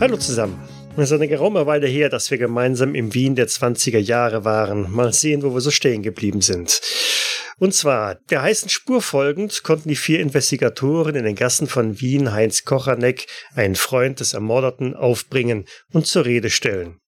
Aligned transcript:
Hallo 0.00 0.16
zusammen. 0.16 0.77
Es 1.00 1.12
ist 1.12 1.12
eine 1.12 1.28
geraume 1.28 1.64
Weile 1.66 1.86
her, 1.86 2.08
dass 2.08 2.32
wir 2.32 2.38
gemeinsam 2.38 2.96
im 2.96 3.14
Wien 3.14 3.36
der 3.36 3.46
20er 3.46 4.00
Jahre 4.00 4.44
waren. 4.44 4.90
Mal 4.90 5.12
sehen, 5.12 5.44
wo 5.44 5.54
wir 5.54 5.60
so 5.60 5.70
stehen 5.70 6.02
geblieben 6.02 6.40
sind. 6.40 6.80
Und 7.60 7.72
zwar, 7.72 8.16
der 8.30 8.42
heißen 8.42 8.68
Spur 8.68 9.00
folgend 9.00 9.62
konnten 9.62 9.88
die 9.88 9.94
vier 9.94 10.18
Investigatoren 10.18 11.14
in 11.14 11.22
den 11.22 11.36
Gassen 11.36 11.68
von 11.68 12.00
Wien 12.00 12.32
Heinz 12.32 12.64
Kochanek, 12.64 13.26
einen 13.54 13.76
Freund 13.76 14.18
des 14.18 14.34
Ermordeten, 14.34 14.96
aufbringen 14.96 15.66
und 15.92 16.08
zur 16.08 16.24
Rede 16.24 16.50
stellen. 16.50 16.98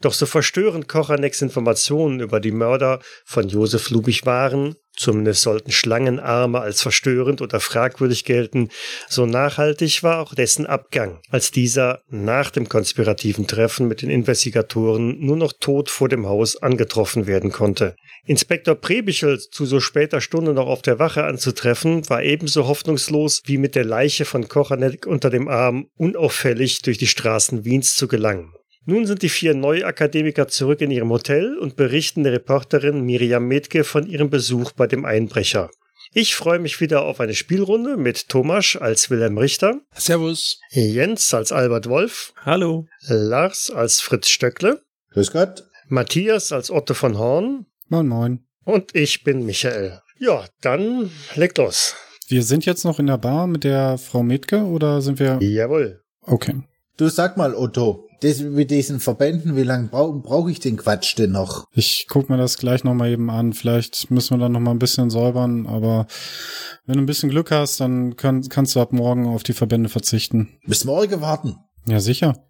Doch 0.00 0.14
so 0.14 0.24
verstörend 0.24 0.88
Kochaneks 0.88 1.42
Informationen 1.42 2.20
über 2.20 2.40
die 2.40 2.50
Mörder 2.50 3.00
von 3.26 3.46
Josef 3.46 3.90
Lubich 3.90 4.24
waren, 4.24 4.74
zumindest 4.96 5.42
sollten 5.42 5.72
Schlangenarme 5.72 6.60
als 6.60 6.82
verstörend 6.82 7.42
oder 7.42 7.60
fragwürdig 7.60 8.24
gelten, 8.24 8.68
so 9.08 9.26
nachhaltig 9.26 10.02
war 10.02 10.20
auch 10.20 10.34
dessen 10.34 10.66
Abgang, 10.66 11.20
als 11.30 11.50
dieser 11.50 12.00
nach 12.08 12.50
dem 12.50 12.68
konspirativen 12.68 13.46
Treffen 13.46 13.88
mit 13.88 14.02
den 14.02 14.10
Investigatoren 14.10 15.18
nur 15.20 15.36
noch 15.36 15.52
tot 15.52 15.90
vor 15.90 16.08
dem 16.08 16.26
Haus 16.26 16.56
angetroffen 16.56 17.26
werden 17.26 17.52
konnte. 17.52 17.96
Inspektor 18.26 18.74
Prebichel 18.74 19.38
zu 19.38 19.66
so 19.66 19.80
später 19.80 20.20
Stunde 20.20 20.54
noch 20.54 20.66
auf 20.66 20.82
der 20.82 20.98
Wache 20.98 21.24
anzutreffen, 21.24 22.08
war 22.08 22.22
ebenso 22.22 22.66
hoffnungslos 22.66 23.42
wie 23.44 23.58
mit 23.58 23.74
der 23.74 23.84
Leiche 23.84 24.24
von 24.24 24.48
Kochanek 24.48 25.06
unter 25.06 25.28
dem 25.28 25.48
Arm 25.48 25.88
unauffällig 25.96 26.82
durch 26.82 26.98
die 26.98 27.06
Straßen 27.06 27.64
Wiens 27.64 27.94
zu 27.94 28.08
gelangen. 28.08 28.54
Nun 28.86 29.06
sind 29.06 29.22
die 29.22 29.30
vier 29.30 29.54
Neuakademiker 29.54 30.48
zurück 30.48 30.82
in 30.82 30.90
ihrem 30.90 31.10
Hotel 31.10 31.56
und 31.56 31.76
berichten 31.76 32.22
der 32.22 32.34
Reporterin 32.34 33.00
Miriam 33.00 33.46
Metke 33.46 33.82
von 33.82 34.06
ihrem 34.06 34.28
Besuch 34.28 34.72
bei 34.72 34.86
dem 34.86 35.06
Einbrecher. 35.06 35.70
Ich 36.12 36.34
freue 36.34 36.58
mich 36.58 36.80
wieder 36.80 37.02
auf 37.02 37.18
eine 37.18 37.34
Spielrunde 37.34 37.96
mit 37.96 38.28
Thomas 38.28 38.76
als 38.76 39.08
Wilhelm 39.08 39.38
Richter. 39.38 39.80
Servus. 39.96 40.60
Jens 40.70 41.32
als 41.32 41.50
Albert 41.50 41.88
Wolf. 41.88 42.34
Hallo. 42.44 42.86
Lars 43.08 43.70
als 43.70 44.02
Fritz 44.02 44.28
Stöckle. 44.28 44.82
Grüß 45.12 45.32
Gott. 45.32 45.64
Matthias 45.88 46.52
als 46.52 46.70
Otto 46.70 46.92
von 46.92 47.18
Horn. 47.18 47.66
Moin, 47.88 48.06
moin. 48.06 48.44
Und 48.64 48.94
ich 48.94 49.24
bin 49.24 49.46
Michael. 49.46 50.00
Ja, 50.18 50.44
dann 50.60 51.10
legt 51.34 51.56
los. 51.56 51.96
Wir 52.28 52.42
sind 52.42 52.66
jetzt 52.66 52.84
noch 52.84 52.98
in 52.98 53.06
der 53.06 53.18
Bar 53.18 53.46
mit 53.46 53.64
der 53.64 53.96
Frau 53.96 54.22
Metke 54.22 54.58
oder 54.58 55.00
sind 55.00 55.18
wir. 55.18 55.38
Jawohl. 55.40 56.02
Okay. 56.20 56.62
Du 56.96 57.08
sag 57.08 57.36
mal, 57.36 57.54
Otto, 57.54 58.03
das 58.24 58.40
mit 58.40 58.70
diesen 58.70 59.00
Verbänden, 59.00 59.56
wie 59.56 59.62
lange 59.62 59.88
brauche 59.88 60.18
brauch 60.18 60.48
ich 60.48 60.60
den 60.60 60.76
Quatsch 60.76 61.18
denn 61.18 61.32
noch? 61.32 61.66
Ich 61.72 62.06
guck 62.08 62.30
mir 62.30 62.36
das 62.36 62.58
gleich 62.58 62.84
nochmal 62.84 63.10
eben 63.10 63.30
an. 63.30 63.52
Vielleicht 63.52 64.10
müssen 64.10 64.34
wir 64.34 64.38
dann 64.38 64.52
nochmal 64.52 64.74
ein 64.74 64.78
bisschen 64.78 65.10
säubern, 65.10 65.66
aber 65.66 66.06
wenn 66.86 66.96
du 66.96 67.02
ein 67.02 67.06
bisschen 67.06 67.30
Glück 67.30 67.50
hast, 67.50 67.80
dann 67.80 68.16
kann, 68.16 68.48
kannst 68.48 68.74
du 68.74 68.80
ab 68.80 68.92
morgen 68.92 69.26
auf 69.26 69.42
die 69.42 69.52
Verbände 69.52 69.88
verzichten. 69.88 70.58
Bis 70.66 70.84
morgen 70.84 71.20
warten. 71.20 71.56
Ja, 71.86 72.00
sicher. 72.00 72.44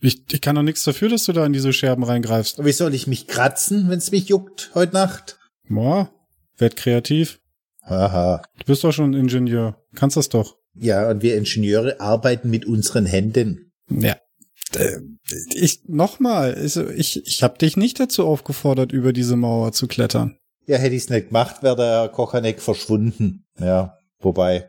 Ich, 0.00 0.22
ich 0.30 0.40
kann 0.40 0.56
doch 0.56 0.62
nichts 0.62 0.84
dafür, 0.84 1.08
dass 1.08 1.24
du 1.24 1.32
da 1.32 1.44
in 1.44 1.52
diese 1.52 1.72
Scherben 1.72 2.04
reingreifst. 2.04 2.64
Wie 2.64 2.72
soll 2.72 2.94
ich 2.94 3.06
mich 3.06 3.26
kratzen, 3.26 3.90
wenn's 3.90 4.10
mich 4.10 4.28
juckt 4.28 4.70
heute 4.74 4.94
Nacht? 4.94 5.38
Boah, 5.68 6.10
werd 6.56 6.76
kreativ. 6.76 7.40
Haha. 7.82 8.42
Du 8.58 8.64
bist 8.66 8.84
doch 8.84 8.92
schon 8.92 9.14
Ingenieur. 9.14 9.76
Kannst 9.94 10.16
das 10.16 10.28
doch. 10.28 10.56
Ja, 10.74 11.10
und 11.10 11.22
wir 11.22 11.36
Ingenieure 11.36 12.00
arbeiten 12.00 12.48
mit 12.48 12.64
unseren 12.64 13.04
Händen. 13.04 13.72
Ja. 13.90 14.16
Äh, 14.74 14.98
Ich 15.54 15.82
nochmal, 15.86 16.54
also 16.54 16.88
ich, 16.88 17.26
ich 17.26 17.42
habe 17.42 17.58
dich 17.58 17.76
nicht 17.76 17.98
dazu 18.00 18.26
aufgefordert, 18.26 18.92
über 18.92 19.12
diese 19.12 19.36
Mauer 19.36 19.72
zu 19.72 19.86
klettern. 19.86 20.36
Ja, 20.66 20.78
hätte 20.78 20.94
ich's 20.94 21.08
nicht 21.08 21.28
gemacht, 21.28 21.62
wäre 21.62 21.76
der 21.76 22.08
Kochanek 22.08 22.60
verschwunden. 22.60 23.44
Ja, 23.58 23.98
wobei, 24.20 24.68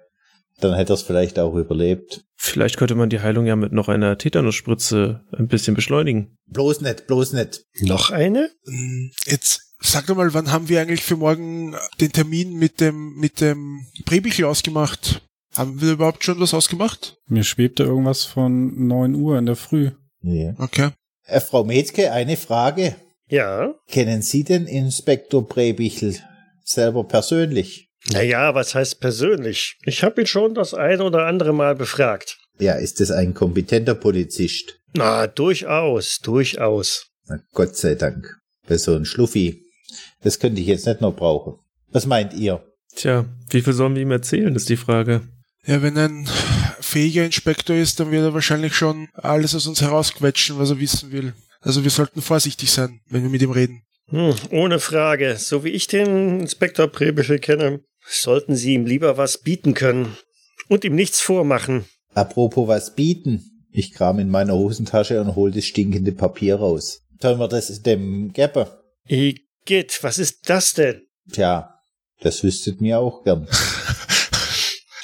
dann 0.59 0.73
hätte 0.75 0.93
er's 0.93 1.01
vielleicht 1.03 1.37
auch 1.39 1.55
überlebt. 1.55 2.23
Vielleicht 2.35 2.77
könnte 2.77 2.95
man 2.95 3.09
die 3.09 3.19
Heilung 3.19 3.45
ja 3.45 3.55
mit 3.55 3.71
noch 3.71 3.87
einer 3.87 4.17
Tetanusspritze 4.17 5.23
ein 5.37 5.47
bisschen 5.47 5.75
beschleunigen. 5.75 6.37
Bloß 6.47 6.81
nicht, 6.81 7.05
bloß 7.07 7.33
nicht. 7.33 7.63
Noch 7.81 8.09
eine? 8.09 8.49
Hm, 8.65 9.11
Jetzt 9.25 9.61
sag 9.79 10.07
doch 10.07 10.15
mal, 10.15 10.33
wann 10.33 10.51
haben 10.51 10.69
wir 10.69 10.81
eigentlich 10.81 11.03
für 11.03 11.17
morgen 11.17 11.75
den 11.99 12.11
Termin 12.11 12.53
mit 12.53 12.79
dem, 12.81 13.15
mit 13.15 13.41
dem 13.41 13.85
Prebichel 14.05 14.45
ausgemacht? 14.45 15.21
Haben 15.55 15.81
wir 15.81 15.93
überhaupt 15.93 16.23
schon 16.23 16.39
was 16.39 16.53
ausgemacht? 16.53 17.17
Mir 17.27 17.43
schwebte 17.43 17.83
irgendwas 17.83 18.23
von 18.23 18.87
9 18.87 19.15
Uhr 19.15 19.37
in 19.37 19.45
der 19.45 19.55
Früh. 19.55 19.91
Ja. 20.21 20.53
Okay. 20.57 20.91
Äh, 21.25 21.41
Frau 21.41 21.63
Metzke, 21.63 22.11
eine 22.11 22.37
Frage. 22.37 22.95
Ja. 23.27 23.75
Kennen 23.87 24.21
Sie 24.21 24.43
den 24.43 24.67
Inspektor 24.67 25.47
Prebichel 25.47 26.17
selber 26.63 27.03
persönlich? 27.03 27.89
Naja, 28.11 28.55
was 28.55 28.75
heißt 28.75 28.99
persönlich? 28.99 29.77
Ich 29.85 30.03
habe 30.03 30.21
ihn 30.21 30.27
schon 30.27 30.53
das 30.53 30.73
eine 30.73 31.03
oder 31.03 31.27
andere 31.27 31.53
Mal 31.53 31.75
befragt. 31.75 32.37
Ja, 32.59 32.73
ist 32.73 32.99
es 33.01 33.11
ein 33.11 33.33
kompetenter 33.33 33.95
Polizist? 33.95 34.79
Na, 34.93 35.27
durchaus, 35.27 36.19
durchaus. 36.19 37.07
Na, 37.27 37.39
Gott 37.53 37.75
sei 37.75 37.95
Dank. 37.95 38.37
Bei 38.67 38.77
so 38.77 38.95
ein 38.95 39.05
Schluffi. 39.05 39.63
Das 40.21 40.39
könnte 40.39 40.61
ich 40.61 40.67
jetzt 40.67 40.87
nicht 40.87 41.01
noch 41.01 41.15
brauchen. 41.15 41.59
Was 41.89 42.05
meint 42.05 42.33
ihr? 42.33 42.63
Tja, 42.95 43.25
wie 43.49 43.61
viel 43.61 43.73
sollen 43.73 43.95
wir 43.95 44.01
ihm 44.01 44.11
erzählen, 44.11 44.55
ist 44.55 44.69
die 44.69 44.77
Frage. 44.77 45.21
Ja, 45.65 45.81
wenn 45.81 45.97
ein 45.97 46.27
fähiger 46.79 47.23
Inspektor 47.23 47.75
ist, 47.75 47.99
dann 47.99 48.11
wird 48.11 48.23
er 48.23 48.33
wahrscheinlich 48.33 48.73
schon 48.75 49.09
alles 49.13 49.55
aus 49.55 49.67
uns 49.67 49.81
herausquetschen, 49.81 50.57
was 50.57 50.71
er 50.71 50.79
wissen 50.79 51.11
will. 51.11 51.33
Also 51.61 51.83
wir 51.83 51.91
sollten 51.91 52.21
vorsichtig 52.21 52.71
sein, 52.71 53.01
wenn 53.09 53.21
wir 53.23 53.29
mit 53.29 53.41
ihm 53.41 53.51
reden. 53.51 53.83
Hm, 54.07 54.35
ohne 54.49 54.79
Frage. 54.79 55.37
So 55.37 55.63
wie 55.63 55.69
ich 55.69 55.87
den 55.87 56.41
Inspektor 56.41 56.87
Prebichel 56.87 57.39
kenne, 57.39 57.81
sollten 58.07 58.55
Sie 58.55 58.73
ihm 58.73 58.85
lieber 58.85 59.17
was 59.17 59.37
bieten 59.39 59.73
können. 59.73 60.17
Und 60.67 60.83
ihm 60.83 60.95
nichts 60.95 61.21
vormachen. 61.21 61.85
Apropos 62.13 62.67
was 62.67 62.95
bieten. 62.95 63.67
Ich 63.71 63.93
kram 63.93 64.19
in 64.19 64.29
meiner 64.29 64.53
Hosentasche 64.53 65.21
und 65.21 65.35
hol 65.35 65.51
das 65.51 65.65
stinkende 65.65 66.11
Papier 66.11 66.55
raus. 66.55 67.01
Sollen 67.21 67.39
wir 67.39 67.47
das 67.47 67.81
dem 67.81 68.33
geben? 68.33 68.65
Igitt, 69.07 69.99
was 70.01 70.17
ist 70.17 70.49
das 70.49 70.73
denn? 70.73 71.03
Tja, 71.31 71.75
das 72.19 72.43
wüsstet 72.43 72.81
mir 72.81 72.99
auch 72.99 73.23
gern. 73.23 73.47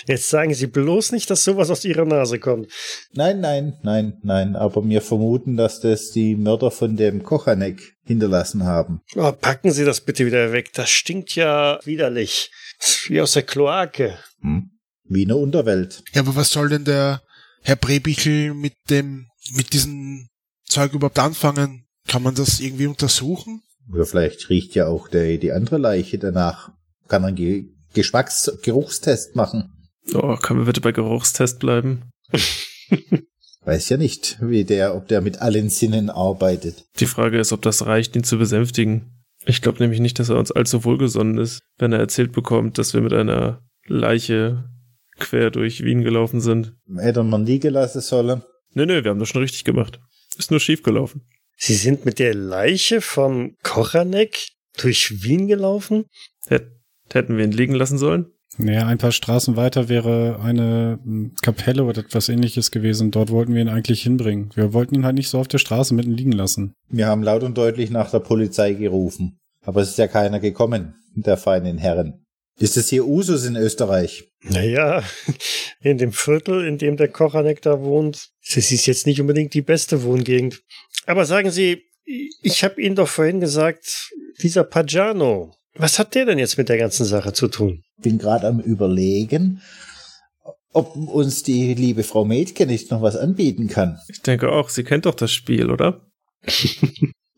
Jetzt 0.07 0.29
sagen 0.29 0.53
Sie 0.53 0.68
bloß 0.68 1.12
nicht, 1.12 1.29
dass 1.29 1.44
sowas 1.44 1.69
aus 1.69 1.84
Ihrer 1.84 2.06
Nase 2.06 2.40
kommt. 2.40 2.72
Nein, 3.12 3.41
nein, 3.41 3.78
nein, 3.84 4.13
nein, 4.23 4.56
aber 4.56 4.88
wir 4.88 5.01
vermuten, 5.01 5.57
dass 5.57 5.81
das 5.81 6.12
die 6.12 6.35
Mörder 6.38 6.72
von 6.72 6.95
dem 6.95 7.23
Kochanek 7.23 7.81
hinterlassen 8.03 8.63
haben. 8.63 9.01
Oh, 9.16 9.34
packen 9.34 9.72
Sie 9.72 9.84
das 9.84 10.00
bitte 10.00 10.25
wieder 10.25 10.53
weg. 10.53 10.72
Das 10.73 10.90
stinkt 10.90 11.35
ja 11.35 11.79
widerlich. 11.84 12.51
Wie 13.07 13.19
aus 13.19 13.34
der 13.34 13.44
Kloake. 13.44 14.18
Hm? 14.41 14.72
Wiener 15.03 15.38
Unterwelt. 15.38 16.03
Ja, 16.13 16.22
aber 16.22 16.38
was 16.38 16.51
soll 16.51 16.69
denn 16.69 16.85
der 16.85 17.22
Herr 17.62 17.75
Prebichel 17.75 18.53
mit 18.53 18.75
dem, 18.89 19.28
mit 19.56 19.74
diesem 19.74 20.29
Zeug 20.66 20.94
überhaupt 20.94 21.19
anfangen? 21.19 21.85
Kann 22.07 22.24
man 22.24 22.35
das 22.35 22.62
irgendwie 22.62 22.88
untersuchen? 22.88 23.62
Oder 23.91 24.06
vielleicht 24.06 24.50
riecht 24.50 24.74
ja 24.74 24.88
auch 24.88 25.09
der, 25.09 25.38
die 25.38 25.51
andere 25.51 25.78
Leiche 25.78 26.18
danach. 26.18 26.72
Kann 27.09 27.35
Ge 27.35 27.66
Geschmacks 27.94 28.51
Geruchstest 28.63 29.35
machen. 29.35 29.74
Oh, 30.13 30.35
können 30.38 30.59
wir 30.62 30.66
bitte 30.66 30.81
bei 30.81 30.91
Geruchstest 30.91 31.59
bleiben? 31.59 32.03
Weiß 33.66 33.90
ja 33.90 33.97
nicht, 33.97 34.38
wie 34.41 34.63
der, 34.63 34.95
ob 34.95 35.07
der 35.09 35.22
mit 35.22 35.41
allen 35.41 35.69
Sinnen 35.69 36.09
arbeitet. 36.09 36.85
Die 37.00 37.06
Frage 37.06 37.38
ist, 37.40 37.51
ob 37.51 37.62
das 37.62 37.85
reicht, 37.85 38.16
ihn 38.16 38.23
zu 38.23 38.38
besänftigen. 38.38 39.23
Ich 39.45 39.62
glaube 39.62 39.79
nämlich 39.79 40.00
nicht, 40.00 40.19
dass 40.19 40.29
er 40.29 40.38
uns 40.38 40.51
allzu 40.51 40.85
wohlgesonnen 40.85 41.38
ist, 41.38 41.62
wenn 41.77 41.92
er 41.92 42.00
erzählt 42.00 42.31
bekommt, 42.31 42.77
dass 42.77 42.94
wir 42.94 43.01
mit 43.01 43.13
einer 43.13 43.62
Leiche 43.86 44.65
quer 45.19 45.51
durch 45.51 45.83
Wien 45.83 46.04
gelaufen 46.04 46.39
sind. 46.42 46.74
Hätte 46.98 47.24
man 47.24 47.45
liegen 47.45 47.74
lassen 47.74 48.01
sollen. 48.01 48.42
Nö, 48.74 48.86
nö, 48.86 49.03
wir 49.03 49.12
haben 49.12 49.19
das 49.19 49.30
schon 49.30 49.42
richtig 49.42 49.63
gemacht. 49.63 50.00
Ist 50.38 50.51
nur 50.51 50.60
schief 50.60 50.83
gelaufen. 50.83 51.27
Sie 51.57 51.74
sind 51.75 52.06
mit 52.06 52.19
der 52.19 52.36
Leiche 52.36 53.01
vom 53.01 53.56
Kochanek 53.63 54.50
durch 54.77 55.24
Wien 55.24 55.48
gelaufen? 55.48 56.06
Hät- 56.48 56.71
Hätten 57.12 57.38
wir 57.38 57.45
ihn 57.45 57.51
liegen 57.51 57.74
lassen 57.74 57.98
sollen? 57.98 58.27
Naja, 58.57 58.88
ein 58.88 58.98
paar 58.98 59.12
Straßen 59.12 59.56
weiter 59.56 59.88
wäre 59.88 60.39
eine 60.42 61.00
Kapelle 61.42 61.83
oder 61.83 62.01
etwas 62.01 62.30
ähnliches 62.30 62.71
gewesen. 62.71 63.12
Dort 63.12 63.30
wollten 63.30 63.54
wir 63.54 63.62
ihn 63.62 63.69
eigentlich 63.69 64.01
hinbringen. 64.01 64.50
Wir 64.56 64.74
wollten 64.74 64.95
ihn 64.95 65.06
halt 65.06 65.15
nicht 65.15 65.30
so 65.30 65.39
auf 65.39 65.48
der 65.48 65.59
Straße 65.59 65.94
mitten 65.94 66.12
liegen 66.12 66.31
lassen. 66.31 66.74
Wir 66.89 67.07
haben 67.07 67.24
laut 67.24 67.44
und 67.44 67.57
deutlich 67.57 67.92
nach 67.92 68.09
der 68.09 68.19
Polizei 68.19 68.74
gerufen. 68.74 69.38
Aber 69.63 69.81
es 69.81 69.89
ist 69.89 69.98
ja 69.98 70.07
keiner 70.07 70.39
gekommen, 70.39 70.95
der 71.15 71.38
feinen 71.38 71.77
Herren. 71.77 72.24
Ist 72.59 72.77
es 72.77 72.89
hier 72.89 73.06
Usus 73.06 73.45
in 73.45 73.56
Österreich? 73.56 74.31
Naja, 74.42 75.03
in 75.81 76.00
dem 76.00 76.12
Viertel, 76.12 76.65
in 76.65 76.80
dem 76.80 76.98
der 76.98 77.10
Kochanek 77.10 77.62
da 77.62 77.81
wohnt, 77.81 78.30
das 78.53 78.71
ist 78.71 78.88
jetzt 78.88 79.06
nicht 79.06 79.21
unbedingt 79.21 79.53
die 79.53 79.62
beste 79.62 80.03
Wohngegend. 80.03 80.62
Aber 81.06 81.25
sagen 81.25 81.51
Sie, 81.51 81.83
ich 82.42 82.63
habe 82.63 82.81
Ihnen 82.81 82.95
doch 82.95 83.07
vorhin 83.07 83.39
gesagt, 83.39 84.12
dieser 84.42 84.63
Pagano, 84.63 85.53
Was 85.77 86.00
hat 86.00 86.15
der 86.15 86.25
denn 86.25 86.39
jetzt 86.39 86.57
mit 86.57 86.69
der 86.69 86.77
ganzen 86.77 87.06
Sache 87.06 87.33
zu 87.33 87.47
tun? 87.47 87.83
Bin 88.01 88.18
gerade 88.18 88.47
am 88.47 88.59
überlegen, 88.59 89.62
ob 90.74 90.95
uns 90.95 91.44
die 91.44 91.74
liebe 91.74 92.03
Frau 92.03 92.25
Mädke 92.25 92.65
nicht 92.65 92.91
noch 92.91 93.01
was 93.01 93.15
anbieten 93.15 93.68
kann. 93.68 94.00
Ich 94.07 94.21
denke 94.21 94.51
auch, 94.51 94.69
sie 94.69 94.83
kennt 94.83 95.06
doch 95.06 95.15
das 95.15 95.31
Spiel, 95.31 95.71
oder? 95.71 96.01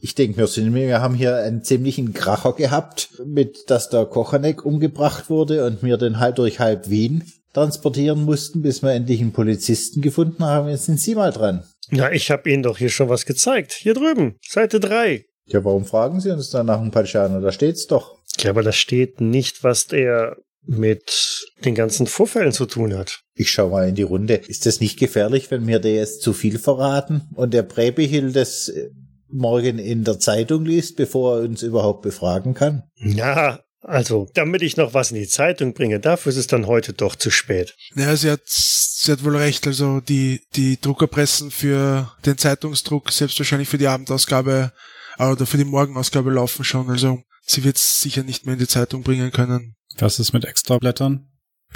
Ich 0.01 0.15
denke, 0.15 0.37
wir 0.37 0.47
sind, 0.47 0.73
wir 0.73 1.01
haben 1.01 1.13
hier 1.13 1.35
einen 1.35 1.61
ziemlichen 1.61 2.13
Kracher 2.13 2.53
gehabt, 2.53 3.09
mit 3.25 3.69
dass 3.69 3.89
der 3.89 4.05
Kochanek 4.05 4.65
umgebracht 4.65 5.29
wurde 5.29 5.65
und 5.65 5.83
wir 5.83 5.97
den 5.97 6.19
halb 6.19 6.37
durch 6.37 6.61
halb 6.61 6.89
Wien 6.89 7.25
transportieren 7.53 8.23
mussten, 8.23 8.61
bis 8.61 8.81
wir 8.81 8.93
endlich 8.93 9.19
einen 9.19 9.33
Polizisten 9.33 10.01
gefunden 10.01 10.45
haben. 10.45 10.69
Jetzt 10.69 10.85
sind 10.85 11.01
Sie 11.01 11.15
mal 11.15 11.31
dran. 11.31 11.65
Ja, 11.91 12.09
ich 12.11 12.31
habe 12.31 12.49
Ihnen 12.49 12.63
doch 12.63 12.77
hier 12.77 12.89
schon 12.89 13.09
was 13.09 13.25
gezeigt. 13.25 13.73
Hier 13.73 13.93
drüben, 13.93 14.37
Seite 14.41 14.79
3. 14.79 15.25
Ja, 15.47 15.65
warum 15.65 15.83
fragen 15.83 16.21
Sie 16.21 16.31
uns 16.31 16.49
dann 16.49 16.67
nach 16.67 16.79
dem 16.79 16.91
Pachano? 16.91 17.41
Da 17.41 17.51
steht's 17.51 17.87
doch. 17.87 18.18
Ja, 18.37 18.51
aber 18.51 18.63
da 18.63 18.71
steht 18.71 19.21
nicht, 19.21 19.63
was 19.63 19.87
der 19.87 20.37
mit 20.65 21.45
den 21.65 21.73
ganzen 21.73 22.05
Vorfällen 22.05 22.51
zu 22.51 22.65
tun 22.65 22.95
hat. 22.95 23.21
Ich 23.33 23.51
schau 23.51 23.69
mal 23.69 23.89
in 23.89 23.95
die 23.95 24.03
Runde. 24.03 24.35
Ist 24.35 24.65
das 24.65 24.79
nicht 24.79 24.99
gefährlich, 24.99 25.49
wenn 25.49 25.65
mir 25.65 25.79
der 25.79 25.95
jetzt 25.95 26.21
zu 26.21 26.33
viel 26.33 26.59
verraten 26.59 27.27
und 27.33 27.53
der 27.53 27.63
Präbehil 27.63 28.31
das 28.31 28.69
äh, 28.69 28.89
morgen 29.27 29.79
in 29.79 30.03
der 30.03 30.19
Zeitung 30.19 30.65
liest, 30.65 30.95
bevor 30.95 31.37
er 31.37 31.43
uns 31.43 31.63
überhaupt 31.63 32.01
befragen 32.01 32.53
kann? 32.53 32.83
Ja, 32.97 33.59
also, 33.81 34.29
damit 34.33 34.61
ich 34.61 34.75
noch 34.75 34.93
was 34.93 35.11
in 35.11 35.17
die 35.17 35.27
Zeitung 35.27 35.73
bringe, 35.73 35.99
dafür 35.99 36.31
ist 36.31 36.37
es 36.37 36.47
dann 36.47 36.67
heute 36.67 36.93
doch 36.93 37.15
zu 37.15 37.31
spät. 37.31 37.75
Naja, 37.95 38.15
sie 38.15 38.31
hat, 38.31 38.41
sie 38.45 39.11
hat 39.11 39.23
wohl 39.23 39.37
recht. 39.37 39.65
Also 39.67 40.01
die, 40.01 40.41
die 40.55 40.79
Druckerpressen 40.79 41.49
für 41.49 42.11
den 42.25 42.37
Zeitungsdruck, 42.37 43.11
selbst 43.11 43.39
wahrscheinlich 43.39 43.69
für 43.69 43.77
die 43.77 43.87
Abendausgabe 43.87 44.73
oder 45.19 45.45
für 45.45 45.57
die 45.57 45.65
Morgenausgabe 45.65 46.31
laufen 46.31 46.63
schon. 46.63 46.89
Also 46.89 47.21
sie 47.41 47.63
wird 47.63 47.75
es 47.75 48.01
sicher 48.01 48.23
nicht 48.23 48.45
mehr 48.45 48.53
in 48.53 48.59
die 48.59 48.67
Zeitung 48.67 49.03
bringen 49.03 49.31
können. 49.31 49.75
Was 49.97 50.19
ist 50.19 50.33
mit 50.33 50.45
Extrablättern? 50.45 51.27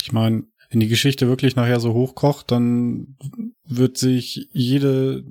Ich 0.01 0.11
meine, 0.11 0.43
wenn 0.69 0.79
die 0.79 0.87
Geschichte 0.87 1.27
wirklich 1.27 1.55
nachher 1.55 1.79
so 1.79 1.93
hochkocht, 1.93 2.51
dann 2.51 3.17
wird 3.65 3.97
sich 3.97 4.47
jede 4.51 5.23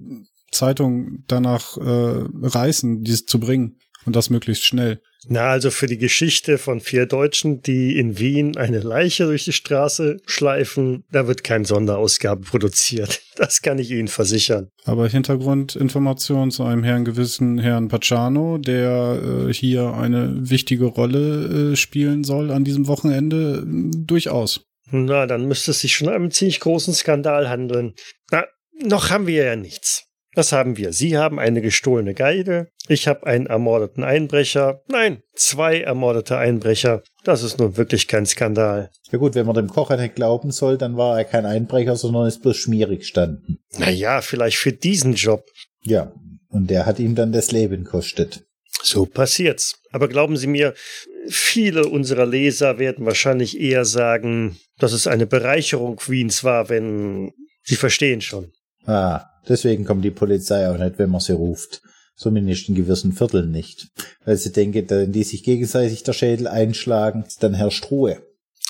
Zeitung 0.50 1.24
danach 1.26 1.76
äh, 1.78 2.24
reißen, 2.42 3.02
dies 3.02 3.24
zu 3.24 3.40
bringen. 3.40 3.78
Und 4.04 4.16
das 4.16 4.30
möglichst 4.30 4.64
schnell. 4.64 5.00
Na, 5.28 5.50
also 5.50 5.70
für 5.70 5.86
die 5.86 5.98
Geschichte 5.98 6.58
von 6.58 6.80
vier 6.80 7.06
Deutschen, 7.06 7.62
die 7.62 7.96
in 7.96 8.18
Wien 8.18 8.56
eine 8.56 8.80
Leiche 8.80 9.24
durch 9.24 9.44
die 9.44 9.52
Straße 9.52 10.16
schleifen, 10.26 11.04
da 11.12 11.28
wird 11.28 11.44
kein 11.44 11.64
Sonderausgabe 11.64 12.42
produziert. 12.42 13.20
Das 13.34 13.62
kann 13.62 13.78
ich 13.78 13.90
Ihnen 13.90 14.08
versichern. 14.08 14.68
Aber 14.84 15.08
Hintergrundinformationen 15.08 16.50
zu 16.50 16.64
einem 16.64 16.84
Herrn 16.84 17.04
gewissen 17.06 17.58
Herrn 17.58 17.88
Pacciano, 17.88 18.58
der 18.58 19.48
äh, 19.48 19.52
hier 19.52 19.94
eine 19.94 20.50
wichtige 20.50 20.84
Rolle 20.84 21.72
äh, 21.72 21.76
spielen 21.76 22.24
soll 22.24 22.50
an 22.50 22.62
diesem 22.62 22.86
Wochenende, 22.88 23.64
durchaus. 23.66 24.60
Na, 24.90 25.26
dann 25.26 25.48
müsste 25.48 25.70
es 25.70 25.80
sich 25.80 25.94
schon 25.96 26.08
um 26.08 26.14
einen 26.14 26.30
ziemlich 26.30 26.60
großen 26.60 26.92
Skandal 26.92 27.48
handeln. 27.48 27.94
Na, 28.30 28.44
noch 28.84 29.08
haben 29.08 29.26
wir 29.26 29.44
ja 29.44 29.56
nichts. 29.56 30.11
Was 30.34 30.52
haben 30.52 30.78
wir? 30.78 30.92
Sie 30.92 31.18
haben 31.18 31.38
eine 31.38 31.60
gestohlene 31.60 32.14
Geige, 32.14 32.68
ich 32.88 33.06
habe 33.06 33.26
einen 33.26 33.46
ermordeten 33.46 34.02
Einbrecher. 34.02 34.82
Nein, 34.88 35.22
zwei 35.34 35.80
ermordete 35.80 36.38
Einbrecher. 36.38 37.02
Das 37.24 37.42
ist 37.42 37.58
nun 37.58 37.76
wirklich 37.76 38.08
kein 38.08 38.24
Skandal. 38.24 38.90
Ja 39.10 39.18
gut, 39.18 39.34
wenn 39.34 39.46
man 39.46 39.54
dem 39.54 39.68
Kocher 39.68 39.96
nicht 39.96 40.14
glauben 40.14 40.50
soll, 40.50 40.78
dann 40.78 40.96
war 40.96 41.18
er 41.18 41.24
kein 41.24 41.44
Einbrecher, 41.44 41.96
sondern 41.96 42.26
ist 42.26 42.42
bloß 42.42 42.56
schmierig 42.56 43.00
gestanden. 43.00 43.58
Naja, 43.76 44.22
vielleicht 44.22 44.56
für 44.56 44.72
diesen 44.72 45.14
Job. 45.14 45.44
Ja, 45.82 46.12
und 46.48 46.70
der 46.70 46.86
hat 46.86 46.98
ihm 46.98 47.14
dann 47.14 47.32
das 47.32 47.52
Leben 47.52 47.84
kostet. 47.84 48.44
So 48.82 49.06
passiert's. 49.06 49.80
Aber 49.92 50.08
glauben 50.08 50.36
Sie 50.36 50.46
mir, 50.46 50.74
viele 51.28 51.86
unserer 51.86 52.26
Leser 52.26 52.78
werden 52.78 53.06
wahrscheinlich 53.06 53.60
eher 53.60 53.84
sagen, 53.84 54.56
dass 54.78 54.92
es 54.92 55.06
eine 55.06 55.26
Bereicherung 55.26 56.00
Wiens 56.08 56.42
war, 56.42 56.68
wenn 56.68 57.32
Sie 57.62 57.76
verstehen 57.76 58.22
schon. 58.22 58.52
Ah, 58.86 59.26
deswegen 59.48 59.84
kommt 59.84 60.04
die 60.04 60.10
Polizei 60.10 60.68
auch 60.68 60.78
nicht, 60.78 60.98
wenn 60.98 61.10
man 61.10 61.20
sie 61.20 61.32
ruft. 61.32 61.82
Zumindest 62.14 62.68
in 62.68 62.74
gewissen 62.74 63.12
Vierteln 63.12 63.50
nicht. 63.50 63.88
Weil 64.24 64.36
sie 64.36 64.52
denken, 64.52 64.88
wenn 64.88 65.12
die 65.12 65.24
sich 65.24 65.42
gegenseitig 65.42 66.02
der 66.02 66.12
Schädel 66.12 66.46
einschlagen, 66.46 67.24
dann 67.40 67.54
herrscht 67.54 67.90
Ruhe. 67.90 68.22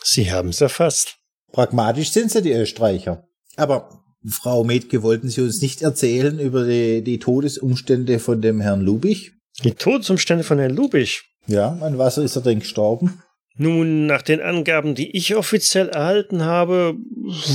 Sie 0.02 0.30
haben's 0.30 0.60
erfasst. 0.60 1.16
Pragmatisch 1.50 2.10
sind 2.10 2.30
sie, 2.30 2.42
die 2.42 2.52
Österreicher. 2.52 3.26
Aber 3.56 4.02
Frau 4.26 4.64
Metke, 4.64 5.02
wollten 5.02 5.28
Sie 5.28 5.40
uns 5.40 5.60
nicht 5.60 5.82
erzählen 5.82 6.38
über 6.38 6.64
die, 6.64 7.02
die 7.02 7.18
Todesumstände 7.18 8.18
von 8.18 8.40
dem 8.40 8.60
Herrn 8.60 8.80
Lubich? 8.80 9.32
Die 9.64 9.72
Todesumstände 9.72 10.44
von 10.44 10.58
Herrn 10.58 10.74
Lubich. 10.74 11.22
Ja, 11.46 11.76
an 11.80 11.98
was 11.98 12.18
ist 12.18 12.36
er 12.36 12.42
denn 12.42 12.60
gestorben? 12.60 13.22
Nun, 13.56 14.06
nach 14.06 14.22
den 14.22 14.40
Angaben, 14.40 14.94
die 14.94 15.14
ich 15.14 15.34
offiziell 15.34 15.88
erhalten 15.88 16.44
habe, 16.44 16.94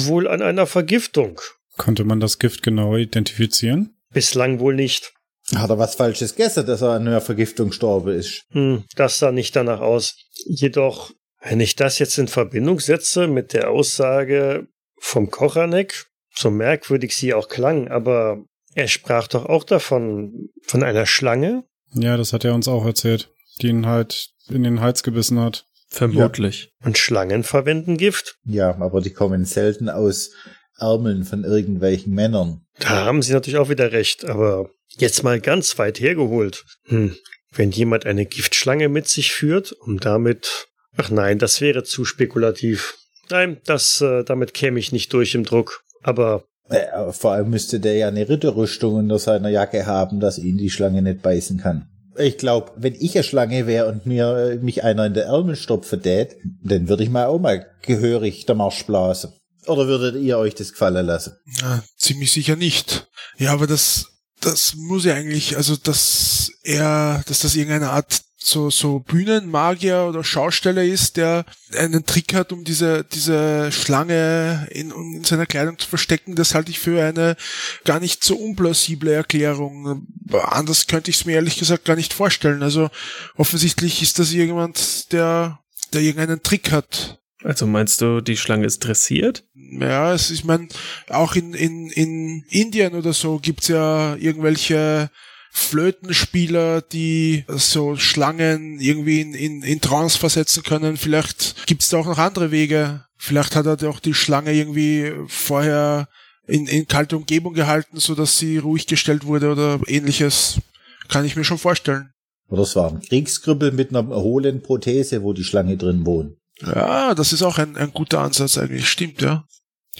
wohl 0.05 0.27
an 0.27 0.41
einer 0.41 0.67
Vergiftung. 0.67 1.41
Konnte 1.77 2.03
man 2.03 2.19
das 2.19 2.39
Gift 2.39 2.63
genau 2.63 2.95
identifizieren? 2.95 3.95
Bislang 4.11 4.59
wohl 4.59 4.75
nicht. 4.75 5.13
Hat 5.55 5.69
er 5.69 5.79
was 5.79 5.95
Falsches 5.95 6.35
gegessen, 6.35 6.65
dass 6.65 6.81
er 6.81 6.91
an 6.91 7.07
einer 7.07 7.21
Vergiftung 7.21 7.69
gestorben 7.69 8.13
ist? 8.13 8.43
Hm, 8.51 8.83
das 8.95 9.19
sah 9.19 9.31
nicht 9.31 9.55
danach 9.55 9.79
aus. 9.79 10.15
Jedoch, 10.45 11.11
wenn 11.41 11.59
ich 11.59 11.75
das 11.75 11.99
jetzt 11.99 12.17
in 12.17 12.27
Verbindung 12.27 12.79
setze 12.79 13.27
mit 13.27 13.53
der 13.53 13.69
Aussage 13.69 14.67
vom 14.99 15.29
Kochanek, 15.29 16.07
so 16.35 16.51
merkwürdig 16.51 17.15
sie 17.15 17.33
auch 17.33 17.47
klang, 17.47 17.87
aber 17.87 18.43
er 18.73 18.87
sprach 18.87 19.27
doch 19.27 19.45
auch 19.45 19.63
davon, 19.63 20.49
von 20.63 20.83
einer 20.83 21.05
Schlange? 21.05 21.63
Ja, 21.93 22.17
das 22.17 22.33
hat 22.33 22.43
er 22.43 22.53
uns 22.53 22.67
auch 22.67 22.85
erzählt, 22.85 23.31
die 23.61 23.67
ihn 23.67 23.85
halt 23.85 24.29
in 24.49 24.63
den 24.63 24.81
Hals 24.81 25.03
gebissen 25.03 25.39
hat. 25.39 25.65
Vermutlich. 25.89 26.73
Und 26.83 26.97
Schlangen 26.97 27.43
verwenden 27.43 27.97
Gift? 27.97 28.37
Ja, 28.43 28.75
aber 28.81 28.99
die 28.99 29.13
kommen 29.13 29.45
selten 29.45 29.89
aus 29.89 30.31
Ärmeln 30.79 31.23
von 31.23 31.43
irgendwelchen 31.43 32.13
Männern. 32.13 32.61
Da 32.79 33.05
haben 33.05 33.21
Sie 33.21 33.33
natürlich 33.33 33.57
auch 33.57 33.69
wieder 33.69 33.91
recht, 33.91 34.25
aber 34.25 34.69
jetzt 34.97 35.23
mal 35.23 35.39
ganz 35.39 35.77
weit 35.77 35.99
hergeholt. 35.99 36.65
Hm, 36.85 37.15
wenn 37.51 37.71
jemand 37.71 38.05
eine 38.05 38.25
Giftschlange 38.25 38.89
mit 38.89 39.07
sich 39.07 39.31
führt, 39.31 39.71
um 39.71 39.99
damit. 39.99 40.67
Ach 40.97 41.09
nein, 41.09 41.39
das 41.39 41.61
wäre 41.61 41.83
zu 41.83 42.05
spekulativ. 42.05 42.97
Nein, 43.29 43.57
das, 43.65 44.01
äh, 44.01 44.23
damit 44.23 44.53
käme 44.53 44.79
ich 44.79 44.91
nicht 44.91 45.11
durch 45.13 45.35
im 45.35 45.43
Druck. 45.43 45.83
Aber 46.03 46.43
Äh, 46.69 47.11
vor 47.11 47.31
allem 47.31 47.49
müsste 47.49 47.79
der 47.79 47.95
ja 47.95 48.07
eine 48.09 48.27
Ritterrüstung 48.27 48.95
unter 48.95 49.19
seiner 49.19 49.49
Jacke 49.49 49.85
haben, 49.85 50.19
dass 50.19 50.37
ihn 50.37 50.57
die 50.57 50.69
Schlange 50.69 51.01
nicht 51.01 51.21
beißen 51.21 51.57
kann. 51.57 51.87
Ich 52.17 52.37
glaube, 52.37 52.71
wenn 52.77 52.95
ich 52.95 53.15
eine 53.15 53.23
Schlange 53.23 53.67
wäre 53.67 53.87
und 53.87 54.05
mir 54.05 54.35
äh, 54.35 54.55
mich 54.57 54.83
einer 54.83 55.05
in 55.05 55.13
der 55.13 55.25
Ärmelstopfe 55.25 55.99
tät, 56.01 56.35
dann 56.63 56.89
würde 56.89 57.03
ich 57.03 57.09
mal 57.09 57.27
auch 57.27 57.39
mal 57.39 57.65
gehörig 57.83 58.45
der 58.45 58.55
Marsch 58.55 58.85
blasen. 58.85 59.31
Oder 59.67 59.87
würdet 59.87 60.21
ihr 60.21 60.37
euch 60.37 60.55
das 60.55 60.71
gefallen 60.71 61.05
lassen? 61.05 61.37
Ja, 61.61 61.83
ziemlich 61.97 62.31
sicher 62.31 62.55
nicht. 62.55 63.07
Ja, 63.37 63.53
aber 63.53 63.67
das, 63.67 64.07
das 64.41 64.75
muss 64.75 65.05
ja 65.05 65.13
eigentlich, 65.13 65.57
also 65.57 65.75
dass 65.75 66.51
er, 66.63 67.23
dass 67.27 67.39
das 67.39 67.55
irgendeine 67.55 67.91
Art 67.91 68.21
so, 68.47 68.69
so 68.69 68.99
Bühnenmagier 68.99 70.05
oder 70.07 70.23
Schausteller 70.23 70.83
ist, 70.83 71.17
der 71.17 71.45
einen 71.75 72.05
Trick 72.05 72.33
hat, 72.33 72.51
um 72.51 72.63
diese, 72.63 73.03
diese 73.03 73.71
Schlange 73.71 74.67
in, 74.71 74.91
in 74.91 75.23
seiner 75.23 75.45
Kleidung 75.45 75.77
zu 75.77 75.87
verstecken, 75.87 76.35
das 76.35 76.55
halte 76.55 76.71
ich 76.71 76.79
für 76.79 77.03
eine 77.03 77.35
gar 77.83 77.99
nicht 77.99 78.23
so 78.23 78.35
unplausible 78.37 79.11
Erklärung. 79.11 80.07
Anders 80.31 80.87
könnte 80.87 81.11
ich 81.11 81.17
es 81.17 81.25
mir 81.25 81.33
ehrlich 81.33 81.57
gesagt 81.57 81.85
gar 81.85 81.95
nicht 81.95 82.13
vorstellen. 82.13 82.63
Also 82.63 82.89
offensichtlich 83.35 84.01
ist 84.01 84.19
das 84.19 84.31
jemand, 84.31 85.11
der, 85.11 85.59
der 85.93 86.01
irgendeinen 86.01 86.43
Trick 86.43 86.71
hat. 86.71 87.19
Also 87.47 87.65
meinst 87.65 88.01
du, 88.01 88.19
die 88.19 88.35
Schlange 88.35 88.65
ist 88.65 88.79
dressiert? 88.79 89.45
Ja, 89.55 90.13
es, 90.13 90.31
ich 90.31 90.43
meine, 90.43 90.67
auch 91.07 91.33
in, 91.33 91.53
in, 91.53 91.89
in 91.91 92.43
Indien 92.49 92.93
oder 92.93 93.13
so 93.13 93.39
gibt's 93.39 93.69
ja 93.69 94.17
irgendwelche 94.17 95.09
Flötenspieler, 95.53 96.81
die 96.81 97.45
so 97.47 97.95
Schlangen 97.95 98.81
irgendwie 98.81 99.21
in, 99.21 99.33
in, 99.33 99.63
in 99.63 99.79
Trance 99.79 100.19
versetzen 100.19 100.63
können. 100.63 100.97
Vielleicht 100.97 101.65
gibt's 101.67 101.87
da 101.87 101.99
auch 101.99 102.05
noch 102.05 102.17
andere 102.17 102.51
Wege. 102.51 103.05
Vielleicht 103.15 103.55
hat 103.55 103.65
er 103.65 103.89
auch 103.89 104.01
die 104.01 104.13
Schlange 104.13 104.51
irgendwie 104.51 105.13
vorher 105.29 106.09
in, 106.47 106.67
in 106.67 106.85
kalte 106.85 107.15
Umgebung 107.15 107.53
gehalten, 107.53 108.01
so 108.01 108.13
dass 108.13 108.37
sie 108.37 108.57
ruhig 108.57 108.87
gestellt 108.87 109.25
wurde 109.25 109.49
oder 109.53 109.79
ähnliches. 109.87 110.59
Kann 111.07 111.23
ich 111.23 111.37
mir 111.37 111.45
schon 111.45 111.57
vorstellen. 111.57 112.09
Oder 112.49 112.63
es 112.63 112.75
war 112.75 112.91
ein 112.91 112.99
Kriegskribbel 112.99 113.71
mit 113.71 113.95
einer 113.95 114.05
hohlen 114.09 114.61
Prothese, 114.61 115.23
wo 115.23 115.31
die 115.31 115.45
Schlange 115.45 115.77
drin 115.77 116.05
wohnt. 116.05 116.36
Ja, 116.61 117.13
das 117.13 117.33
ist 117.33 117.43
auch 117.43 117.57
ein, 117.57 117.77
ein 117.77 117.91
guter 117.91 118.19
Ansatz 118.19 118.57
eigentlich. 118.57 118.89
Stimmt, 118.89 119.21
ja. 119.21 119.45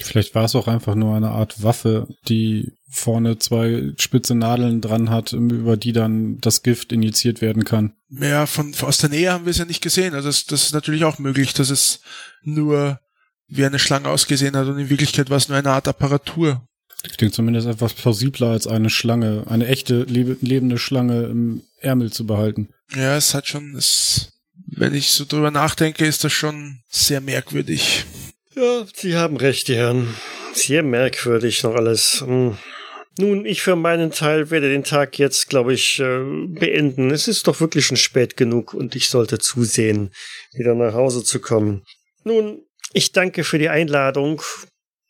Vielleicht 0.00 0.34
war 0.34 0.44
es 0.44 0.54
auch 0.54 0.68
einfach 0.68 0.94
nur 0.94 1.16
eine 1.16 1.30
Art 1.30 1.62
Waffe, 1.62 2.06
die 2.28 2.72
vorne 2.90 3.38
zwei 3.38 3.92
spitze 3.98 4.34
Nadeln 4.34 4.80
dran 4.80 5.10
hat, 5.10 5.32
über 5.32 5.76
die 5.76 5.92
dann 5.92 6.38
das 6.40 6.62
Gift 6.62 6.92
injiziert 6.92 7.40
werden 7.40 7.64
kann. 7.64 7.94
Ja, 8.08 8.46
von, 8.46 8.72
aus 8.80 8.98
der 8.98 9.10
Nähe 9.10 9.32
haben 9.32 9.44
wir 9.44 9.50
es 9.50 9.58
ja 9.58 9.64
nicht 9.64 9.82
gesehen. 9.82 10.14
Also 10.14 10.28
das, 10.28 10.46
das 10.46 10.64
ist 10.64 10.72
natürlich 10.72 11.04
auch 11.04 11.18
möglich, 11.18 11.52
dass 11.52 11.70
es 11.70 12.00
nur 12.42 13.00
wie 13.48 13.64
eine 13.64 13.78
Schlange 13.78 14.08
ausgesehen 14.08 14.56
hat 14.56 14.68
und 14.68 14.78
in 14.78 14.90
Wirklichkeit 14.90 15.30
war 15.30 15.36
es 15.36 15.48
nur 15.48 15.58
eine 15.58 15.70
Art 15.70 15.88
Apparatur. 15.88 16.62
Klingt 17.16 17.34
zumindest 17.34 17.66
etwas 17.66 17.94
plausibler 17.94 18.48
als 18.48 18.66
eine 18.66 18.90
Schlange, 18.90 19.44
eine 19.48 19.66
echte 19.66 20.02
lebe 20.02 20.36
lebende 20.40 20.78
Schlange 20.78 21.24
im 21.24 21.62
Ärmel 21.80 22.12
zu 22.12 22.26
behalten. 22.26 22.70
Ja, 22.94 23.16
es 23.16 23.34
hat 23.34 23.46
schon, 23.46 23.74
es 23.76 24.37
wenn 24.70 24.94
ich 24.94 25.10
so 25.10 25.24
drüber 25.24 25.50
nachdenke, 25.50 26.06
ist 26.06 26.24
das 26.24 26.32
schon 26.32 26.80
sehr 26.88 27.20
merkwürdig. 27.20 28.04
Ja, 28.54 28.86
Sie 28.94 29.16
haben 29.16 29.36
recht, 29.36 29.68
die 29.68 29.76
Herren. 29.76 30.14
Sehr 30.52 30.82
merkwürdig 30.82 31.62
noch 31.62 31.74
alles. 31.74 32.22
Hm. 32.26 32.58
Nun, 33.18 33.44
ich 33.46 33.62
für 33.62 33.74
meinen 33.74 34.12
Teil 34.12 34.50
werde 34.50 34.68
den 34.68 34.84
Tag 34.84 35.18
jetzt, 35.18 35.48
glaube 35.48 35.74
ich, 35.74 35.98
äh, 35.98 36.20
beenden. 36.48 37.10
Es 37.10 37.26
ist 37.26 37.48
doch 37.48 37.60
wirklich 37.60 37.86
schon 37.86 37.96
spät 37.96 38.36
genug 38.36 38.74
und 38.74 38.94
ich 38.94 39.08
sollte 39.08 39.38
zusehen, 39.38 40.12
wieder 40.52 40.74
nach 40.74 40.94
Hause 40.94 41.24
zu 41.24 41.40
kommen. 41.40 41.82
Nun, 42.22 42.62
ich 42.92 43.12
danke 43.12 43.42
für 43.42 43.58
die 43.58 43.68
Einladung. 43.68 44.42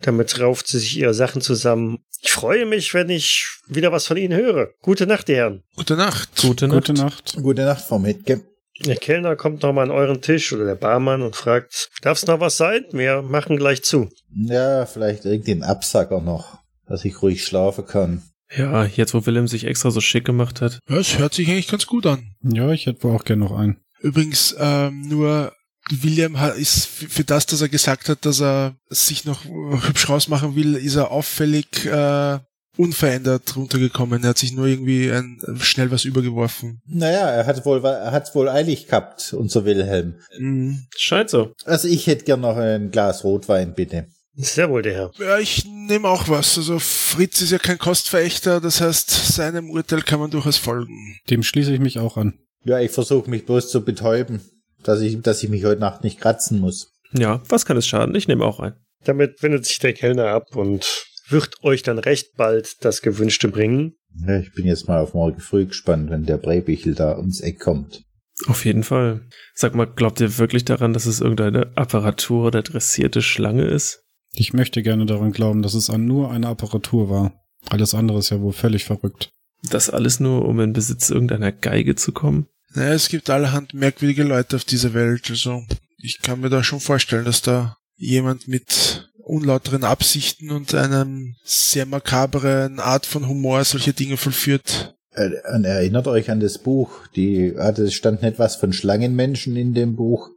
Damit 0.00 0.40
rauft 0.40 0.68
sie 0.68 0.78
sich 0.78 0.96
ihre 0.96 1.12
Sachen 1.12 1.42
zusammen. 1.42 1.98
Ich 2.22 2.30
freue 2.30 2.64
mich, 2.64 2.94
wenn 2.94 3.10
ich 3.10 3.46
wieder 3.66 3.92
was 3.92 4.06
von 4.06 4.16
Ihnen 4.16 4.38
höre. 4.38 4.70
Gute 4.80 5.06
Nacht, 5.06 5.28
die 5.28 5.34
Herren. 5.34 5.62
Gute 5.76 5.96
Nacht. 5.96 6.30
Gute 6.40 6.68
Nacht. 6.68 6.86
Gute 6.86 6.92
Nacht. 6.94 7.36
Gute 7.42 7.64
Nacht, 7.64 7.84
Frau 7.84 7.98
Metke. 7.98 8.42
Der 8.84 8.96
Kellner 8.96 9.36
kommt 9.36 9.62
nochmal 9.62 9.84
an 9.84 9.90
euren 9.90 10.20
Tisch 10.20 10.52
oder 10.52 10.64
der 10.64 10.74
Barmann 10.74 11.22
und 11.22 11.34
fragt, 11.34 11.90
darf's 12.02 12.26
noch 12.26 12.40
was 12.40 12.56
sein? 12.56 12.84
Wir 12.92 13.22
machen 13.22 13.56
gleich 13.56 13.82
zu. 13.82 14.08
Ja, 14.34 14.86
vielleicht 14.86 15.24
irgendein 15.24 15.62
Absacker 15.62 16.20
noch, 16.20 16.58
dass 16.86 17.04
ich 17.04 17.20
ruhig 17.22 17.44
schlafen 17.44 17.86
kann. 17.86 18.22
Ja, 18.56 18.84
jetzt 18.84 19.14
wo 19.14 19.26
Willem 19.26 19.48
sich 19.48 19.64
extra 19.64 19.90
so 19.90 20.00
schick 20.00 20.24
gemacht 20.24 20.60
hat. 20.60 20.78
Ja, 20.88 20.96
es 20.96 21.18
hört 21.18 21.34
sich 21.34 21.48
eigentlich 21.48 21.68
ganz 21.68 21.86
gut 21.86 22.06
an. 22.06 22.34
Ja, 22.42 22.70
ich 22.70 22.86
hätte 22.86 23.02
wohl 23.02 23.14
auch 23.14 23.24
gern 23.24 23.40
noch 23.40 23.52
einen. 23.52 23.80
Übrigens, 24.00 24.54
ähm, 24.58 25.02
nur 25.08 25.52
William 25.90 26.36
ist 26.56 26.86
für 26.86 27.24
das, 27.24 27.46
dass 27.46 27.60
er 27.60 27.68
gesagt 27.68 28.08
hat, 28.08 28.24
dass 28.24 28.40
er 28.40 28.76
sich 28.88 29.24
noch 29.24 29.44
äh, 29.44 29.88
hübsch 29.88 30.08
rausmachen 30.08 30.54
will, 30.54 30.76
ist 30.76 30.96
er 30.96 31.10
auffällig 31.10 31.84
äh, 31.84 32.38
unverändert 32.78 33.56
runtergekommen. 33.56 34.22
Er 34.22 34.30
hat 34.30 34.38
sich 34.38 34.52
nur 34.52 34.66
irgendwie 34.66 35.10
ein, 35.10 35.38
schnell 35.60 35.90
was 35.90 36.04
übergeworfen. 36.04 36.80
Naja, 36.86 37.28
er 37.28 37.46
hat 37.46 37.66
wohl, 37.66 37.84
er 37.84 38.12
hat 38.12 38.34
wohl 38.34 38.48
eilig 38.48 38.86
gehabt, 38.86 39.34
unser 39.36 39.64
Wilhelm. 39.64 40.14
Mhm. 40.38 40.86
Scheint 40.96 41.30
so. 41.30 41.52
Also 41.64 41.88
ich 41.88 42.06
hätte 42.06 42.24
gern 42.24 42.40
noch 42.40 42.56
ein 42.56 42.90
Glas 42.90 43.24
Rotwein, 43.24 43.74
bitte. 43.74 44.06
Sehr 44.40 44.70
wohl, 44.70 44.82
der 44.82 44.94
Herr. 44.94 45.10
Ja, 45.18 45.38
ich 45.38 45.64
nehme 45.64 46.08
auch 46.08 46.28
was. 46.28 46.56
Also 46.56 46.78
Fritz 46.78 47.42
ist 47.42 47.50
ja 47.50 47.58
kein 47.58 47.78
Kostverächter, 47.78 48.60
das 48.60 48.80
heißt, 48.80 49.10
seinem 49.10 49.70
Urteil 49.70 50.02
kann 50.02 50.20
man 50.20 50.30
durchaus 50.30 50.56
folgen. 50.56 51.18
Dem 51.28 51.42
schließe 51.42 51.74
ich 51.74 51.80
mich 51.80 51.98
auch 51.98 52.16
an. 52.16 52.38
Ja, 52.64 52.78
ich 52.78 52.92
versuche 52.92 53.28
mich 53.28 53.46
bloß 53.46 53.68
zu 53.68 53.84
betäuben, 53.84 54.40
dass 54.84 55.00
ich, 55.00 55.20
dass 55.22 55.42
ich 55.42 55.48
mich 55.48 55.64
heute 55.64 55.80
Nacht 55.80 56.04
nicht 56.04 56.20
kratzen 56.20 56.60
muss. 56.60 56.92
Ja, 57.12 57.42
was 57.48 57.66
kann 57.66 57.76
es 57.76 57.86
schaden? 57.88 58.14
Ich 58.14 58.28
nehme 58.28 58.44
auch 58.44 58.60
ein. 58.60 58.74
Damit 59.04 59.42
wendet 59.42 59.66
sich 59.66 59.80
der 59.80 59.92
Kellner 59.92 60.28
ab 60.28 60.54
und 60.54 61.07
wird 61.30 61.62
euch 61.62 61.82
dann 61.82 61.98
recht 61.98 62.36
bald 62.36 62.84
das 62.84 63.02
Gewünschte 63.02 63.48
bringen. 63.48 63.94
Ja, 64.26 64.38
ich 64.38 64.52
bin 64.52 64.66
jetzt 64.66 64.88
mal 64.88 65.00
auf 65.00 65.14
morgen 65.14 65.40
früh 65.40 65.66
gespannt, 65.66 66.10
wenn 66.10 66.24
der 66.24 66.38
Breibichel 66.38 66.94
da 66.94 67.16
ums 67.16 67.40
Eck 67.40 67.60
kommt. 67.60 68.02
Auf 68.46 68.64
jeden 68.64 68.84
Fall. 68.84 69.26
Sag 69.54 69.74
mal, 69.74 69.86
glaubt 69.86 70.20
ihr 70.20 70.38
wirklich 70.38 70.64
daran, 70.64 70.92
dass 70.92 71.06
es 71.06 71.20
irgendeine 71.20 71.76
Apparatur 71.76 72.46
oder 72.46 72.62
dressierte 72.62 73.20
Schlange 73.20 73.64
ist? 73.64 74.04
Ich 74.32 74.52
möchte 74.52 74.82
gerne 74.82 75.06
daran 75.06 75.32
glauben, 75.32 75.62
dass 75.62 75.74
es 75.74 75.90
an 75.90 76.06
nur 76.06 76.30
eine 76.30 76.46
Apparatur 76.46 77.10
war. 77.10 77.32
Alles 77.68 77.94
andere 77.94 78.18
ist 78.18 78.30
ja 78.30 78.40
wohl 78.40 78.52
völlig 78.52 78.84
verrückt. 78.84 79.30
Das 79.70 79.90
alles 79.90 80.20
nur, 80.20 80.44
um 80.44 80.60
in 80.60 80.72
Besitz 80.72 81.10
irgendeiner 81.10 81.50
Geige 81.50 81.96
zu 81.96 82.12
kommen? 82.12 82.46
Naja, 82.74 82.92
es 82.92 83.08
gibt 83.08 83.28
allerhand 83.30 83.74
merkwürdige 83.74 84.22
Leute 84.22 84.56
auf 84.56 84.64
dieser 84.64 84.94
Welt. 84.94 85.30
Also 85.30 85.64
ich 85.96 86.20
kann 86.22 86.40
mir 86.40 86.50
da 86.50 86.62
schon 86.62 86.80
vorstellen, 86.80 87.24
dass 87.24 87.42
da 87.42 87.76
jemand 87.96 88.46
mit 88.46 89.07
unlauteren 89.28 89.84
Absichten 89.84 90.50
und 90.50 90.74
einem 90.74 91.36
sehr 91.44 91.86
makaberen 91.86 92.80
Art 92.80 93.06
von 93.06 93.28
Humor 93.28 93.64
solche 93.64 93.92
Dinge 93.92 94.16
vollführt. 94.16 94.96
Und 95.16 95.64
erinnert 95.64 96.06
euch 96.06 96.30
an 96.30 96.40
das 96.40 96.58
Buch. 96.58 97.06
Die, 97.16 97.54
ah, 97.56 97.70
es 97.70 97.94
stand 97.94 98.22
nicht 98.22 98.38
was 98.38 98.56
von 98.56 98.72
Schlangenmenschen 98.72 99.56
in 99.56 99.74
dem 99.74 99.96
Buch. 99.96 100.30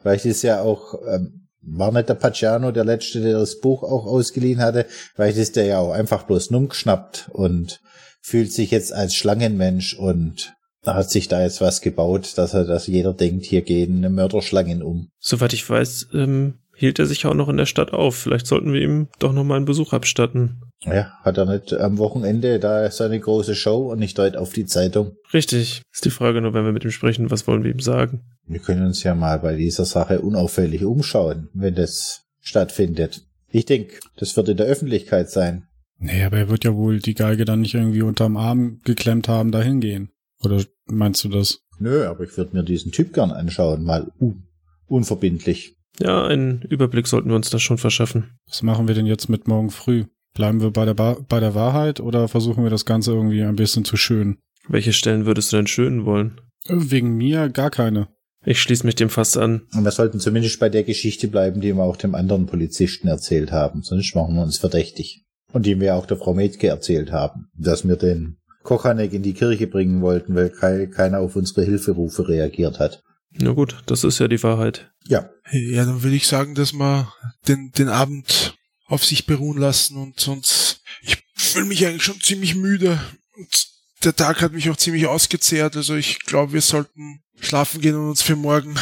Vielleicht 0.00 0.24
ist 0.24 0.42
ja 0.42 0.60
auch, 0.60 0.94
ähm, 1.08 1.48
war 1.62 1.92
nicht 1.92 2.08
der 2.08 2.14
Paciano 2.14 2.70
der 2.70 2.84
Letzte, 2.84 3.20
der 3.20 3.38
das 3.38 3.58
Buch 3.58 3.82
auch 3.82 4.06
ausgeliehen 4.06 4.60
hatte. 4.60 4.86
Vielleicht 5.14 5.36
ist 5.36 5.56
der 5.56 5.64
ja 5.64 5.78
auch 5.78 5.92
einfach 5.92 6.22
bloß 6.24 6.50
numm 6.50 6.68
geschnappt 6.68 7.28
und 7.32 7.80
fühlt 8.22 8.52
sich 8.52 8.70
jetzt 8.70 8.92
als 8.92 9.14
Schlangenmensch 9.14 9.94
und 9.98 10.54
hat 10.86 11.10
sich 11.10 11.28
da 11.28 11.42
jetzt 11.42 11.60
was 11.60 11.80
gebaut, 11.80 12.32
dass 12.36 12.54
er, 12.54 12.64
dass 12.64 12.86
jeder 12.86 13.12
denkt, 13.12 13.44
hier 13.44 13.62
gehen 13.62 14.00
Mörderschlangen 14.14 14.82
um. 14.82 15.10
Soweit 15.18 15.52
ich 15.52 15.68
weiß, 15.68 16.08
ähm, 16.14 16.54
hielt 16.80 16.98
er 16.98 17.04
sich 17.04 17.26
auch 17.26 17.34
noch 17.34 17.50
in 17.50 17.58
der 17.58 17.66
Stadt 17.66 17.92
auf. 17.92 18.16
Vielleicht 18.16 18.46
sollten 18.46 18.72
wir 18.72 18.80
ihm 18.80 19.08
doch 19.18 19.34
noch 19.34 19.44
mal 19.44 19.56
einen 19.56 19.66
Besuch 19.66 19.92
abstatten. 19.92 20.62
Ja, 20.82 21.12
hat 21.22 21.36
er 21.36 21.44
nicht 21.44 21.74
am 21.74 21.98
Wochenende 21.98 22.58
da 22.58 22.90
seine 22.90 23.20
große 23.20 23.54
Show 23.54 23.92
und 23.92 23.98
nicht 23.98 24.16
deut 24.16 24.34
auf 24.34 24.54
die 24.54 24.64
Zeitung. 24.64 25.12
Richtig. 25.34 25.82
Ist 25.92 26.06
die 26.06 26.10
Frage 26.10 26.40
nur, 26.40 26.54
wenn 26.54 26.64
wir 26.64 26.72
mit 26.72 26.84
ihm 26.84 26.90
sprechen, 26.90 27.30
was 27.30 27.46
wollen 27.46 27.64
wir 27.64 27.70
ihm 27.70 27.80
sagen? 27.80 28.22
Wir 28.46 28.60
können 28.60 28.86
uns 28.86 29.02
ja 29.02 29.14
mal 29.14 29.38
bei 29.40 29.56
dieser 29.56 29.84
Sache 29.84 30.22
unauffällig 30.22 30.82
umschauen, 30.82 31.50
wenn 31.52 31.74
das 31.74 32.22
stattfindet. 32.40 33.26
Ich 33.50 33.66
denke, 33.66 33.96
das 34.16 34.34
wird 34.38 34.48
in 34.48 34.56
der 34.56 34.66
Öffentlichkeit 34.66 35.28
sein. 35.28 35.66
Nee, 35.98 36.24
aber 36.24 36.38
er 36.38 36.48
wird 36.48 36.64
ja 36.64 36.74
wohl 36.74 36.98
die 36.98 37.12
Geige 37.12 37.44
dann 37.44 37.60
nicht 37.60 37.74
irgendwie 37.74 38.00
unterm 38.00 38.38
Arm 38.38 38.80
geklemmt 38.84 39.28
haben, 39.28 39.52
dahin 39.52 39.80
gehen. 39.80 40.08
Oder 40.42 40.64
meinst 40.86 41.22
du 41.24 41.28
das? 41.28 41.60
Nö, 41.78 42.06
aber 42.06 42.24
ich 42.24 42.34
würde 42.38 42.56
mir 42.56 42.62
diesen 42.62 42.90
Typ 42.90 43.12
gern 43.12 43.32
anschauen, 43.32 43.84
mal 43.84 44.10
un 44.18 44.46
unverbindlich. 44.86 45.76
Ja, 45.98 46.24
einen 46.24 46.62
Überblick 46.62 47.06
sollten 47.06 47.28
wir 47.28 47.36
uns 47.36 47.50
da 47.50 47.58
schon 47.58 47.78
verschaffen. 47.78 48.38
Was 48.48 48.62
machen 48.62 48.88
wir 48.88 48.94
denn 48.94 49.06
jetzt 49.06 49.28
mit 49.28 49.48
morgen 49.48 49.70
früh? 49.70 50.04
Bleiben 50.34 50.60
wir 50.60 50.70
bei 50.70 50.84
der, 50.84 50.94
ba 50.94 51.16
bei 51.28 51.40
der 51.40 51.54
Wahrheit 51.54 52.00
oder 52.00 52.28
versuchen 52.28 52.62
wir 52.62 52.70
das 52.70 52.84
Ganze 52.86 53.12
irgendwie 53.12 53.42
ein 53.42 53.56
bisschen 53.56 53.84
zu 53.84 53.96
schön? 53.96 54.38
Welche 54.68 54.92
Stellen 54.92 55.26
würdest 55.26 55.52
du 55.52 55.56
denn 55.56 55.66
schönen 55.66 56.04
wollen? 56.04 56.40
Wegen 56.68 57.16
mir 57.16 57.48
gar 57.48 57.70
keine. 57.70 58.08
Ich 58.44 58.62
schließe 58.62 58.86
mich 58.86 58.94
dem 58.94 59.10
fast 59.10 59.36
an. 59.36 59.62
Und 59.74 59.84
wir 59.84 59.90
sollten 59.90 60.20
zumindest 60.20 60.60
bei 60.60 60.68
der 60.68 60.84
Geschichte 60.84 61.28
bleiben, 61.28 61.60
die 61.60 61.74
wir 61.74 61.82
auch 61.82 61.96
dem 61.96 62.14
anderen 62.14 62.46
Polizisten 62.46 63.08
erzählt 63.08 63.52
haben, 63.52 63.82
sonst 63.82 64.14
machen 64.14 64.34
wir 64.36 64.42
uns 64.42 64.56
verdächtig. 64.58 65.24
Und 65.52 65.66
die 65.66 65.80
wir 65.80 65.96
auch 65.96 66.06
der 66.06 66.16
Frau 66.16 66.32
Metke 66.32 66.68
erzählt 66.68 67.10
haben, 67.12 67.48
dass 67.58 67.86
wir 67.86 67.96
den 67.96 68.38
Kochanek 68.62 69.12
in 69.12 69.22
die 69.22 69.34
Kirche 69.34 69.66
bringen 69.66 70.00
wollten, 70.00 70.34
weil 70.34 70.50
kei- 70.50 70.86
keiner 70.86 71.18
auf 71.18 71.34
unsere 71.36 71.64
Hilferufe 71.64 72.28
reagiert 72.28 72.78
hat. 72.78 73.02
Na 73.32 73.52
gut, 73.52 73.76
das 73.86 74.04
ist 74.04 74.18
ja 74.18 74.28
die 74.28 74.42
Wahrheit. 74.42 74.90
Ja, 75.06 75.30
Ja, 75.52 75.84
dann 75.84 76.02
würde 76.02 76.16
ich 76.16 76.26
sagen, 76.26 76.54
dass 76.54 76.72
wir 76.72 77.12
den, 77.48 77.72
den 77.72 77.88
Abend 77.88 78.56
auf 78.86 79.04
sich 79.04 79.26
beruhen 79.26 79.58
lassen 79.58 79.96
und 79.96 80.18
sonst, 80.18 80.82
ich 81.02 81.16
fühle 81.34 81.66
mich 81.66 81.86
eigentlich 81.86 82.02
schon 82.02 82.20
ziemlich 82.20 82.54
müde 82.54 83.00
und 83.36 83.68
der 84.04 84.16
Tag 84.16 84.42
hat 84.42 84.52
mich 84.52 84.68
auch 84.70 84.76
ziemlich 84.76 85.06
ausgezehrt, 85.06 85.76
also 85.76 85.94
ich 85.94 86.20
glaube, 86.20 86.52
wir 86.52 86.60
sollten 86.60 87.22
schlafen 87.38 87.80
gehen 87.80 87.94
und 87.94 88.10
uns 88.10 88.22
für 88.22 88.36
morgen 88.36 88.76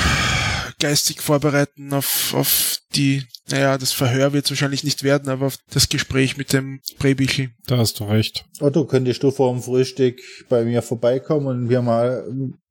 geistig 0.79 1.21
vorbereiten 1.21 1.93
auf, 1.93 2.35
auf 2.35 2.79
die, 2.95 3.25
naja, 3.51 3.79
das 3.79 3.93
Verhör 3.93 4.33
wird 4.33 4.45
es 4.45 4.51
wahrscheinlich 4.51 4.85
nicht 4.85 5.03
werden, 5.03 5.29
aber 5.29 5.47
auf 5.47 5.59
das 5.71 5.89
Gespräch 5.89 6.37
mit 6.37 6.53
dem 6.53 6.81
Präbichel. 6.99 7.51
Da 7.67 7.79
hast 7.79 8.01
du 8.01 8.05
recht. 8.05 8.45
Otto, 8.61 8.85
könntest 8.87 9.23
du 9.23 9.31
vor 9.31 9.53
dem 9.53 9.63
Frühstück 9.63 10.21
bei 10.49 10.65
mir 10.65 10.83
vorbeikommen 10.83 11.47
und 11.47 11.69
wir 11.69 11.83
mal 11.83 12.25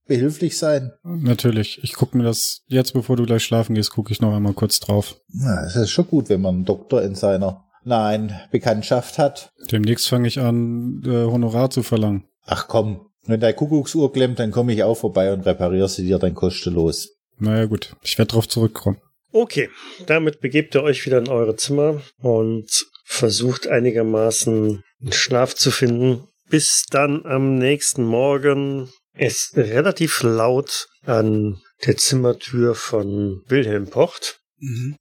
behilflich 0.08 0.58
sein? 0.58 0.92
Natürlich. 1.04 1.80
Ich 1.84 1.94
gucke 1.94 2.18
mir 2.18 2.24
das 2.24 2.62
jetzt, 2.68 2.94
bevor 2.94 3.16
du 3.16 3.26
gleich 3.26 3.44
schlafen 3.44 3.76
gehst, 3.76 3.92
gucke 3.92 4.12
ich 4.12 4.22
noch 4.22 4.36
einmal 4.36 4.54
kurz 4.54 4.80
drauf. 4.80 5.16
Na, 5.30 5.66
es 5.66 5.76
ist 5.76 5.92
schon 5.92 6.08
gut, 6.08 6.30
wenn 6.30 6.42
man 6.42 6.56
einen 6.56 6.66
Doktor 6.66 7.02
in 7.04 7.16
seiner 7.16 7.66
nahen 7.84 8.34
Bekanntschaft 8.52 9.18
hat. 9.18 9.52
Demnächst 9.72 10.08
fange 10.08 10.28
ich 10.28 10.40
an, 10.40 11.02
äh, 11.06 11.26
Honorar 11.26 11.70
zu 11.70 11.84
verlangen. 11.84 12.26
Ach 12.46 12.68
komm, 12.68 13.08
wenn 13.26 13.40
deine 13.40 13.54
Kuckucksuhr 13.54 14.12
klemmt, 14.14 14.40
dann 14.40 14.52
komme 14.52 14.74
ich 14.74 14.84
auch 14.84 14.96
vorbei 14.96 15.34
und 15.34 15.46
repariere 15.46 15.90
sie 15.90 16.06
dir 16.06 16.20
dann 16.20 16.34
kostenlos. 16.34 17.10
Naja 17.40 17.66
gut, 17.66 17.96
ich 18.02 18.18
werde 18.18 18.32
drauf 18.32 18.48
zurückkommen. 18.48 18.98
Okay, 19.32 19.70
damit 20.06 20.40
begebt 20.40 20.76
ihr 20.76 20.84
euch 20.84 21.06
wieder 21.06 21.20
in 21.20 21.28
eure 21.28 21.56
Zimmer 21.56 22.02
und 22.22 22.68
versucht 23.04 23.68
einigermaßen 23.68 24.84
einen 25.02 25.12
Schlaf 25.12 25.54
zu 25.56 25.72
finden, 25.72 26.28
bis 26.50 26.86
dann 26.90 27.26
am 27.26 27.56
nächsten 27.56 28.04
Morgen 28.04 28.90
es 29.18 29.52
relativ 29.56 30.24
laut 30.24 30.88
an 31.06 31.62
der 31.86 31.98
Zimmertür 31.98 32.76
von 32.76 33.42
Wilhelm 33.48 33.90
pocht. 33.90 34.40
Mhm. 34.60 34.96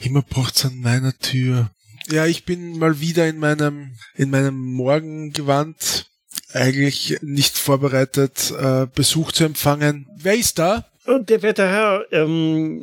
Immer 0.00 0.22
pocht's 0.22 0.64
an 0.64 0.80
meiner 0.80 1.16
Tür. 1.18 1.70
Ja, 2.10 2.26
ich 2.26 2.44
bin 2.44 2.78
mal 2.78 3.00
wieder 3.00 3.26
in 3.28 3.38
meinem, 3.38 3.94
in 4.14 4.30
meinem 4.30 4.56
Morgengewand 4.56 6.06
eigentlich 6.52 7.18
nicht 7.22 7.56
vorbereitet, 7.56 8.52
äh, 8.58 8.86
Besuch 8.94 9.32
zu 9.32 9.44
empfangen. 9.44 10.06
Wer 10.16 10.34
ist 10.34 10.58
da? 10.58 10.86
Und 11.06 11.30
der 11.30 11.42
werte 11.42 11.66
Herr, 11.66 12.06
ähm, 12.12 12.82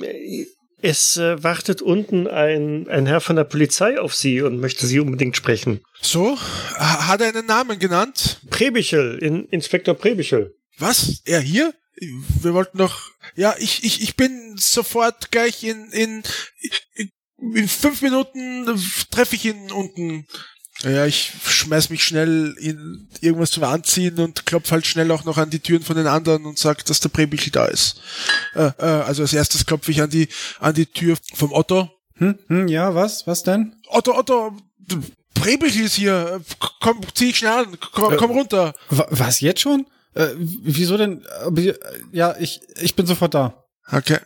es 0.82 1.18
äh, 1.18 1.44
wartet 1.44 1.82
unten 1.82 2.28
ein, 2.28 2.88
ein 2.90 3.06
Herr 3.06 3.22
von 3.22 3.36
der 3.36 3.44
Polizei 3.44 4.00
auf 4.00 4.16
Sie 4.16 4.42
und 4.42 4.60
möchte 4.60 4.86
Sie 4.88 5.00
unbedingt 5.00 5.36
sprechen. 5.38 5.82
So? 6.02 6.38
Ha- 6.78 7.08
Hat 7.08 7.22
er 7.22 7.30
einen 7.30 7.46
Namen 7.46 7.80
genannt? 7.80 8.40
Prebichel, 8.50 9.18
in, 9.20 9.46
Inspektor 9.50 9.94
Prebichel. 9.96 10.56
Was? 10.78 11.22
Er 11.26 11.40
hier? 11.42 11.74
Wir 12.42 12.54
wollten 12.54 12.78
doch. 12.80 13.12
Ja, 13.36 13.54
ich, 13.60 13.84
ich, 13.84 14.02
ich 14.02 14.16
bin 14.16 14.56
sofort 14.58 15.30
gleich 15.32 15.64
in, 15.64 15.92
in, 15.92 16.24
in 17.54 17.68
fünf 17.68 18.02
Minuten 18.02 18.66
treffe 19.12 19.36
ich 19.36 19.46
ihn 19.46 19.72
unten. 19.72 20.26
Ja, 20.84 21.06
ich 21.06 21.32
schmeiß 21.46 21.90
mich 21.90 22.04
schnell 22.04 22.56
in 22.60 23.08
irgendwas 23.22 23.52
zum 23.52 23.64
Anziehen 23.64 24.18
und 24.20 24.46
klopf 24.46 24.72
halt 24.72 24.88
schnell 24.88 25.12
auch 25.12 25.26
noch 25.26 25.38
an 25.38 25.50
die 25.50 25.60
Türen 25.60 25.84
von 25.84 25.96
den 25.96 26.08
anderen 26.08 26.46
und 26.46 26.58
sag, 26.58 26.84
dass 26.86 27.00
der 27.00 27.10
Präbichel 27.10 27.52
da 27.52 27.66
ist. 27.66 28.02
Äh, 28.56 28.72
äh, 28.80 28.82
also 28.86 29.22
als 29.22 29.34
erstes 29.34 29.66
klopfe 29.66 29.92
ich 29.92 30.02
an 30.02 30.10
die, 30.10 30.28
an 30.60 30.74
die 30.74 30.88
Tür 30.88 31.18
vom 31.36 31.52
Otto. 31.54 31.90
Hm, 32.16 32.38
hm, 32.48 32.68
ja, 32.68 32.96
was? 32.96 33.28
Was 33.28 33.44
denn? 33.44 33.76
Otto, 33.90 34.18
Otto, 34.18 34.56
Prebich 35.34 35.80
ist 35.80 35.96
hier. 35.96 36.42
Komm, 36.82 37.02
zieh 37.14 37.30
ich 37.30 37.38
schnell 37.38 37.52
an. 37.52 37.78
Komm, 37.94 38.18
komm 38.18 38.32
runter. 38.32 38.74
Wa- 38.90 39.08
Was, 39.10 39.40
jetzt 39.42 39.62
schon? 39.62 39.86
Äh, 40.14 40.28
wieso 40.38 40.98
denn? 40.98 41.24
Äh, 41.56 41.74
Ja, 42.12 42.36
ich, 42.40 42.60
ich 42.80 42.96
bin 42.96 43.06
sofort 43.06 43.34
da. 43.34 43.64
Okay. 43.92 44.18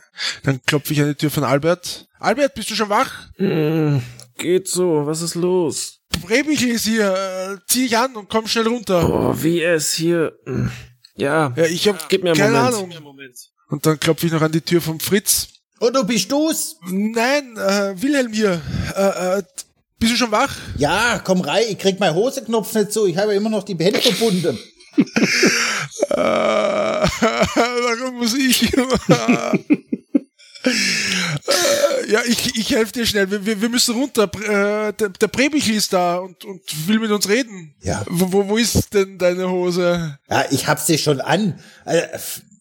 Dann 0.43 0.61
klopfe 0.65 0.93
ich 0.93 1.01
an 1.01 1.07
die 1.09 1.15
Tür 1.15 1.31
von 1.31 1.43
Albert. 1.43 2.07
Albert, 2.19 2.53
bist 2.55 2.69
du 2.69 2.75
schon 2.75 2.89
wach? 2.89 3.11
Hm, 3.37 4.01
geht 4.37 4.67
so, 4.67 5.05
was 5.05 5.21
ist 5.21 5.35
los? 5.35 5.99
Prebich 6.21 6.65
ist 6.67 6.85
hier. 6.85 7.13
Äh, 7.13 7.57
zieh 7.67 7.83
dich 7.83 7.97
an 7.97 8.15
und 8.15 8.29
komm 8.29 8.47
schnell 8.47 8.67
runter. 8.67 9.07
Oh, 9.09 9.33
wie 9.41 9.61
es 9.61 9.93
hier. 9.93 10.33
hm, 10.45 10.71
Ja, 11.15 11.53
Ja, 11.55 11.65
ich 11.65 11.87
hab 11.87 12.09
gib 12.09 12.23
mir 12.23 12.31
einen 12.31 12.39
keine 12.39 12.57
Moment. 12.57 12.95
Ahnung. 12.97 13.25
Und 13.69 13.85
dann 13.85 13.99
klopfe 13.99 14.25
ich 14.27 14.31
noch 14.31 14.41
an 14.41 14.51
die 14.51 14.61
Tür 14.61 14.81
vom 14.81 14.99
Fritz. 14.99 15.47
Otto, 15.79 16.03
bist 16.03 16.31
du's? 16.31 16.77
Nein, 16.87 17.57
äh, 17.57 17.99
Wilhelm 18.01 18.31
hier. 18.31 18.61
Äh, 18.95 19.39
äh, 19.39 19.43
bist 19.99 20.13
du 20.13 20.17
schon 20.17 20.31
wach? 20.31 20.55
Ja, 20.77 21.19
komm 21.23 21.41
rein, 21.41 21.65
ich 21.69 21.77
krieg 21.77 21.99
meinen 21.99 22.15
Hosenknopf 22.15 22.73
nicht 22.75 22.91
zu. 22.93 23.05
Ich 23.07 23.17
habe 23.17 23.31
ja 23.33 23.37
immer 23.37 23.49
noch 23.49 23.63
die 23.63 23.77
Hände 23.77 23.99
verbunden. 24.01 24.57
Warum 26.09 28.17
muss 28.17 28.33
ich? 28.35 28.73
äh, 28.73 28.77
ja, 32.07 32.21
ich, 32.27 32.55
ich 32.57 32.69
helfe 32.71 32.91
dir 32.93 33.05
schnell. 33.05 33.29
Wir, 33.31 33.45
wir, 33.45 33.61
wir 33.61 33.69
müssen 33.69 33.95
runter. 33.95 34.23
Äh, 34.35 34.93
der, 34.93 35.09
der 35.09 35.27
Prebich 35.27 35.69
ist 35.69 35.93
da 35.93 36.17
und, 36.17 36.43
und 36.45 36.61
will 36.87 36.99
mit 36.99 37.11
uns 37.11 37.27
reden. 37.29 37.75
Ja. 37.81 38.03
Wo, 38.09 38.31
wo, 38.31 38.47
wo 38.49 38.57
ist 38.57 38.93
denn 38.93 39.17
deine 39.17 39.49
Hose? 39.49 40.17
Ja, 40.29 40.45
ich 40.51 40.67
hab 40.67 40.79
sie 40.79 40.97
schon 40.97 41.21
an. 41.21 41.59
Äh, 41.85 42.01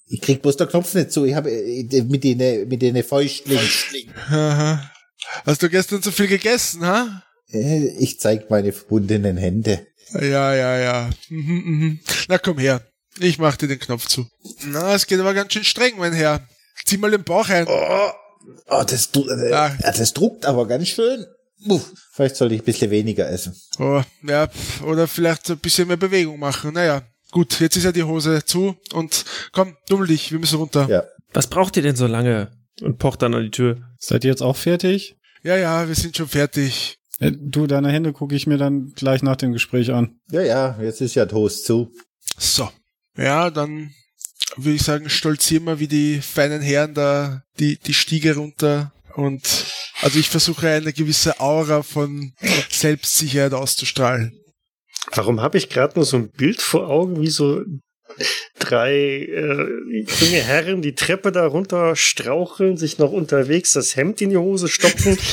Ich 0.06 0.20
krieg 0.20 0.42
bloß 0.42 0.56
der 0.56 0.66
Knopf 0.66 0.94
nicht 0.94 1.12
zu. 1.12 1.24
Ich 1.24 1.34
habe 1.34 1.50
mit 1.50 2.22
den 2.24 2.68
mit 2.68 2.82
den. 2.82 2.96
Aha. 4.30 4.90
Hast 5.46 5.62
du 5.62 5.68
gestern 5.70 6.02
zu 6.02 6.12
viel 6.12 6.28
gegessen, 6.28 6.84
ha? 6.86 7.22
Äh, 7.50 7.88
Ich 7.98 8.20
zeig 8.20 8.50
meine 8.50 8.72
verbundenen 8.72 9.36
Hände. 9.36 9.86
Ja, 10.12 10.54
ja, 10.54 10.78
ja. 10.78 11.10
Mhm, 11.30 11.62
mhm. 11.64 12.00
Na 12.28 12.38
komm 12.38 12.58
her. 12.58 12.82
Ich 13.18 13.38
mach 13.38 13.56
dir 13.56 13.68
den 13.68 13.78
Knopf 13.78 14.06
zu. 14.06 14.26
Na, 14.66 14.94
es 14.94 15.06
geht 15.06 15.20
aber 15.20 15.34
ganz 15.34 15.52
schön 15.52 15.64
streng, 15.64 15.94
mein 15.98 16.12
Herr. 16.12 16.46
Zieh 16.84 16.98
mal 16.98 17.10
den 17.10 17.24
Bauch 17.24 17.48
ein. 17.48 17.66
Oh, 17.68 18.10
oh 18.68 18.82
das, 18.86 19.10
äh, 19.14 19.50
Ja. 19.50 19.68
ja, 19.82 19.92
das 19.92 20.12
druckt 20.12 20.46
aber 20.46 20.66
ganz 20.66 20.88
schön. 20.88 21.24
Uff, 21.66 21.92
vielleicht 22.12 22.36
sollte 22.36 22.54
ich 22.54 22.60
ein 22.62 22.64
bisschen 22.64 22.90
weniger 22.90 23.28
essen. 23.30 23.54
Oh, 23.78 24.02
ja, 24.26 24.48
oder 24.86 25.06
vielleicht 25.08 25.50
ein 25.50 25.58
bisschen 25.58 25.88
mehr 25.88 25.96
Bewegung 25.96 26.38
machen. 26.38 26.74
Naja, 26.74 27.02
gut, 27.30 27.58
jetzt 27.60 27.76
ist 27.76 27.84
ja 27.84 27.92
die 27.92 28.02
Hose 28.02 28.44
zu 28.44 28.76
und 28.92 29.24
komm, 29.52 29.76
dummel 29.88 30.08
dich, 30.08 30.30
wir 30.30 30.38
müssen 30.38 30.58
runter. 30.58 30.86
Ja. 30.90 31.04
Was 31.32 31.46
braucht 31.46 31.76
ihr 31.76 31.82
denn 31.82 31.96
so 31.96 32.06
lange? 32.06 32.50
Und 32.82 32.98
pocht 32.98 33.22
dann 33.22 33.34
an 33.34 33.44
die 33.44 33.50
Tür. 33.50 33.78
Seid 33.98 34.24
ihr 34.24 34.30
jetzt 34.30 34.42
auch 34.42 34.56
fertig? 34.56 35.16
Ja, 35.42 35.56
ja, 35.56 35.88
wir 35.88 35.94
sind 35.94 36.16
schon 36.16 36.28
fertig. 36.28 36.98
Äh, 37.20 37.32
Du, 37.32 37.66
deine 37.66 37.90
Hände 37.90 38.12
gucke 38.12 38.34
ich 38.34 38.46
mir 38.46 38.58
dann 38.58 38.92
gleich 38.94 39.22
nach 39.22 39.36
dem 39.36 39.52
Gespräch 39.52 39.92
an. 39.92 40.18
Ja, 40.30 40.42
ja, 40.42 40.78
jetzt 40.82 41.00
ist 41.00 41.14
ja 41.14 41.24
Toast 41.26 41.64
zu. 41.64 41.92
So. 42.36 42.68
Ja, 43.16 43.50
dann 43.50 43.92
würde 44.56 44.76
ich 44.76 44.82
sagen, 44.82 45.10
stolzieren 45.10 45.64
wir 45.64 45.80
wie 45.80 45.88
die 45.88 46.20
feinen 46.20 46.62
Herren 46.62 46.94
da 46.94 47.42
die, 47.58 47.78
die 47.78 47.94
Stiege 47.94 48.36
runter 48.36 48.92
und 49.14 49.66
also 50.02 50.18
ich 50.18 50.28
versuche 50.28 50.68
eine 50.68 50.92
gewisse 50.92 51.40
Aura 51.40 51.82
von 51.82 52.32
Selbstsicherheit 52.70 53.54
auszustrahlen. 53.54 54.32
Warum 55.12 55.40
habe 55.40 55.58
ich 55.58 55.68
gerade 55.68 55.94
nur 55.96 56.04
so 56.04 56.16
ein 56.16 56.30
Bild 56.30 56.60
vor 56.60 56.88
Augen, 56.88 57.20
wie 57.20 57.28
so 57.28 57.62
drei 58.58 58.92
äh, 58.92 60.04
junge 60.20 60.42
Herren 60.42 60.82
die 60.82 60.94
Treppe 60.94 61.32
da 61.32 61.46
runter 61.46 61.96
straucheln, 61.96 62.76
sich 62.76 62.98
noch 62.98 63.12
unterwegs 63.12 63.72
das 63.72 63.96
Hemd 63.96 64.20
in 64.20 64.30
die 64.30 64.36
Hose 64.36 64.68
stopfen? 64.68 65.18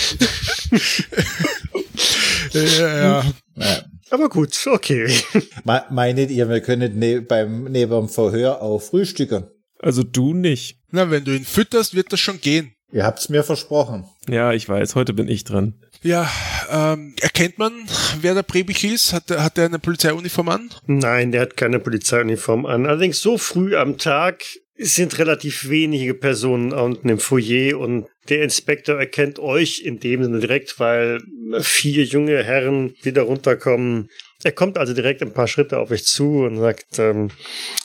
Ja, 2.53 2.63
ja. 2.63 3.25
Ja. 3.55 3.83
Aber 4.11 4.29
gut, 4.29 4.55
okay. 4.67 5.07
Me- 5.63 5.85
Meinet 5.89 6.29
ihr, 6.31 6.47
wir 6.49 6.61
können 6.61 6.99
ne 6.99 7.21
beim 7.21 7.63
neben 7.63 7.91
dem 7.91 8.09
Verhör 8.09 8.61
auch 8.61 8.79
frühstücken? 8.81 9.45
Also 9.79 10.03
du 10.03 10.33
nicht. 10.33 10.77
Na, 10.91 11.09
wenn 11.09 11.23
du 11.23 11.35
ihn 11.35 11.45
fütterst, 11.45 11.95
wird 11.95 12.11
das 12.13 12.19
schon 12.19 12.39
gehen. 12.39 12.73
Ihr 12.91 13.05
habt's 13.05 13.29
mir 13.29 13.43
versprochen. 13.43 14.05
Ja, 14.27 14.51
ich 14.51 14.67
weiß, 14.67 14.95
heute 14.95 15.13
bin 15.13 15.29
ich 15.29 15.45
dran. 15.45 15.75
Ja, 16.03 16.29
ähm, 16.69 17.15
erkennt 17.21 17.57
man, 17.57 17.71
wer 18.19 18.33
der 18.33 18.43
Prebich 18.43 18.83
ist? 18.83 19.13
Hat 19.13 19.31
er, 19.31 19.43
hat 19.43 19.57
er 19.57 19.65
eine 19.65 19.79
Polizeiuniform 19.79 20.49
an? 20.49 20.69
Nein, 20.87 21.31
der 21.31 21.41
hat 21.41 21.55
keine 21.57 21.79
Polizeiuniform 21.79 22.65
an. 22.65 22.85
Allerdings 22.85 23.21
so 23.21 23.37
früh 23.37 23.77
am 23.77 23.97
Tag 23.97 24.43
sind 24.77 25.17
relativ 25.19 25.69
wenige 25.69 26.13
Personen 26.13 26.71
unten 26.73 27.09
im 27.09 27.19
Foyer 27.19 27.77
und 27.77 28.07
der 28.29 28.43
Inspektor 28.43 28.97
erkennt 28.99 29.39
euch 29.39 29.81
in 29.83 29.99
dem 29.99 30.23
Sinne 30.23 30.39
direkt, 30.39 30.79
weil 30.79 31.19
vier 31.59 32.03
junge 32.05 32.43
Herren 32.43 32.95
wieder 33.01 33.23
runterkommen. 33.23 34.09
Er 34.43 34.51
kommt 34.53 34.77
also 34.77 34.93
direkt 34.93 35.21
ein 35.21 35.33
paar 35.33 35.47
Schritte 35.47 35.77
auf 35.77 35.91
euch 35.91 36.05
zu 36.05 36.39
und 36.43 36.57
sagt, 36.57 36.97
ähm, 36.99 37.29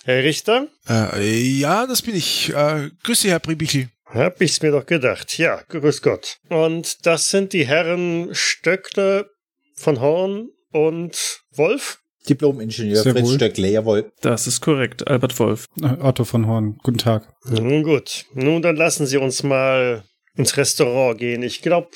Herr 0.04 0.22
Richter, 0.22 0.68
Äh, 0.88 1.36
ja, 1.38 1.86
das 1.86 2.02
bin 2.02 2.14
ich. 2.14 2.54
Äh, 2.54 2.90
grüße, 3.02 3.28
Herr 3.28 3.40
Prebichel. 3.40 3.88
hab 4.06 4.40
ich's 4.40 4.62
mir 4.62 4.70
doch 4.70 4.86
gedacht. 4.86 5.36
Ja, 5.36 5.62
grüß 5.68 6.00
Gott. 6.00 6.38
Und 6.48 7.04
das 7.04 7.28
sind 7.30 7.52
die 7.52 7.66
Herren 7.66 8.30
Stöckle 8.32 9.28
von 9.74 10.00
Horn 10.00 10.48
und 10.70 11.40
Wolf? 11.52 11.98
Diplom-Ingenieur 12.28 13.02
Fritz 13.02 13.22
wohl. 13.26 13.34
Stöckle, 13.34 13.68
jawohl. 13.68 14.12
Das 14.20 14.46
ist 14.46 14.60
korrekt, 14.60 15.06
Albert 15.08 15.38
Wolf. 15.38 15.66
Otto 16.00 16.24
von 16.24 16.46
Horn, 16.46 16.78
guten 16.82 16.98
Tag. 16.98 17.28
Nun 17.48 17.82
gut, 17.82 18.26
nun 18.34 18.62
dann 18.62 18.76
lassen 18.76 19.06
Sie 19.06 19.16
uns 19.16 19.42
mal 19.42 20.04
ins 20.36 20.56
Restaurant 20.56 21.18
gehen. 21.18 21.42
Ich 21.42 21.62
glaube, 21.62 21.88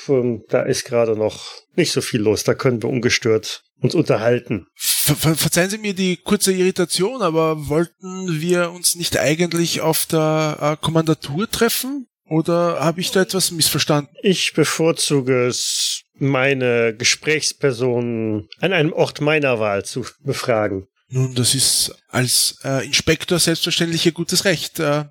da 0.48 0.62
ist 0.62 0.84
gerade 0.84 1.16
noch 1.16 1.44
nicht 1.76 1.92
so 1.92 2.00
viel 2.00 2.20
los. 2.20 2.44
Da 2.44 2.54
können 2.54 2.82
wir 2.82 2.88
ungestört 2.88 3.62
uns 3.80 3.94
unterhalten. 3.94 4.66
Ver 4.74 5.16
ver 5.16 5.34
verzeihen 5.34 5.70
Sie 5.70 5.78
mir 5.78 5.94
die 5.94 6.16
kurze 6.16 6.52
Irritation, 6.52 7.22
aber 7.22 7.68
wollten 7.68 8.40
wir 8.40 8.70
uns 8.72 8.94
nicht 8.94 9.18
eigentlich 9.18 9.80
auf 9.80 10.06
der 10.06 10.58
äh, 10.60 10.84
Kommandatur 10.84 11.50
treffen? 11.50 12.06
Oder 12.28 12.78
habe 12.78 13.00
ich 13.00 13.10
da 13.10 13.22
etwas 13.22 13.50
missverstanden? 13.50 14.14
Ich 14.22 14.52
bevorzuge 14.52 15.46
es, 15.46 15.89
meine 16.20 16.94
Gesprächspersonen 16.94 18.48
an 18.60 18.72
einem 18.72 18.92
Ort 18.92 19.20
meiner 19.20 19.58
Wahl 19.58 19.84
zu 19.84 20.04
befragen. 20.22 20.86
Nun, 21.12 21.34
das 21.34 21.56
ist 21.56 21.92
als 22.08 22.58
äh, 22.62 22.86
Inspektor 22.86 23.40
selbstverständlich 23.40 24.06
Ihr 24.06 24.12
gutes 24.12 24.44
Recht. 24.44 24.78
Äh, 24.78 25.06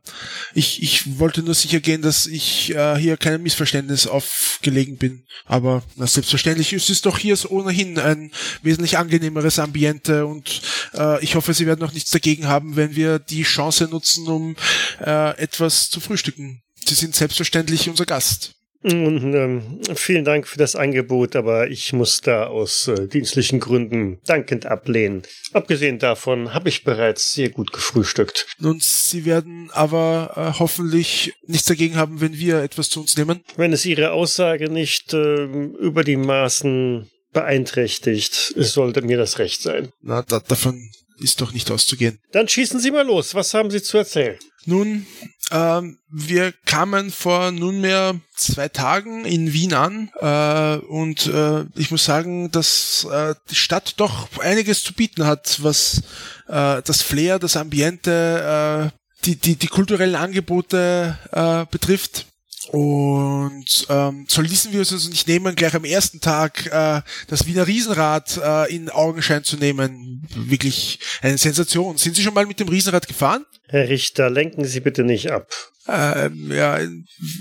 ich, 0.54 0.82
ich 0.82 1.20
wollte 1.20 1.44
nur 1.44 1.54
sicher 1.54 1.82
gehen, 1.82 2.02
dass 2.02 2.26
ich 2.26 2.74
äh, 2.74 2.96
hier 2.96 3.18
keinem 3.18 3.44
Missverständnis 3.44 4.08
aufgelegen 4.08 4.96
bin. 4.96 5.26
Aber 5.46 5.84
na, 5.98 6.08
selbstverständlich 6.08 6.72
ist 6.72 6.90
es 6.90 7.02
doch 7.02 7.18
hier 7.18 7.38
ohnehin 7.52 8.00
ein 8.00 8.32
wesentlich 8.62 8.98
angenehmeres 8.98 9.60
Ambiente 9.60 10.26
und 10.26 10.62
äh, 10.94 11.22
ich 11.22 11.36
hoffe, 11.36 11.54
Sie 11.54 11.68
werden 11.68 11.82
noch 11.82 11.92
nichts 11.92 12.12
dagegen 12.12 12.48
haben, 12.48 12.78
wenn 12.78 12.96
wir 12.96 13.20
die 13.20 13.44
Chance 13.44 13.90
nutzen, 13.92 14.26
um 14.30 14.56
äh, 15.02 15.38
etwas 15.38 15.90
zu 15.90 16.00
frühstücken. 16.00 16.62
Sie 16.86 16.96
sind 16.96 17.14
selbstverständlich 17.14 17.90
unser 17.90 18.06
Gast. 18.06 18.56
Und, 18.82 19.34
ähm, 19.34 19.82
vielen 19.94 20.24
Dank 20.24 20.48
für 20.48 20.58
das 20.58 20.76
Angebot, 20.76 21.36
aber 21.36 21.70
ich 21.70 21.92
muss 21.92 22.22
da 22.22 22.48
aus 22.48 22.88
äh, 22.88 23.08
dienstlichen 23.08 23.60
Gründen 23.60 24.20
dankend 24.26 24.66
ablehnen. 24.66 25.24
Abgesehen 25.52 26.00
davon 26.00 26.54
habe 26.54 26.70
ich 26.70 26.86
bereits 26.86 27.34
sehr 27.34 27.50
gut 27.50 27.74
gefrühstückt. 27.74 28.48
Nun, 28.60 28.80
Sie 28.82 29.26
werden 29.26 29.70
aber 29.74 30.34
äh, 30.36 30.60
hoffentlich 30.60 31.34
nichts 31.46 31.68
dagegen 31.68 31.98
haben, 31.98 32.22
wenn 32.22 32.38
wir 32.38 32.62
etwas 32.62 32.90
zu 32.90 33.02
uns 33.02 33.18
nehmen. 33.18 33.42
Wenn 33.58 33.74
es 33.74 33.86
Ihre 33.86 34.12
Aussage 34.12 34.70
nicht 34.70 35.14
ähm, 35.14 35.76
über 35.76 36.06
die 36.06 36.18
Maßen 36.18 37.10
beeinträchtigt, 37.34 38.54
sollte 38.56 39.02
mir 39.02 39.18
das 39.18 39.40
recht 39.40 39.62
sein. 39.62 39.90
Na, 40.02 40.22
da, 40.22 40.40
davon 40.40 40.90
ist 41.20 41.42
doch 41.42 41.52
nicht 41.52 41.70
auszugehen. 41.70 42.20
Dann 42.32 42.48
schießen 42.48 42.80
Sie 42.80 42.92
mal 42.92 43.06
los. 43.06 43.36
Was 43.36 43.54
haben 43.54 43.70
Sie 43.72 43.82
zu 43.82 43.98
erzählen? 43.98 44.38
Nun, 44.66 45.06
ähm, 45.52 45.98
wir 46.10 46.54
kamen 46.66 47.12
vor 47.12 47.52
nunmehr 47.52 48.20
zwei 48.36 48.68
Tagen 48.68 49.26
in 49.26 49.54
Wien 49.54 49.74
an 49.74 50.12
äh, 50.20 50.86
und 50.86 51.28
äh, 51.28 51.66
ich 51.76 51.92
muss 51.92 52.06
sagen, 52.06 52.52
dass 52.52 53.08
äh, 53.10 53.36
die 53.50 53.56
Stadt 53.56 53.96
doch 53.98 54.28
einiges 54.40 54.84
zu 54.84 54.94
bieten 54.94 55.26
hat, 55.26 55.64
was 55.64 56.04
äh, 56.48 56.82
das 56.84 57.02
Flair, 57.02 57.40
das 57.40 57.58
Ambiente, 57.58 58.92
äh, 58.94 59.26
die, 59.26 59.36
die, 59.38 59.56
die 59.56 59.68
kulturellen 59.68 60.16
Angebote 60.16 61.18
äh, 61.32 61.66
betrifft. 61.72 62.28
Und 62.72 63.88
ähm, 63.90 64.26
soll 64.28 64.46
ließen 64.46 64.72
wir 64.72 64.82
es 64.82 64.92
uns 64.92 65.10
nicht 65.10 65.28
nehmen, 65.28 65.56
gleich 65.56 65.74
am 65.74 65.86
ersten 65.86 66.22
Tag 66.22 66.68
äh, 66.68 67.02
das 67.28 67.48
Wiener 67.48 67.66
Riesenrad 67.66 68.38
äh, 68.38 68.76
in 68.76 68.90
Augenschein 68.90 69.44
zu 69.44 69.58
nehmen. 69.58 70.28
Wirklich 70.36 71.00
eine 71.22 71.38
Sensation. 71.38 71.98
Sind 71.98 72.16
Sie 72.16 72.22
schon 72.22 72.34
mal 72.34 72.46
mit 72.46 72.60
dem 72.60 72.70
Riesenrad 72.70 73.08
gefahren? 73.08 73.46
Herr 73.68 73.90
Richter, 73.90 74.30
lenken 74.30 74.66
Sie 74.66 74.82
bitte 74.82 75.04
nicht 75.04 75.32
ab. 75.32 75.52
Ähm, 75.88 76.52
ja, 76.52 76.80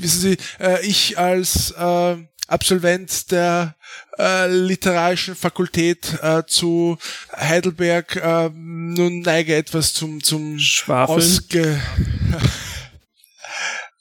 wissen 0.01 0.21
Sie, 0.21 0.37
äh, 0.61 0.85
ich 0.87 1.19
als 1.19 1.73
äh, 1.73 2.17
Absolvent 2.49 3.31
der 3.31 3.77
äh, 4.19 4.51
literarischen 4.51 5.35
Fakultät 5.35 6.19
äh, 6.23 6.45
zu 6.47 6.97
Heidelberg 7.37 8.17
äh, 8.17 8.49
nun 8.55 9.21
neige 9.21 9.55
etwas 9.55 9.93
zum 9.93 10.23
zum 10.23 10.59
Schwafeln? 10.59 11.19
Ausge 11.19 11.79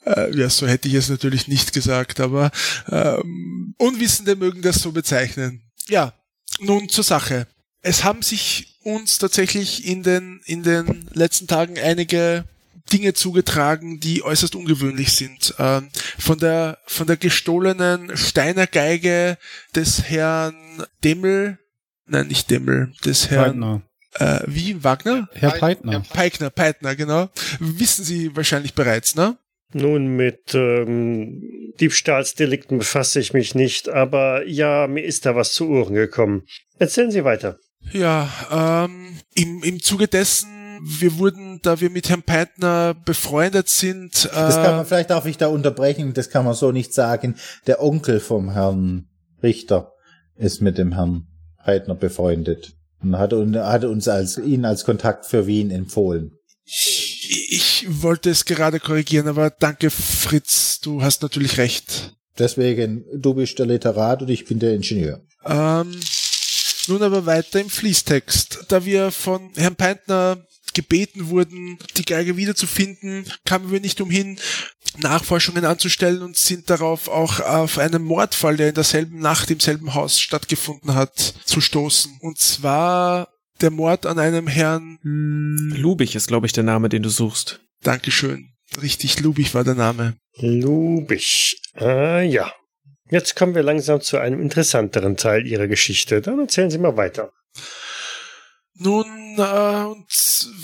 Äh, 0.08 0.36
ja, 0.38 0.50
so 0.50 0.68
hätte 0.68 0.88
ich 0.88 0.94
es 0.94 1.10
natürlich 1.10 1.48
nicht 1.48 1.74
gesagt, 1.74 2.20
aber 2.20 2.52
ähm, 2.90 3.76
Unwissende 3.78 4.36
mögen 4.36 4.62
das 4.62 4.82
so 4.82 4.92
bezeichnen. 4.92 5.62
Ja, 5.90 6.14
nun 6.60 6.90
zur 6.90 7.04
Sache. 7.04 7.48
Es 7.82 8.04
haben 8.04 8.22
sich 8.22 8.78
uns 8.84 9.18
tatsächlich 9.18 9.86
in 9.86 10.04
den, 10.04 10.42
in 10.46 10.64
den 10.64 11.10
letzten 11.14 11.48
Tagen 11.48 11.78
einige 11.78 12.46
Dinge 12.92 13.14
zugetragen, 13.14 14.00
die 14.00 14.24
äußerst 14.24 14.56
ungewöhnlich 14.56 15.12
sind. 15.12 15.54
Ähm, 15.60 15.90
von 16.18 16.40
der 16.40 16.78
von 16.86 17.06
der 17.06 17.18
gestohlenen 17.18 18.16
Steiner 18.16 18.66
Geige 18.66 19.38
des 19.76 20.04
Herrn 20.04 20.56
Demmel, 21.04 21.60
nein 22.06 22.28
nicht 22.28 22.50
Demmel, 22.50 22.94
des 23.04 23.30
Herrn 23.30 23.60
Peitner. 23.60 23.82
äh, 24.14 24.44
wie 24.48 24.84
Wagner? 24.86 25.28
Herr 25.34 25.52
Peitner. 25.52 26.00
Peitner, 26.14 26.50
Peitner, 26.50 26.96
genau. 26.96 27.30
Wissen 27.60 28.06
Sie 28.06 28.34
wahrscheinlich 28.36 28.74
bereits, 28.74 29.16
ne? 29.16 29.38
Nun, 29.74 30.16
mit 30.16 30.54
ähm, 30.54 31.74
Diebstahlsdelikten 31.80 32.78
befasse 32.78 33.20
ich 33.20 33.34
mich 33.34 33.54
nicht, 33.54 33.90
aber 33.90 34.46
ja, 34.48 34.88
mir 34.88 35.04
ist 35.04 35.26
da 35.26 35.36
was 35.36 35.52
zu 35.52 35.68
Ohren 35.70 35.94
gekommen. 35.94 36.44
Erzählen 36.80 37.12
Sie 37.12 37.26
weiter. 37.26 37.58
Ja, 37.92 38.30
ähm, 38.86 39.18
im, 39.36 39.64
im 39.64 39.82
Zuge 39.82 40.08
dessen, 40.08 40.50
wir 40.82 41.18
wurden, 41.18 41.60
da 41.64 41.82
wir 41.82 41.90
mit 41.90 42.10
Herrn 42.10 42.24
Peitner 42.24 42.94
befreundet 42.94 43.68
sind, 43.68 44.26
äh, 44.26 44.36
Das 44.36 44.56
kann 44.56 44.76
man, 44.78 44.86
vielleicht 44.86 45.10
darf 45.10 45.26
ich 45.26 45.38
da 45.38 45.48
unterbrechen, 45.48 46.14
das 46.14 46.30
kann 46.30 46.46
man 46.46 46.54
so 46.54 46.72
nicht 46.72 46.94
sagen. 46.94 47.36
Der 47.66 47.82
Onkel 47.82 48.20
vom 48.20 48.52
Herrn 48.52 49.08
Richter 49.44 49.92
ist 50.36 50.62
mit 50.62 50.78
dem 50.78 50.94
Herrn 50.94 51.28
Heidner 51.66 51.96
befreundet 51.96 52.74
und 53.02 53.18
hat, 53.18 53.34
und 53.34 53.58
hat 53.58 53.84
uns 53.84 54.08
als, 54.08 54.38
ihn 54.38 54.66
als 54.66 54.86
Kontakt 54.86 55.26
für 55.26 55.48
Wien 55.48 55.72
empfohlen. 55.72 56.32
Ich 57.30 57.86
wollte 57.88 58.30
es 58.30 58.46
gerade 58.46 58.80
korrigieren, 58.80 59.28
aber 59.28 59.50
danke 59.50 59.90
Fritz, 59.90 60.80
du 60.80 61.02
hast 61.02 61.22
natürlich 61.22 61.58
recht. 61.58 62.16
Deswegen, 62.38 63.06
du 63.14 63.34
bist 63.34 63.58
der 63.60 63.66
Literat 63.66 64.22
und 64.22 64.30
ich 64.30 64.46
bin 64.46 64.60
der 64.60 64.74
Ingenieur. 64.74 65.22
Ähm, 65.46 66.00
nun 66.88 67.04
aber 67.04 67.26
weiter 67.26 67.60
im 67.60 67.70
Fließtext. 67.70 68.66
Da 68.68 68.86
wir 68.86 69.12
von 69.12 69.52
Herrn 69.56 69.76
Peintner 69.76 70.46
gebeten 70.74 71.30
wurden, 71.30 71.80
die 71.98 72.06
Geige 72.06 72.38
wiederzufinden, 72.38 73.26
kamen 73.46 73.72
wir 73.72 73.80
nicht 73.80 74.00
umhin, 74.00 74.40
Nachforschungen 74.98 75.66
anzustellen 75.66 76.22
und 76.22 76.38
sind 76.38 76.70
darauf 76.70 77.08
auch 77.08 77.40
auf 77.40 77.78
einen 77.78 78.04
Mordfall, 78.04 78.58
der 78.58 78.70
in 78.70 78.76
derselben 78.76 79.20
Nacht 79.20 79.50
im 79.52 79.60
selben 79.60 79.94
Haus 79.94 80.20
stattgefunden 80.20 80.94
hat, 80.94 81.18
zu 81.46 81.62
stoßen. 81.62 82.18
Und 82.22 82.38
zwar 82.40 83.30
der 83.62 83.72
Mord 83.72 84.06
an 84.06 84.20
einem 84.20 84.48
Herrn 84.48 85.00
Lubich 85.04 86.16
ist, 86.16 86.28
glaube 86.28 86.46
ich, 86.46 86.54
der 86.54 86.64
Name, 86.64 86.90
den 86.90 87.04
du 87.04 87.10
suchst. 87.10 87.60
Dankeschön. 87.82 88.54
Richtig, 88.82 89.20
Lubich 89.20 89.54
war 89.54 89.64
der 89.64 89.76
Name. 89.76 90.16
Lubich. 90.36 91.62
Ah 91.76 92.22
ja. 92.22 92.52
Jetzt 93.10 93.36
kommen 93.36 93.56
wir 93.56 93.64
langsam 93.64 94.02
zu 94.02 94.18
einem 94.18 94.42
interessanteren 94.42 95.16
Teil 95.16 95.48
Ihrer 95.48 95.68
Geschichte. 95.68 96.22
Dann 96.22 96.40
erzählen 96.40 96.70
Sie 96.70 96.78
mal 96.78 96.98
weiter. 96.98 97.32
Nun, 98.80 99.06
äh, 99.38 99.86
und 99.86 100.06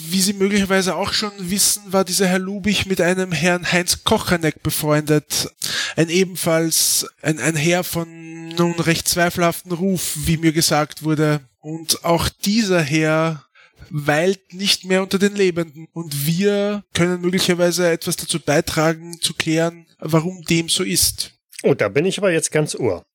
wie 0.09 0.21
Sie 0.21 0.33
möglicherweise 0.33 0.95
auch 0.95 1.13
schon 1.13 1.31
wissen, 1.37 1.81
war 1.87 2.03
dieser 2.03 2.27
Herr 2.27 2.39
Lubich 2.39 2.85
mit 2.85 3.01
einem 3.01 3.31
Herrn 3.31 3.71
Heinz 3.71 4.03
Kochanek 4.03 4.61
befreundet. 4.61 5.49
Ein 5.95 6.09
ebenfalls, 6.09 7.07
ein, 7.21 7.39
ein 7.39 7.55
Herr 7.55 7.83
von 7.83 8.49
nun 8.49 8.79
recht 8.79 9.07
zweifelhaften 9.07 9.71
Ruf, 9.71 10.13
wie 10.25 10.37
mir 10.37 10.51
gesagt 10.51 11.03
wurde. 11.03 11.41
Und 11.63 12.03
auch 12.03 12.27
dieser 12.27 12.81
Herr 12.81 13.45
weilt 13.89 14.53
nicht 14.53 14.83
mehr 14.83 15.01
unter 15.01 15.17
den 15.17 15.33
Lebenden. 15.33 15.87
Und 15.93 16.27
wir 16.27 16.83
können 16.93 17.21
möglicherweise 17.21 17.89
etwas 17.89 18.17
dazu 18.17 18.39
beitragen, 18.39 19.17
zu 19.21 19.33
klären, 19.33 19.85
warum 19.99 20.43
dem 20.43 20.67
so 20.67 20.83
ist. 20.83 21.31
Oh, 21.63 21.73
da 21.73 21.87
bin 21.87 22.05
ich 22.05 22.17
aber 22.17 22.33
jetzt 22.33 22.51
ganz 22.51 22.75
ohr. 22.75 23.05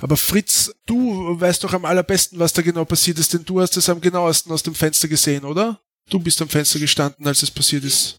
Aber 0.00 0.16
Fritz, 0.16 0.72
du 0.86 1.40
weißt 1.40 1.64
doch 1.64 1.72
am 1.72 1.84
allerbesten, 1.84 2.38
was 2.38 2.52
da 2.52 2.62
genau 2.62 2.84
passiert 2.84 3.18
ist, 3.18 3.34
denn 3.34 3.44
du 3.44 3.60
hast 3.60 3.76
es 3.76 3.88
am 3.88 4.00
genauesten 4.00 4.52
aus 4.52 4.62
dem 4.62 4.76
Fenster 4.76 5.08
gesehen, 5.08 5.44
oder? 5.44 5.80
Du 6.08 6.20
bist 6.20 6.40
am 6.40 6.48
Fenster 6.48 6.78
gestanden, 6.78 7.26
als 7.26 7.42
es 7.42 7.50
passiert 7.50 7.82
ist. 7.82 8.16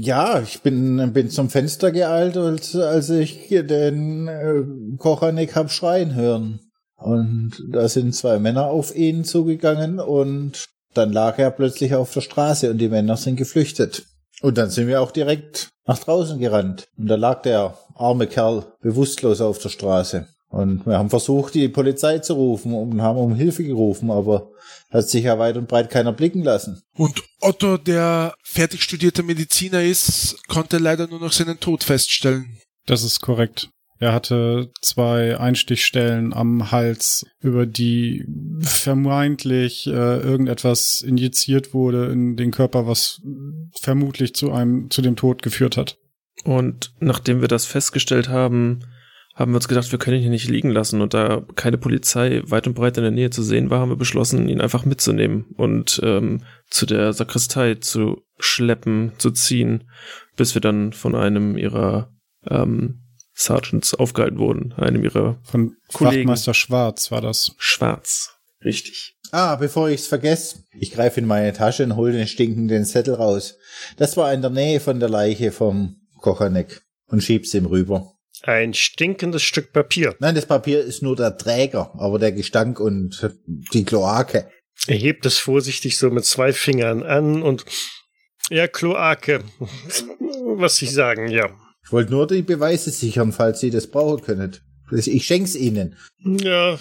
Ja, 0.00 0.40
ich 0.40 0.62
bin, 0.62 1.12
bin 1.12 1.28
zum 1.28 1.50
Fenster 1.50 1.92
geeilt, 1.92 2.38
als, 2.38 2.74
als 2.74 3.10
ich 3.10 3.48
den 3.50 4.28
äh, 4.28 4.96
Kochanek 4.96 5.54
hab 5.54 5.70
schreien 5.70 6.14
hören. 6.14 6.60
Und 7.04 7.62
da 7.68 7.86
sind 7.86 8.14
zwei 8.14 8.38
Männer 8.38 8.68
auf 8.68 8.96
ihn 8.96 9.24
zugegangen 9.24 10.00
und 10.00 10.64
dann 10.94 11.12
lag 11.12 11.38
er 11.38 11.50
plötzlich 11.50 11.94
auf 11.94 12.10
der 12.14 12.22
Straße 12.22 12.70
und 12.70 12.78
die 12.78 12.88
Männer 12.88 13.18
sind 13.18 13.36
geflüchtet. 13.36 14.06
Und 14.40 14.56
dann 14.56 14.70
sind 14.70 14.86
wir 14.86 15.02
auch 15.02 15.10
direkt 15.10 15.68
nach 15.86 15.98
draußen 15.98 16.38
gerannt. 16.38 16.86
Und 16.96 17.08
da 17.08 17.16
lag 17.16 17.42
der 17.42 17.76
arme 17.94 18.26
Kerl 18.26 18.64
bewusstlos 18.80 19.42
auf 19.42 19.58
der 19.58 19.68
Straße. 19.68 20.28
Und 20.48 20.86
wir 20.86 20.96
haben 20.96 21.10
versucht, 21.10 21.52
die 21.52 21.68
Polizei 21.68 22.20
zu 22.20 22.34
rufen 22.34 22.72
und 22.72 23.02
haben 23.02 23.18
um 23.18 23.34
Hilfe 23.34 23.64
gerufen, 23.64 24.10
aber 24.10 24.52
hat 24.90 25.06
sich 25.06 25.24
ja 25.24 25.38
weit 25.38 25.58
und 25.58 25.68
breit 25.68 25.90
keiner 25.90 26.12
blicken 26.12 26.42
lassen. 26.42 26.80
Und 26.96 27.22
Otto, 27.42 27.76
der 27.76 28.34
fertig 28.44 28.82
studierter 28.82 29.24
Mediziner 29.24 29.82
ist, 29.82 30.38
konnte 30.48 30.78
leider 30.78 31.06
nur 31.06 31.20
noch 31.20 31.32
seinen 31.32 31.60
Tod 31.60 31.84
feststellen. 31.84 32.60
Das 32.86 33.02
ist 33.02 33.20
korrekt. 33.20 33.68
Er 34.04 34.12
hatte 34.12 34.70
zwei 34.82 35.38
Einstichstellen 35.38 36.34
am 36.34 36.70
Hals, 36.70 37.24
über 37.40 37.64
die 37.64 38.26
vermeintlich 38.60 39.86
äh, 39.86 39.90
irgendetwas 40.20 41.00
injiziert 41.00 41.72
wurde 41.72 42.12
in 42.12 42.36
den 42.36 42.50
Körper, 42.50 42.86
was 42.86 43.22
vermutlich 43.80 44.34
zu 44.34 44.52
einem 44.52 44.90
zu 44.90 45.00
dem 45.00 45.16
Tod 45.16 45.40
geführt 45.40 45.78
hat. 45.78 45.96
Und 46.44 46.92
nachdem 47.00 47.40
wir 47.40 47.48
das 47.48 47.64
festgestellt 47.64 48.28
haben, 48.28 48.80
haben 49.34 49.52
wir 49.52 49.56
uns 49.56 49.68
gedacht, 49.68 49.90
wir 49.90 49.98
können 49.98 50.18
ihn 50.18 50.22
hier 50.22 50.30
nicht 50.30 50.50
liegen 50.50 50.68
lassen. 50.68 51.00
Und 51.00 51.14
da 51.14 51.42
keine 51.54 51.78
Polizei 51.78 52.42
weit 52.44 52.66
und 52.66 52.74
breit 52.74 52.98
in 52.98 53.04
der 53.04 53.10
Nähe 53.10 53.30
zu 53.30 53.42
sehen 53.42 53.70
war, 53.70 53.80
haben 53.80 53.88
wir 53.88 53.96
beschlossen, 53.96 54.50
ihn 54.50 54.60
einfach 54.60 54.84
mitzunehmen 54.84 55.46
und 55.56 55.98
ähm, 56.04 56.42
zu 56.68 56.84
der 56.84 57.14
Sakristei 57.14 57.76
zu 57.76 58.20
schleppen, 58.38 59.12
zu 59.16 59.30
ziehen, 59.30 59.84
bis 60.36 60.52
wir 60.52 60.60
dann 60.60 60.92
von 60.92 61.14
einem 61.14 61.56
ihrer 61.56 62.12
ähm, 62.50 63.00
Sergeants 63.34 63.94
aufgehalten 63.94 64.38
wurden, 64.38 64.72
einem 64.74 65.02
ihrer 65.04 65.40
Von 65.42 65.76
Kollegen. 65.92 66.28
Wachtmeister 66.28 66.54
Schwarz 66.54 67.10
war 67.10 67.20
das. 67.20 67.52
Schwarz. 67.58 68.36
Richtig. 68.64 69.16
Ah, 69.32 69.56
bevor 69.56 69.90
ich's 69.90 70.06
vergesse, 70.06 70.64
ich 70.78 70.92
greife 70.92 71.20
in 71.20 71.26
meine 71.26 71.52
Tasche 71.52 71.82
und 71.82 71.96
hole 71.96 72.12
den 72.12 72.28
stinkenden 72.28 72.84
Zettel 72.84 73.14
raus. 73.14 73.58
Das 73.96 74.16
war 74.16 74.32
in 74.32 74.42
der 74.42 74.50
Nähe 74.50 74.80
von 74.80 75.00
der 75.00 75.08
Leiche 75.08 75.50
vom 75.50 75.96
Kochanek 76.20 76.82
und 77.08 77.22
schieb's 77.22 77.52
ihm 77.52 77.66
rüber. 77.66 78.12
Ein 78.42 78.74
stinkendes 78.74 79.42
Stück 79.42 79.72
Papier. 79.72 80.14
Nein, 80.20 80.34
das 80.34 80.46
Papier 80.46 80.80
ist 80.80 81.02
nur 81.02 81.16
der 81.16 81.36
Träger, 81.36 81.92
aber 81.98 82.18
der 82.18 82.32
Gestank 82.32 82.78
und 82.78 83.30
die 83.72 83.84
Kloake. 83.84 84.48
Er 84.86 84.96
hebt 84.96 85.26
es 85.26 85.38
vorsichtig 85.38 85.98
so 85.98 86.10
mit 86.10 86.24
zwei 86.24 86.52
Fingern 86.52 87.02
an 87.02 87.42
und 87.42 87.64
ja, 88.50 88.68
Kloake. 88.68 89.42
Was 90.56 90.76
Sie 90.76 90.86
sagen, 90.86 91.28
ja. 91.28 91.48
Ich 91.84 91.92
wollte 91.92 92.12
nur 92.12 92.26
die 92.26 92.42
Beweise 92.42 92.90
sichern, 92.90 93.32
falls 93.32 93.60
Sie 93.60 93.70
das 93.70 93.86
brauchen 93.86 94.22
können. 94.22 94.56
Ich 94.90 95.26
schenk's 95.26 95.54
Ihnen. 95.54 95.96
Ja, 96.18 96.78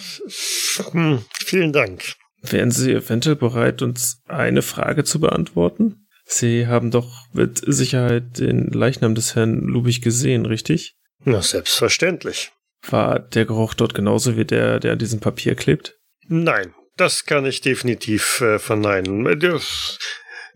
hm, 0.91 1.23
vielen 1.45 1.73
Dank. 1.73 2.15
Wären 2.41 2.71
Sie 2.71 2.91
eventuell 2.91 3.35
bereit, 3.35 3.81
uns 3.81 4.21
eine 4.27 4.61
Frage 4.61 5.03
zu 5.03 5.19
beantworten? 5.19 6.07
Sie 6.25 6.67
haben 6.67 6.91
doch 6.91 7.27
mit 7.33 7.61
Sicherheit 7.65 8.39
den 8.39 8.67
Leichnam 8.67 9.15
des 9.15 9.35
Herrn 9.35 9.59
Lubich 9.61 10.01
gesehen, 10.01 10.45
richtig? 10.45 10.95
Na, 11.23 11.41
selbstverständlich. 11.41 12.51
War 12.89 13.19
der 13.19 13.45
Geruch 13.45 13.73
dort 13.73 13.93
genauso 13.93 14.35
wie 14.35 14.45
der, 14.45 14.79
der 14.79 14.93
an 14.93 14.99
diesem 14.99 15.19
Papier 15.19 15.55
klebt? 15.55 15.97
Nein, 16.27 16.73
das 16.97 17.25
kann 17.25 17.45
ich 17.45 17.61
definitiv 17.61 18.41
äh, 18.41 18.59
verneinen. 18.59 19.25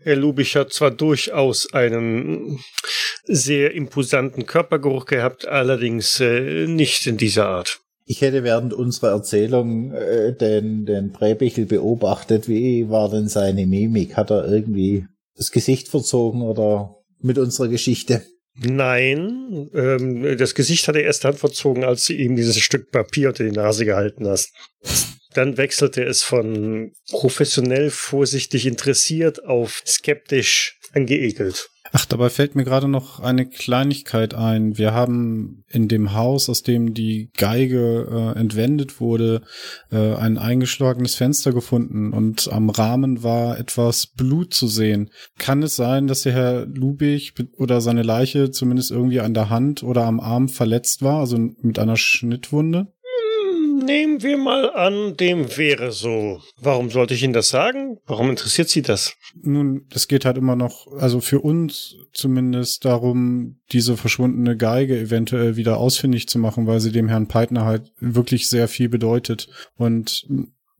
Herr 0.02 0.16
Lubich 0.16 0.56
hat 0.56 0.72
zwar 0.72 0.90
durchaus 0.90 1.72
einen 1.72 2.60
sehr 3.24 3.74
imposanten 3.74 4.46
Körpergeruch 4.46 5.06
gehabt, 5.06 5.46
allerdings 5.46 6.20
äh, 6.20 6.66
nicht 6.66 7.06
in 7.06 7.16
dieser 7.16 7.46
Art. 7.46 7.80
Ich 8.04 8.22
hätte 8.22 8.42
während 8.42 8.72
unserer 8.72 9.10
Erzählung 9.10 9.92
äh, 9.92 10.34
den, 10.34 10.86
den 10.86 11.12
Präbichel 11.12 11.66
beobachtet. 11.66 12.48
Wie 12.48 12.88
war 12.88 13.10
denn 13.10 13.28
seine 13.28 13.66
Mimik? 13.66 14.16
Hat 14.16 14.30
er 14.30 14.50
irgendwie 14.50 15.04
das 15.36 15.50
Gesicht 15.50 15.88
verzogen 15.88 16.42
oder 16.42 16.96
mit 17.20 17.36
unserer 17.36 17.68
Geschichte? 17.68 18.22
Nein, 18.60 19.68
ähm, 19.74 20.36
das 20.38 20.54
Gesicht 20.54 20.88
hat 20.88 20.96
er 20.96 21.04
erst 21.04 21.24
dann 21.24 21.34
verzogen, 21.34 21.84
als 21.84 22.04
du 22.04 22.14
ihm 22.14 22.34
dieses 22.34 22.58
Stück 22.58 22.90
Papier 22.90 23.28
unter 23.28 23.44
die 23.44 23.52
Nase 23.52 23.84
gehalten 23.84 24.26
hast. 24.26 24.52
Dann 25.38 25.56
wechselte 25.56 26.02
es 26.02 26.24
von 26.24 26.90
professionell 27.12 27.90
vorsichtig 27.90 28.66
interessiert 28.66 29.44
auf 29.44 29.84
skeptisch 29.86 30.80
angeekelt. 30.92 31.68
Ach, 31.92 32.04
dabei 32.06 32.28
fällt 32.28 32.56
mir 32.56 32.64
gerade 32.64 32.88
noch 32.88 33.20
eine 33.20 33.48
Kleinigkeit 33.48 34.34
ein. 34.34 34.78
Wir 34.78 34.92
haben 34.92 35.64
in 35.68 35.86
dem 35.86 36.12
Haus, 36.12 36.50
aus 36.50 36.64
dem 36.64 36.92
die 36.92 37.30
Geige 37.36 38.34
äh, 38.34 38.38
entwendet 38.38 39.00
wurde, 39.00 39.42
äh, 39.92 40.14
ein 40.16 40.38
eingeschlagenes 40.38 41.14
Fenster 41.14 41.52
gefunden 41.52 42.12
und 42.12 42.52
am 42.52 42.68
Rahmen 42.68 43.22
war 43.22 43.60
etwas 43.60 44.08
Blut 44.08 44.52
zu 44.52 44.66
sehen. 44.66 45.10
Kann 45.38 45.62
es 45.62 45.76
sein, 45.76 46.08
dass 46.08 46.22
der 46.22 46.32
Herr 46.32 46.66
Lubig 46.66 47.34
oder 47.56 47.80
seine 47.80 48.02
Leiche 48.02 48.50
zumindest 48.50 48.90
irgendwie 48.90 49.20
an 49.20 49.34
der 49.34 49.50
Hand 49.50 49.84
oder 49.84 50.04
am 50.04 50.18
Arm 50.18 50.48
verletzt 50.48 51.02
war, 51.02 51.20
also 51.20 51.38
mit 51.38 51.78
einer 51.78 51.96
Schnittwunde? 51.96 52.88
Nehmen 53.88 54.22
wir 54.22 54.36
mal 54.36 54.70
an, 54.74 55.16
dem 55.16 55.56
wäre 55.56 55.92
so. 55.92 56.42
Warum 56.60 56.90
sollte 56.90 57.14
ich 57.14 57.22
Ihnen 57.22 57.32
das 57.32 57.48
sagen? 57.48 57.96
Warum 58.06 58.28
interessiert 58.28 58.68
Sie 58.68 58.82
das? 58.82 59.14
Nun, 59.40 59.86
es 59.94 60.08
geht 60.08 60.26
halt 60.26 60.36
immer 60.36 60.56
noch, 60.56 60.86
also 60.98 61.22
für 61.22 61.40
uns 61.40 61.96
zumindest 62.12 62.84
darum, 62.84 63.60
diese 63.72 63.96
verschwundene 63.96 64.58
Geige 64.58 64.98
eventuell 64.98 65.56
wieder 65.56 65.78
ausfindig 65.78 66.28
zu 66.28 66.38
machen, 66.38 66.66
weil 66.66 66.80
sie 66.80 66.92
dem 66.92 67.08
Herrn 67.08 67.28
Peitner 67.28 67.64
halt 67.64 67.90
wirklich 67.98 68.50
sehr 68.50 68.68
viel 68.68 68.90
bedeutet. 68.90 69.48
Und 69.76 70.28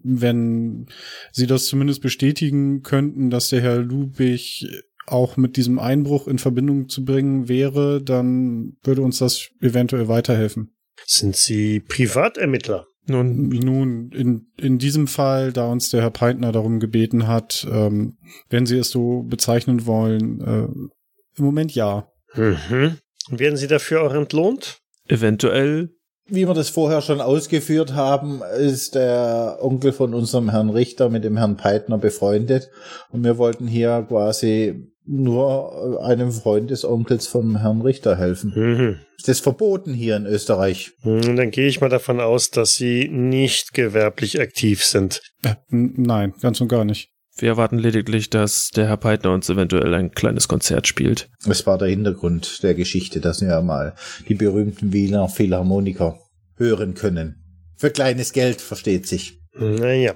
wenn 0.01 0.87
Sie 1.33 1.47
das 1.47 1.65
zumindest 1.65 2.03
bestätigen 2.03 2.83
könnten, 2.83 3.31
dass 3.31 3.49
der 3.49 3.63
Herr 3.63 3.79
Lubich 3.79 4.67
auch 5.07 5.39
mit 5.39 5.57
diesem 5.57 5.79
Einbruch 5.79 6.29
in 6.29 6.39
Verbindung 6.39 6.91
zu 6.91 7.07
bringen 7.07 7.49
wäre, 7.49 8.03
dann 8.03 8.77
würde 8.83 9.01
uns 9.01 9.17
das 9.17 9.49
eventuell 9.63 10.09
weiterhelfen. 10.09 10.75
Sind 11.07 11.37
Sie 11.37 11.81
Privatermittler? 11.81 12.87
Nun, 13.09 13.49
nun 13.49 14.11
in, 14.13 14.53
in 14.59 14.79
diesem 14.79 15.07
Fall, 15.07 15.53
da 15.53 15.71
uns 15.71 15.91
der 15.91 16.03
Herr 16.03 16.11
Peitner 16.11 16.53
darum 16.53 16.79
gebeten 16.79 17.27
hat, 17.27 17.67
ähm, 17.71 18.19
wenn 18.51 18.67
Sie 18.67 18.77
es 18.77 18.91
so 18.91 19.23
bezeichnen 19.23 19.87
wollen, 19.87 20.41
äh, 20.41 21.39
im 21.39 21.45
Moment 21.45 21.75
ja. 21.75 22.09
Mhm. 22.35 22.99
Werden 23.31 23.57
Sie 23.57 23.67
dafür 23.67 24.03
auch 24.03 24.15
entlohnt? 24.15 24.81
Eventuell. 25.09 25.91
Wie 26.31 26.47
wir 26.47 26.53
das 26.53 26.69
vorher 26.69 27.01
schon 27.01 27.23
ausgeführt 27.23 27.95
haben, 27.95 28.43
ist 28.59 28.95
der 28.95 29.59
Onkel 29.63 29.93
von 29.93 30.13
unserem 30.13 30.51
Herrn 30.51 30.69
Richter 30.69 31.09
mit 31.09 31.25
dem 31.25 31.39
Herrn 31.39 31.57
Peitner 31.57 31.97
befreundet 31.97 32.69
und 33.11 33.25
wir 33.25 33.39
wollten 33.39 33.67
hier 33.67 34.05
quasi 34.07 34.93
nur 35.09 36.05
einem 36.05 36.31
Freund 36.33 36.71
des 36.71 36.85
Onkels 36.85 37.27
vom 37.27 37.57
Herrn 37.57 37.81
Richter 37.81 38.17
helfen. 38.17 38.53
Mhm. 38.55 38.97
Ist 39.17 39.29
das 39.29 39.41
verboten 39.41 39.95
hier 39.95 40.17
in 40.17 40.27
Österreich? 40.27 40.93
Hm, 41.03 41.37
Dann 41.37 41.51
gehe 41.51 41.67
ich 41.67 41.81
mal 41.81 41.89
davon 41.89 42.21
aus, 42.21 42.51
dass 42.51 42.75
Sie 42.77 43.09
nicht 43.09 43.73
gewerblich 43.75 44.41
aktiv 44.41 44.85
sind. 44.85 45.23
Äh, 45.43 45.55
nein, 45.71 46.35
ganz 46.41 46.61
und 46.61 46.69
gar 46.69 46.85
nicht. 46.85 47.11
Wir 47.41 47.51
erwarten 47.51 47.79
lediglich, 47.79 48.31
dass 48.31 48.71
der 48.71 48.89
Herr 48.89 48.97
Peitner 48.97 49.33
uns 49.33 49.49
eventuell 49.49 49.95
ein 49.95 50.11
kleines 50.11 50.49
Konzert 50.49 50.89
spielt. 50.89 51.31
Das 51.47 51.67
war 51.67 51.79
der 51.79 51.89
Hintergrund 51.89 52.63
der 52.63 52.75
Geschichte, 52.75 53.21
dass 53.21 53.41
wir 53.41 53.61
mal 53.63 53.95
die 54.29 54.35
berühmten 54.35 54.93
Wiener 54.93 55.29
Philharmoniker 55.29 56.19
hören 56.57 56.95
können. 56.95 57.37
Für 57.77 57.91
kleines 57.91 58.33
Geld, 58.33 58.61
versteht 58.61 59.07
sich. 59.07 59.39
Naja. 59.57 60.15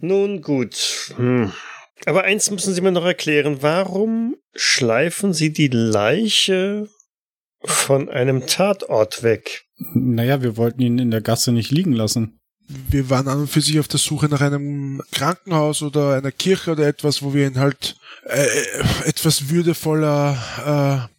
Nun 0.00 0.42
gut. 0.42 1.12
Hm. 1.16 1.52
Aber 2.04 2.24
eins 2.24 2.50
müssen 2.50 2.74
Sie 2.74 2.80
mir 2.80 2.92
noch 2.92 3.04
erklären. 3.04 3.58
Warum 3.62 4.36
schleifen 4.54 5.32
Sie 5.32 5.52
die 5.52 5.68
Leiche 5.68 6.88
von 7.64 8.08
einem 8.08 8.46
Tatort 8.46 9.22
weg? 9.22 9.64
Naja, 9.94 10.42
wir 10.42 10.56
wollten 10.56 10.82
ihn 10.82 10.98
in 10.98 11.10
der 11.10 11.20
Gasse 11.20 11.52
nicht 11.52 11.70
liegen 11.70 11.92
lassen. 11.92 12.38
Wir 12.68 13.10
waren 13.10 13.28
an 13.28 13.40
und 13.40 13.50
für 13.50 13.60
sich 13.60 13.78
auf 13.78 13.88
der 13.88 14.00
Suche 14.00 14.26
nach 14.26 14.40
einem 14.40 15.00
Krankenhaus 15.12 15.82
oder 15.82 16.14
einer 16.14 16.32
Kirche 16.32 16.72
oder 16.72 16.86
etwas, 16.86 17.22
wo 17.22 17.32
wir 17.32 17.46
ihn 17.46 17.58
halt 17.58 17.96
äh, 18.24 18.46
etwas 19.04 19.48
würdevoller 19.50 21.08
äh, 21.08 21.15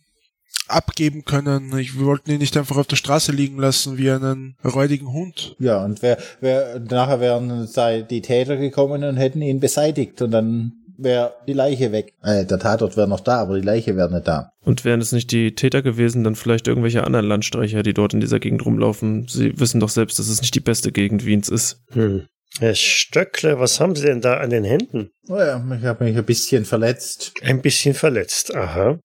abgeben 0.68 1.26
können. 1.26 1.78
Ich, 1.78 1.98
wir 1.98 2.06
wollten 2.06 2.32
ihn 2.32 2.40
nicht 2.40 2.58
einfach 2.58 2.78
auf 2.78 2.88
der 2.88 2.96
Straße 2.96 3.32
liegen 3.32 3.60
lassen 3.60 3.98
wie 3.98 4.12
einen 4.12 4.56
räudigen 4.64 5.12
Hund. 5.12 5.56
Ja, 5.60 5.84
und 5.84 6.02
wer, 6.02 6.18
wer, 6.42 6.80
nachher 6.80 7.20
wären 7.20 7.68
sei 7.68 8.02
die 8.02 8.22
Täter 8.22 8.58
gekommen 8.58 9.04
und 9.04 9.18
hätten 9.18 9.42
ihn 9.42 9.60
beseitigt 9.60 10.22
und 10.22 10.32
dann 10.32 10.74
wäre 10.98 11.34
die 11.48 11.54
Leiche 11.54 11.92
weg. 11.92 12.14
Äh, 12.24 12.46
der 12.46 12.60
Tatort 12.60 12.98
wäre 12.98 13.08
noch 13.08 13.20
da, 13.20 13.40
aber 13.42 13.56
die 13.56 13.66
Leiche 13.66 13.96
wäre 13.96 14.12
nicht 14.12 14.28
da. 14.28 14.52
Und 14.64 14.84
wären 14.84 15.02
es 15.02 15.12
nicht 15.12 15.32
die 15.32 15.54
Täter 15.56 15.82
gewesen, 15.82 16.24
dann 16.24 16.36
vielleicht 16.36 16.68
irgendwelche 16.68 17.04
anderen 17.04 17.28
Landstreicher, 17.28 17.84
die 17.84 17.94
dort 17.94 18.14
in 18.14 18.20
dieser 18.20 18.40
Gegend 18.40 18.66
rumlaufen. 18.66 19.28
Sie 19.28 19.60
wissen 19.60 19.80
doch 19.80 19.90
selbst, 19.90 20.20
dass 20.20 20.28
es 20.28 20.42
nicht 20.42 20.56
die 20.56 20.60
beste 20.60 20.92
Gegend 20.92 21.26
Wiens 21.26 21.50
ist. 21.50 21.84
Hm. 21.92 22.28
Herr 22.60 22.76
Stöckle, 22.76 23.60
was 23.60 23.80
haben 23.80 23.96
Sie 23.96 24.06
denn 24.06 24.22
da 24.22 24.38
an 24.38 24.50
den 24.50 24.64
Händen? 24.64 25.12
Naja, 25.28 25.64
ich 25.78 25.84
habe 25.86 26.06
mich 26.06 26.18
ein 26.18 26.26
bisschen 26.26 26.66
verletzt. 26.66 27.34
Ein 27.44 27.62
bisschen 27.62 27.94
verletzt. 27.94 28.56
Aha. 28.56 29.00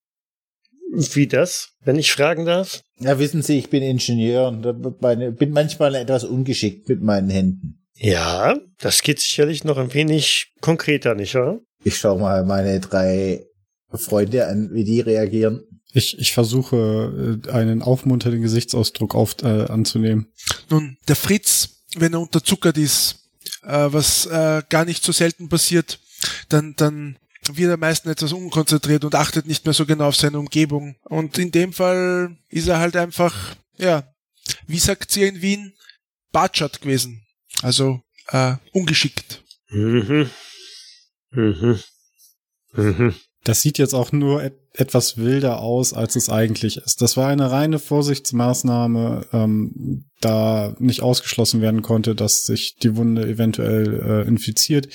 Wie 0.95 1.27
das, 1.27 1.71
wenn 1.85 1.99
ich 1.99 2.13
fragen 2.13 2.45
darf? 2.45 2.83
Ja, 2.99 3.19
wissen 3.19 3.43
Sie, 3.43 3.59
ich 3.59 3.71
bin 3.71 3.83
Ingenieur 3.83 4.49
und 4.49 5.01
meine, 5.01 5.33
bin 5.33 5.51
manchmal 5.51 5.95
etwas 5.95 6.25
ungeschickt 6.25 6.89
mit 6.89 7.03
meinen 7.03 7.31
Händen. 7.31 7.83
Ja, 7.97 8.59
das 8.79 9.03
geht 9.03 9.21
sicherlich 9.21 9.65
noch 9.65 9.79
ein 9.79 9.95
wenig 9.95 10.53
konkreter, 10.61 11.15
nicht 11.15 11.35
wahr? 11.35 11.61
Ich 11.83 11.97
schaue 11.97 12.21
mal 12.21 12.45
meine 12.45 12.81
drei 12.81 13.47
Freunde 13.91 14.47
an, 14.47 14.71
wie 14.73 14.85
die 14.85 15.01
reagieren. 15.01 15.63
Ich, 15.95 16.19
ich 16.19 16.33
versuche, 16.33 17.41
äh, 17.47 17.51
einen 17.51 17.83
aufmunternden 17.83 18.43
Gesichtsausdruck 18.43 19.15
auf, 19.15 19.37
äh, 19.43 19.67
anzunehmen. 19.67 20.29
Nun, 20.69 20.99
der 21.09 21.17
Fritz, 21.17 21.85
wenn 21.97 22.13
er 22.13 22.21
unterzuckert 22.21 22.77
ist, 22.77 23.31
äh, 23.63 23.89
was 23.91 24.27
äh, 24.27 24.63
gar 24.69 24.85
nicht 24.85 25.05
so 25.05 25.13
selten 25.13 25.49
passiert, 25.49 26.01
dann, 26.49 26.75
dann 26.77 27.19
wird 27.53 27.71
er 27.71 27.77
meistens 27.77 28.13
etwas 28.13 28.33
unkonzentriert 28.33 29.05
und 29.05 29.15
achtet 29.15 29.47
nicht 29.47 29.65
mehr 29.65 29.75
so 29.75 29.87
genau 29.87 30.09
auf 30.09 30.17
seine 30.17 30.39
Umgebung. 30.39 30.97
Und 31.05 31.39
in 31.39 31.51
dem 31.51 31.73
Fall 31.73 32.37
ist 32.49 32.69
er 32.69 32.79
halt 32.79 32.97
einfach, 32.97 33.57
ja, 33.77 34.05
wie 34.67 34.79
sagt 34.79 35.17
ihr 35.17 35.29
in 35.29 35.43
Wien, 35.43 35.75
Batschat 36.31 36.81
gewesen. 36.81 37.27
Also 37.63 38.03
äh, 38.29 38.55
ungeschickt. 38.73 39.43
Mhm. 39.69 40.31
Mhm. 41.31 41.81
Mhm. 42.73 43.15
Das 43.45 43.61
sieht 43.61 43.79
jetzt 43.79 43.95
auch 43.95 44.13
nur 44.13 44.43
et 44.43 44.55
etwas 44.75 45.19
wilder 45.19 45.61
aus, 45.61 45.93
als 45.93 46.17
es 46.17 46.31
eigentlich 46.31 46.79
ist. 46.79 47.03
Das 47.03 47.19
war 47.19 47.29
eine 47.29 47.51
reine 47.51 47.79
Vorsichtsmaßnahme, 47.79 49.27
ähm, 49.33 50.07
da 50.21 50.75
nicht 50.79 51.03
ausgeschlossen 51.03 51.61
werden 51.61 51.83
konnte, 51.83 52.15
dass 52.15 52.47
sich 52.47 52.77
die 52.77 52.97
Wunde 52.97 53.29
eventuell 53.29 54.01
äh, 54.01 54.27
infiziert. 54.27 54.89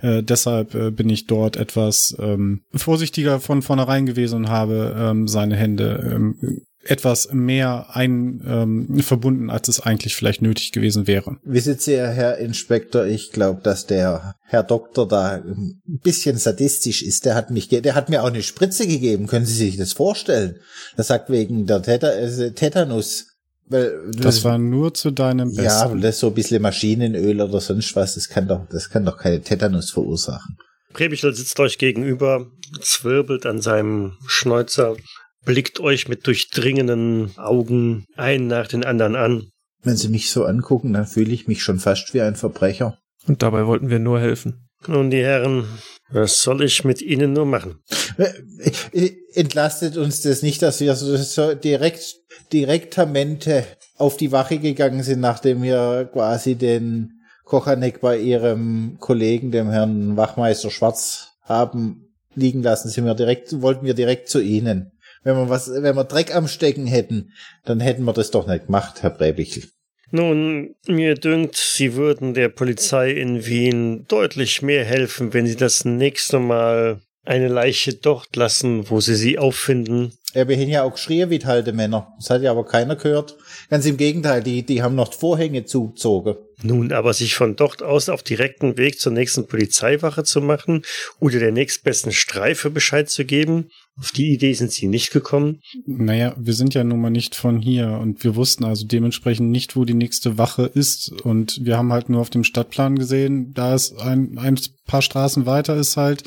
Äh, 0.00 0.22
deshalb 0.22 0.74
äh, 0.74 0.90
bin 0.90 1.10
ich 1.10 1.26
dort 1.26 1.56
etwas 1.56 2.16
ähm, 2.18 2.62
vorsichtiger 2.72 3.40
von 3.40 3.60
vornherein 3.60 4.06
gewesen 4.06 4.36
und 4.36 4.48
habe 4.48 4.96
ähm, 4.96 5.28
seine 5.28 5.56
Hände 5.56 6.10
ähm, 6.14 6.62
etwas 6.82 7.28
mehr 7.32 7.88
ein 7.90 8.42
ähm, 8.46 8.98
verbunden, 9.00 9.50
als 9.50 9.68
es 9.68 9.80
eigentlich 9.80 10.16
vielleicht 10.16 10.40
nötig 10.40 10.72
gewesen 10.72 11.06
wäre. 11.06 11.36
Wissen 11.44 11.78
Sie, 11.78 11.96
Herr 11.96 12.38
Inspektor, 12.38 13.04
ich 13.04 13.32
glaube, 13.32 13.60
dass 13.62 13.86
der 13.86 14.34
Herr 14.44 14.62
Doktor 14.62 15.06
da 15.06 15.32
ein 15.32 15.80
bisschen 16.02 16.38
sadistisch 16.38 17.02
ist. 17.02 17.26
Der 17.26 17.34
hat 17.34 17.50
mich, 17.50 17.68
ge 17.68 17.80
der 17.80 17.94
hat 17.94 18.08
mir 18.08 18.22
auch 18.22 18.28
eine 18.28 18.42
Spritze 18.42 18.86
gegeben. 18.86 19.26
Können 19.26 19.46
Sie 19.46 19.54
sich 19.54 19.76
das 19.76 19.92
vorstellen? 19.92 20.56
Er 20.96 21.04
sagt 21.04 21.28
wegen 21.30 21.66
der 21.66 21.82
Teta 21.82 22.10
äh, 22.12 22.52
Tetanus. 22.52 23.26
Weil 23.68 24.10
Das 24.16 24.42
war 24.42 24.58
nur 24.58 24.94
zu 24.94 25.10
deinem 25.12 25.54
Besten. 25.54 25.62
ja, 25.64 25.94
das 25.94 26.16
ist 26.16 26.20
so 26.20 26.28
ein 26.28 26.34
bisschen 26.34 26.62
Maschinenöl 26.62 27.40
oder 27.40 27.60
sonst 27.60 27.94
was. 27.94 28.14
Das 28.14 28.28
kann 28.28 28.48
doch, 28.48 28.66
das 28.68 28.90
kann 28.90 29.04
doch 29.04 29.16
keine 29.16 29.42
Tetanus 29.42 29.90
verursachen. 29.90 30.56
Prebichel 30.92 31.32
sitzt 31.34 31.60
euch 31.60 31.78
gegenüber, 31.78 32.46
zwirbelt 32.80 33.46
an 33.46 33.60
seinem 33.60 34.16
Schnäuzer, 34.26 34.96
blickt 35.44 35.80
euch 35.80 36.08
mit 36.08 36.26
durchdringenden 36.26 37.36
Augen 37.38 38.04
einen 38.16 38.46
nach 38.46 38.68
den 38.68 38.84
anderen 38.84 39.16
an. 39.16 39.50
Wenn 39.82 39.96
Sie 39.96 40.08
mich 40.08 40.30
so 40.30 40.44
angucken, 40.44 40.92
dann 40.92 41.06
fühle 41.06 41.32
ich 41.32 41.48
mich 41.48 41.62
schon 41.62 41.78
fast 41.78 42.12
wie 42.12 42.20
ein 42.20 42.36
Verbrecher. 42.36 42.98
Und 43.26 43.42
dabei 43.42 43.66
wollten 43.66 43.90
wir 43.90 43.98
nur 43.98 44.20
helfen. 44.20 44.68
Nun, 44.86 45.10
die 45.10 45.22
Herren, 45.22 45.64
was 46.10 46.42
soll 46.42 46.62
ich 46.62 46.84
mit 46.84 47.02
Ihnen 47.02 47.32
nur 47.32 47.46
machen? 47.46 47.80
Äh, 48.16 49.10
Entlastet 49.34 49.96
uns 49.96 50.22
das 50.22 50.42
nicht, 50.42 50.62
dass 50.62 50.80
wir 50.80 50.94
so 50.96 51.16
so 51.16 51.54
direkt, 51.54 52.16
direktamente 52.52 53.64
auf 53.96 54.16
die 54.16 54.32
Wache 54.32 54.58
gegangen 54.58 55.02
sind, 55.02 55.20
nachdem 55.20 55.62
wir 55.62 56.08
quasi 56.12 56.56
den 56.56 57.20
Kochanek 57.44 58.00
bei 58.00 58.18
ihrem 58.18 58.96
Kollegen, 58.98 59.50
dem 59.50 59.70
Herrn 59.70 60.16
Wachmeister 60.16 60.70
Schwarz, 60.70 61.32
haben 61.42 62.10
liegen 62.34 62.62
lassen, 62.62 62.88
sind 62.88 63.04
wir 63.04 63.14
direkt, 63.14 63.60
wollten 63.60 63.84
wir 63.84 63.94
direkt 63.94 64.28
zu 64.28 64.40
Ihnen. 64.40 64.92
Wenn 65.22 65.36
wir 65.36 65.48
was, 65.48 65.70
wenn 65.70 65.96
wir 65.96 66.04
Dreck 66.04 66.34
am 66.34 66.48
Stecken 66.48 66.86
hätten, 66.86 67.32
dann 67.64 67.80
hätten 67.80 68.04
wir 68.04 68.12
das 68.12 68.30
doch 68.30 68.46
nicht 68.46 68.66
gemacht, 68.66 69.02
Herr 69.02 69.10
Brebichel. 69.10 69.64
Nun, 70.12 70.74
mir 70.88 71.14
dünkt, 71.14 71.56
Sie 71.56 71.94
würden 71.94 72.34
der 72.34 72.48
Polizei 72.48 73.12
in 73.12 73.46
Wien 73.46 74.06
deutlich 74.08 74.60
mehr 74.60 74.84
helfen, 74.84 75.32
wenn 75.32 75.46
Sie 75.46 75.56
das 75.56 75.84
nächste 75.84 76.40
Mal 76.40 77.00
eine 77.24 77.48
Leiche 77.48 77.94
dort 77.94 78.34
lassen, 78.34 78.90
wo 78.90 79.00
Sie 79.00 79.14
sie 79.14 79.38
auffinden, 79.38 80.12
Ja, 80.34 80.48
wir 80.48 80.56
haben 80.56 80.68
ja 80.68 80.82
auch 80.82 80.92
geschrien 80.92 81.30
wie 81.30 81.44
alte 81.44 81.72
Männer. 81.72 82.12
Das 82.18 82.30
hat 82.30 82.42
ja 82.42 82.50
aber 82.50 82.64
keiner 82.64 82.96
gehört. 82.96 83.36
Ganz 83.70 83.86
im 83.86 83.96
Gegenteil, 83.96 84.42
die, 84.42 84.64
die 84.64 84.82
haben 84.82 84.96
noch 84.96 85.14
Vorhänge 85.14 85.64
zugezogen. 85.64 86.34
Nun, 86.62 86.92
aber 86.92 87.14
sich 87.14 87.36
von 87.36 87.54
dort 87.54 87.84
aus 87.84 88.08
auf 88.08 88.24
direkten 88.24 88.76
Weg 88.76 88.98
zur 88.98 89.12
nächsten 89.12 89.46
Polizeiwache 89.46 90.24
zu 90.24 90.40
machen 90.40 90.82
oder 91.20 91.38
der 91.38 91.52
nächstbesten 91.52 92.10
Streife 92.10 92.68
Bescheid 92.68 93.08
zu 93.08 93.24
geben, 93.24 93.70
auf 93.96 94.10
die 94.10 94.32
Idee 94.32 94.54
sind 94.54 94.72
sie 94.72 94.88
nicht 94.88 95.12
gekommen. 95.12 95.60
Naja, 95.86 96.34
wir 96.36 96.54
sind 96.54 96.74
ja 96.74 96.82
nun 96.82 97.00
mal 97.00 97.10
nicht 97.10 97.34
von 97.34 97.60
hier 97.60 97.98
und 98.00 98.24
wir 98.24 98.34
wussten 98.34 98.64
also 98.64 98.86
dementsprechend 98.86 99.50
nicht, 99.50 99.76
wo 99.76 99.84
die 99.84 99.94
nächste 99.94 100.36
Wache 100.36 100.64
ist. 100.64 101.12
Und 101.22 101.60
wir 101.62 101.76
haben 101.76 101.92
halt 101.92 102.08
nur 102.08 102.20
auf 102.20 102.30
dem 102.30 102.44
Stadtplan 102.44 102.98
gesehen, 102.98 103.52
da 103.54 103.74
ist 103.74 103.98
ein, 104.00 104.36
ein 104.38 104.58
paar 104.86 105.02
Straßen 105.02 105.46
weiter 105.46 105.76
ist 105.76 105.96
halt 105.96 106.24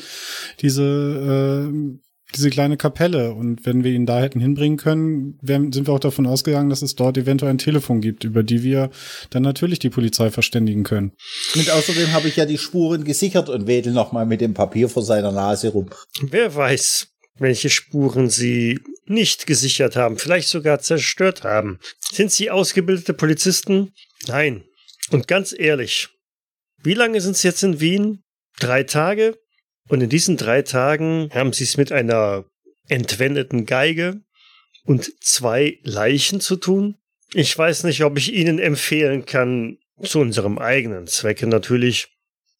diese 0.60 1.68
äh, 1.70 1.98
diese 2.36 2.50
kleine 2.50 2.76
Kapelle. 2.76 3.32
Und 3.32 3.64
wenn 3.66 3.84
wir 3.84 3.92
ihn 3.92 4.06
da 4.06 4.20
hätten 4.20 4.40
hinbringen 4.40 4.78
können, 4.78 5.38
wären, 5.40 5.72
sind 5.72 5.86
wir 5.86 5.94
auch 5.94 6.00
davon 6.00 6.26
ausgegangen, 6.26 6.70
dass 6.70 6.82
es 6.82 6.94
dort 6.94 7.16
eventuell 7.18 7.52
ein 7.52 7.58
Telefon 7.58 8.00
gibt, 8.00 8.24
über 8.24 8.42
die 8.42 8.62
wir 8.62 8.90
dann 9.30 9.42
natürlich 9.42 9.78
die 9.78 9.90
Polizei 9.90 10.30
verständigen 10.30 10.84
können. 10.84 11.12
Und 11.54 11.70
außerdem 11.70 12.12
habe 12.12 12.28
ich 12.28 12.36
ja 12.36 12.46
die 12.46 12.58
Spuren 12.58 13.04
gesichert 13.04 13.48
und 13.48 13.66
wedel 13.66 13.92
nochmal 13.92 14.26
mit 14.26 14.40
dem 14.40 14.54
Papier 14.54 14.88
vor 14.88 15.02
seiner 15.02 15.32
Nase 15.32 15.68
rum. 15.68 15.90
Wer 16.20 16.54
weiß, 16.54 17.08
welche 17.38 17.70
Spuren 17.70 18.30
sie 18.30 18.80
nicht 19.06 19.46
gesichert 19.46 19.96
haben, 19.96 20.18
vielleicht 20.18 20.48
sogar 20.48 20.80
zerstört 20.80 21.44
haben. 21.44 21.78
Sind 21.98 22.32
sie 22.32 22.50
ausgebildete 22.50 23.14
Polizisten? 23.14 23.92
Nein. 24.26 24.64
Und 25.10 25.28
ganz 25.28 25.54
ehrlich, 25.56 26.08
wie 26.82 26.94
lange 26.94 27.20
sind 27.20 27.36
sie 27.36 27.48
jetzt 27.48 27.62
in 27.62 27.80
Wien? 27.80 28.22
Drei 28.58 28.84
Tage? 28.84 29.36
Und 29.88 30.02
in 30.02 30.08
diesen 30.08 30.36
drei 30.36 30.62
Tagen 30.62 31.28
haben 31.32 31.52
sie 31.52 31.64
es 31.64 31.76
mit 31.76 31.92
einer 31.92 32.44
entwendeten 32.88 33.66
Geige 33.66 34.20
und 34.84 35.10
zwei 35.22 35.78
Leichen 35.82 36.40
zu 36.40 36.56
tun. 36.56 36.96
Ich 37.32 37.56
weiß 37.56 37.84
nicht, 37.84 38.04
ob 38.04 38.16
ich 38.18 38.32
Ihnen 38.32 38.58
empfehlen 38.58 39.26
kann, 39.26 39.78
zu 40.02 40.20
unserem 40.20 40.58
eigenen 40.58 41.06
Zwecke 41.06 41.46
natürlich, 41.46 42.08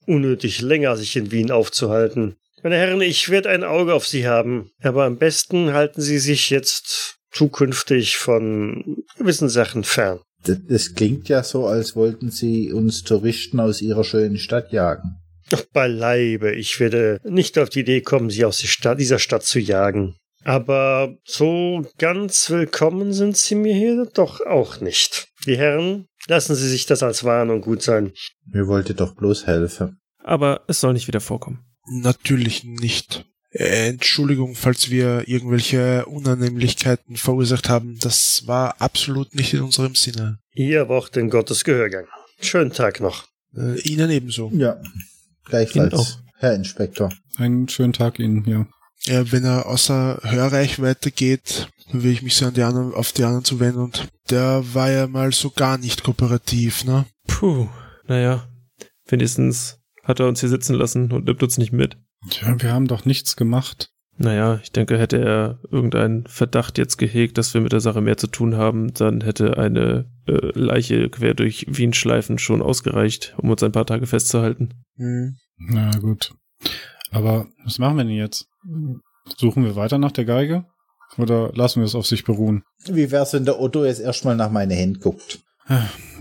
unnötig 0.07 0.61
länger 0.61 0.97
sich 0.97 1.17
in 1.17 1.31
Wien 1.31 1.51
aufzuhalten. 1.51 2.37
Meine 2.63 2.77
Herren, 2.77 3.01
ich 3.01 3.29
werde 3.29 3.51
ein 3.51 3.65
Auge 3.65 3.95
auf 3.95 4.07
Sie 4.07 4.27
haben, 4.27 4.71
aber 4.83 5.05
am 5.05 5.19
besten 5.19 5.73
halten 5.73 6.01
Sie 6.01 6.19
sich 6.19 6.51
jetzt 6.51 7.17
zukünftig 7.31 8.17
von 8.17 9.05
gewissen 9.19 9.49
Sachen 9.49 9.85
fern. 9.85 10.21
Das, 10.47 10.95
klingt 10.95 11.29
ja 11.29 11.43
so, 11.43 11.67
als 11.67 11.97
wollten 11.97 12.31
Sie 12.31 12.73
uns 12.73 13.03
Touristen 13.03 13.61
aus 13.61 13.81
Ihrer 13.81 14.05
schönen 14.05 14.39
Stadt 14.39 14.73
jagen. 14.73 15.17
Ach, 15.55 15.63
beileibe, 15.73 16.53
ich 16.53 16.81
werde 16.81 17.21
nicht 17.23 17.61
auf 17.61 17.69
die 17.69 17.81
Idee 17.81 18.01
kommen, 18.01 18.29
sie 18.29 18.45
aus 18.45 18.61
Stadt, 18.61 18.99
dieser 18.99 19.21
Stadt 19.21 19.45
zu 19.45 19.61
jagen. 19.61 20.17
Aber 20.43 21.17
so 21.25 21.87
ganz 21.97 22.51
willkommen 22.51 23.13
sind 23.13 23.37
sie 23.37 23.55
mir 23.55 23.73
hier 23.73 24.05
doch 24.13 24.41
auch 24.41 24.81
nicht. 24.81 25.29
Die 25.47 25.57
Herren, 25.57 26.09
lassen 26.27 26.57
Sie 26.57 26.69
sich 26.69 26.87
das 26.87 27.05
als 27.05 27.23
Warnung 27.23 27.61
gut 27.61 27.83
sein. 27.83 28.13
Mir 28.47 28.67
wollte 28.67 28.95
doch 28.95 29.15
bloß 29.15 29.47
helfen. 29.47 30.01
Aber 30.25 30.63
es 30.67 30.81
soll 30.81 30.93
nicht 30.93 31.07
wieder 31.07 31.21
vorkommen. 31.21 31.65
Natürlich 31.89 32.65
nicht. 32.65 33.25
Äh, 33.51 33.91
Entschuldigung, 33.91 34.57
falls 34.57 34.91
wir 34.91 35.29
irgendwelche 35.29 36.05
Unannehmlichkeiten 36.07 37.17
verursacht 37.17 37.69
haben. 37.69 37.97
Das 38.01 38.49
war 38.49 38.81
absolut 38.81 39.37
nicht 39.37 39.55
in 39.55 39.61
unserem 39.61 39.95
Sinne. 39.95 40.41
Ihr 40.53 40.89
Wort 40.89 41.17
in 41.17 41.31
Gottes 41.31 41.63
Gehörgang. 41.63 42.07
Schönen 42.41 42.73
Tag 42.73 42.99
noch. 43.01 43.29
Äh, 43.57 43.79
Ihnen 43.83 44.11
ebenso. 44.11 44.51
Ja, 44.53 44.81
gleichfalls, 45.45 46.23
Herr 46.37 46.55
Inspektor. 46.55 47.11
Einen 47.37 47.69
schönen 47.69 47.93
Tag 47.93 48.19
Ihnen, 48.19 48.45
ja. 48.47 48.67
Ja, 49.07 49.31
wenn 49.33 49.45
er 49.45 49.67
außer 49.67 50.21
Hörreichweite 50.23 51.11
geht, 51.11 51.69
dann 51.91 52.03
will 52.03 52.13
ich 52.13 52.23
mich 52.23 52.37
so 52.37 52.47
an 52.47 52.55
die 52.55 52.63
anderen, 52.63 52.95
auf 52.95 53.13
die 53.13 53.25
anderen 53.25 53.45
zuwenden 53.45 53.83
und 53.83 54.09
der 54.31 54.65
war 54.73 54.91
ja 54.91 55.07
mal 55.07 55.33
so 55.33 55.51
gar 55.51 55.77
nicht 55.77 56.05
kooperativ, 56.05 56.85
ne? 56.85 57.05
Puh, 57.27 57.69
naja, 58.07 58.49
wenigstens 59.07 59.79
hat 60.03 60.21
er 60.21 60.29
uns 60.29 60.41
hier 60.41 60.49
sitzen 60.49 60.75
lassen 60.75 61.13
und 61.13 61.27
nimmt 61.27 61.43
uns 61.43 61.59
nicht 61.59 61.73
mit. 61.73 61.99
Tja, 62.31 62.55
wir 62.59 62.73
haben 62.73 62.87
doch 62.87 63.05
nichts 63.05 63.37
gemacht. 63.37 63.91
Naja, 64.17 64.61
ich 64.63 64.71
denke, 64.71 64.99
hätte 64.99 65.19
er 65.19 65.59
irgendeinen 65.71 66.27
Verdacht 66.27 66.79
jetzt 66.79 66.99
gehegt, 66.99 67.37
dass 67.37 67.53
wir 67.53 67.61
mit 67.61 67.73
der 67.73 67.81
Sache 67.81 68.01
mehr 68.01 68.17
zu 68.17 68.29
tun 68.29 68.57
haben, 68.57 68.95
dann 68.95 69.23
hätte 69.23 69.59
eine 69.59 70.09
äh, 70.27 70.59
Leiche 70.59 71.09
quer 71.11 71.35
durch 71.35 71.67
Wien 71.69 71.93
schleifen 71.93 72.39
schon 72.39 72.63
ausgereicht, 72.63 73.35
um 73.39 73.51
uns 73.51 73.63
ein 73.63 73.73
paar 73.73 73.87
Tage 73.87 74.07
festzuhalten. 74.07 74.71
Hm. 74.97 75.37
Na 75.59 75.91
gut. 75.99 76.35
Aber 77.11 77.47
was 77.65 77.79
machen 77.79 77.97
wir 77.97 78.05
denn 78.05 78.15
jetzt? 78.15 78.47
Suchen 79.37 79.65
wir 79.65 79.77
weiter 79.77 79.99
nach 79.99 80.13
der 80.13 80.25
Geige? 80.25 80.67
Oder 81.17 81.53
lassen 81.55 81.81
wir 81.81 81.87
es 81.87 81.95
auf 81.95 82.07
sich 82.07 82.25
beruhen? 82.25 82.65
Wie 82.87 83.11
wär's, 83.11 83.33
wenn 83.33 83.45
der 83.45 83.61
Otto 83.61 83.85
jetzt 83.85 84.01
erstmal 84.01 84.35
nach 84.35 84.51
meine 84.51 84.75
Hände 84.75 84.99
guckt? 84.99 85.41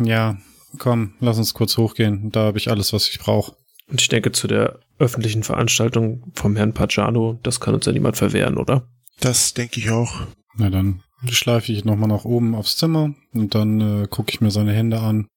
Ja, 0.03 0.37
komm, 0.77 1.15
lass 1.19 1.37
uns 1.37 1.53
kurz 1.53 1.77
hochgehen. 1.77 2.31
Da 2.31 2.41
habe 2.41 2.57
ich 2.57 2.69
alles, 2.69 2.93
was 2.93 3.09
ich 3.09 3.19
brauche. 3.19 3.55
Und 3.89 4.01
ich 4.01 4.07
denke, 4.07 4.31
zu 4.31 4.47
der 4.47 4.79
öffentlichen 4.99 5.43
Veranstaltung 5.43 6.31
vom 6.33 6.55
Herrn 6.55 6.73
Pagano, 6.73 7.39
das 7.43 7.59
kann 7.59 7.73
uns 7.73 7.85
ja 7.85 7.91
niemand 7.91 8.17
verwehren, 8.17 8.57
oder? 8.57 8.87
Das 9.19 9.53
denke 9.53 9.79
ich 9.79 9.89
auch. 9.89 10.27
Na 10.55 10.69
dann 10.69 11.01
schleife 11.29 11.71
ich 11.71 11.85
nochmal 11.85 12.09
nach 12.09 12.25
oben 12.25 12.55
aufs 12.55 12.77
Zimmer 12.77 13.13
und 13.33 13.55
dann 13.55 14.03
äh, 14.03 14.07
gucke 14.07 14.31
ich 14.31 14.41
mir 14.41 14.51
seine 14.51 14.73
Hände 14.73 14.99
an. 14.99 15.27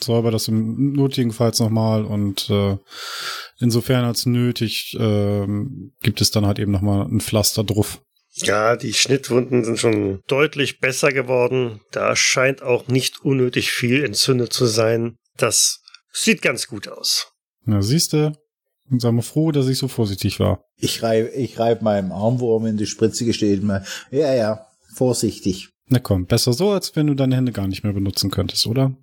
Säuber 0.00 0.30
das 0.30 0.48
im 0.48 0.92
nötigenfalls 0.92 1.60
nochmal 1.60 2.04
und 2.04 2.48
äh, 2.48 2.78
insofern 3.58 4.04
als 4.04 4.24
nötig 4.24 4.96
äh, 4.98 5.46
gibt 6.02 6.20
es 6.20 6.30
dann 6.30 6.46
halt 6.46 6.58
eben 6.58 6.72
nochmal 6.72 7.06
ein 7.06 7.20
Pflaster 7.20 7.62
drauf. 7.62 8.00
Ja, 8.36 8.76
die 8.76 8.92
Schnittwunden 8.92 9.64
sind 9.64 9.78
schon 9.78 10.20
deutlich 10.26 10.78
besser 10.80 11.10
geworden. 11.10 11.80
Da 11.90 12.16
scheint 12.16 12.62
auch 12.62 12.86
nicht 12.88 13.24
unnötig 13.24 13.70
viel 13.70 14.04
entzündet 14.04 14.52
zu 14.52 14.66
sein. 14.66 15.16
Das 15.36 15.80
sieht 16.12 16.42
ganz 16.42 16.66
gut 16.66 16.88
aus. 16.88 17.32
Na, 17.64 17.80
siehste, 17.80 18.34
sei 18.90 19.10
mal 19.10 19.22
froh, 19.22 19.52
dass 19.52 19.68
ich 19.68 19.78
so 19.78 19.88
vorsichtig 19.88 20.38
war. 20.38 20.62
Ich 20.76 21.02
reibe 21.02 21.30
ich 21.30 21.58
reib 21.58 21.80
meinem 21.80 22.12
Armwurm 22.12 22.66
in 22.66 22.76
die 22.76 22.86
Spritze 22.86 23.24
gesteht 23.24 23.62
mal. 23.62 23.84
Ja, 24.10 24.34
ja, 24.34 24.65
vorsichtig. 24.96 25.70
Na 25.88 25.98
komm, 25.98 26.26
besser 26.26 26.52
so, 26.52 26.70
als 26.70 26.96
wenn 26.96 27.06
du 27.06 27.14
deine 27.14 27.36
Hände 27.36 27.52
gar 27.52 27.68
nicht 27.68 27.84
mehr 27.84 27.92
benutzen 27.92 28.30
könntest, 28.30 28.66
oder? 28.66 28.96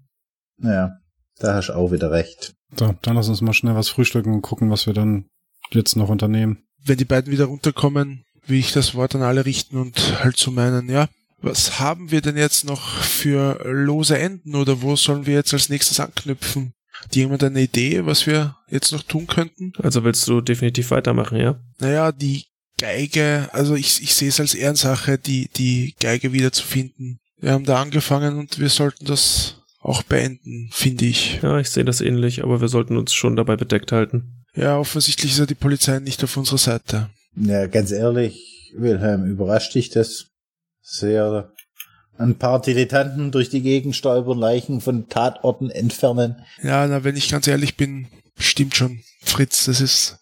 Ja, 0.62 0.98
da 1.40 1.56
hast 1.56 1.70
du 1.70 1.74
auch 1.74 1.92
wieder 1.92 2.12
recht. 2.12 2.54
So, 2.78 2.94
dann 3.02 3.16
lass 3.16 3.30
uns 3.30 3.42
mal 3.42 3.54
schnell 3.54 3.76
was 3.76 3.90
frühstücken 3.90 4.34
und 4.34 4.42
gucken, 4.42 4.70
was 4.70 4.86
wir 4.86 4.94
dann 4.94 5.28
jetzt 5.72 5.96
noch 5.96 6.10
unternehmen. 6.10 6.64
Wenn 6.84 6.98
die 6.98 7.06
beiden 7.06 7.32
wieder 7.32 7.46
runterkommen, 7.46 8.26
will 8.46 8.60
ich 8.60 8.74
das 8.74 8.96
Wort 8.96 9.16
an 9.16 9.22
alle 9.22 9.46
richten 9.46 9.78
und 9.78 10.24
halt 10.24 10.38
zu 10.38 10.52
meinen, 10.52 10.90
ja, 10.90 11.08
was 11.42 11.80
haben 11.80 12.12
wir 12.12 12.22
denn 12.22 12.38
jetzt 12.38 12.66
noch 12.66 12.82
für 12.82 13.64
lose 13.66 14.18
Enden 14.18 14.56
oder 14.56 14.82
wo 14.82 14.96
sollen 14.96 15.26
wir 15.26 15.34
jetzt 15.36 15.54
als 15.54 15.70
nächstes 15.70 16.00
anknüpfen? 16.00 16.74
Hat 16.94 17.16
jemand 17.16 17.44
eine 17.44 17.62
Idee, 17.62 18.06
was 18.06 18.28
wir 18.28 18.56
jetzt 18.70 18.92
noch 18.92 19.04
tun 19.04 19.28
könnten? 19.28 19.74
Also 19.82 20.04
willst 20.04 20.28
du 20.28 20.42
definitiv 20.42 20.92
weitermachen, 20.92 21.38
ja? 21.38 21.60
Naja, 21.80 22.12
die 22.12 22.46
Geige, 22.84 23.48
also 23.54 23.76
ich, 23.76 24.04
ich 24.04 24.14
sehe 24.14 24.28
es 24.28 24.42
als 24.42 24.54
Ehrensache, 24.54 25.18
die, 25.18 25.48
die 25.56 25.96
Geige 26.02 26.34
wiederzufinden. 26.34 27.22
Wir 27.40 27.54
haben 27.54 27.64
da 27.64 27.82
angefangen 27.82 28.38
und 28.38 28.60
wir 28.60 28.68
sollten 28.68 29.06
das 29.06 29.56
auch 29.80 30.04
beenden, 30.04 30.70
finde 30.74 31.06
ich. 31.06 31.40
Ja, 31.42 31.60
ich 31.60 31.70
sehe 31.70 31.86
das 31.86 32.02
ähnlich, 32.02 32.44
aber 32.44 32.60
wir 32.60 32.68
sollten 32.68 32.98
uns 32.98 33.14
schon 33.14 33.38
dabei 33.38 33.56
bedeckt 33.56 33.94
halten. 33.94 34.44
Ja, 34.54 34.78
offensichtlich 34.78 35.32
ist 35.32 35.40
ja 35.40 35.46
die 35.46 35.56
Polizei 35.56 36.00
nicht 36.00 36.22
auf 36.26 36.36
unserer 36.36 36.58
Seite. 36.58 37.10
Ja, 37.38 37.68
ganz 37.68 37.92
ehrlich, 37.92 38.74
Wilhelm, 38.76 39.32
überrascht 39.32 39.76
dich 39.76 39.90
das 39.90 40.26
sehr? 40.82 41.54
Ein 42.18 42.36
paar 42.36 42.62
Dilettanten 42.62 43.32
durch 43.32 43.50
die 43.50 43.62
Gegend 43.62 43.96
stolpern, 43.96 44.38
Leichen 44.38 44.82
von 44.82 45.08
Tatorten 45.08 45.70
entfernen. 45.70 46.44
Ja, 46.62 46.86
na, 46.86 47.06
wenn 47.06 47.16
ich 47.16 47.30
ganz 47.30 47.48
ehrlich 47.48 47.78
bin, 47.78 48.08
stimmt 48.38 48.76
schon, 48.76 49.00
Fritz, 49.22 49.64
das 49.68 49.80
ist. 49.80 50.20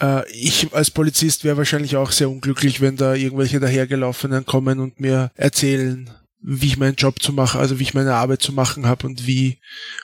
Äh, 0.00 0.30
ich 0.32 0.72
als 0.72 0.90
Polizist 0.90 1.44
wäre 1.44 1.56
wahrscheinlich 1.56 1.96
auch 1.96 2.10
sehr 2.10 2.30
unglücklich, 2.30 2.80
wenn 2.80 2.96
da 2.96 3.14
irgendwelche 3.14 3.60
dahergelaufenen 3.60 4.46
kommen 4.46 4.80
und 4.80 5.00
mir 5.00 5.30
erzählen, 5.34 6.10
wie 6.40 6.66
ich 6.66 6.78
meinen 6.78 6.94
Job 6.94 7.20
zu 7.22 7.32
machen, 7.32 7.60
also 7.60 7.78
wie 7.78 7.82
ich 7.82 7.94
meine 7.94 8.14
Arbeit 8.14 8.42
zu 8.42 8.52
machen 8.52 8.86
habe 8.86 9.06
und 9.06 9.26
wie 9.26 9.58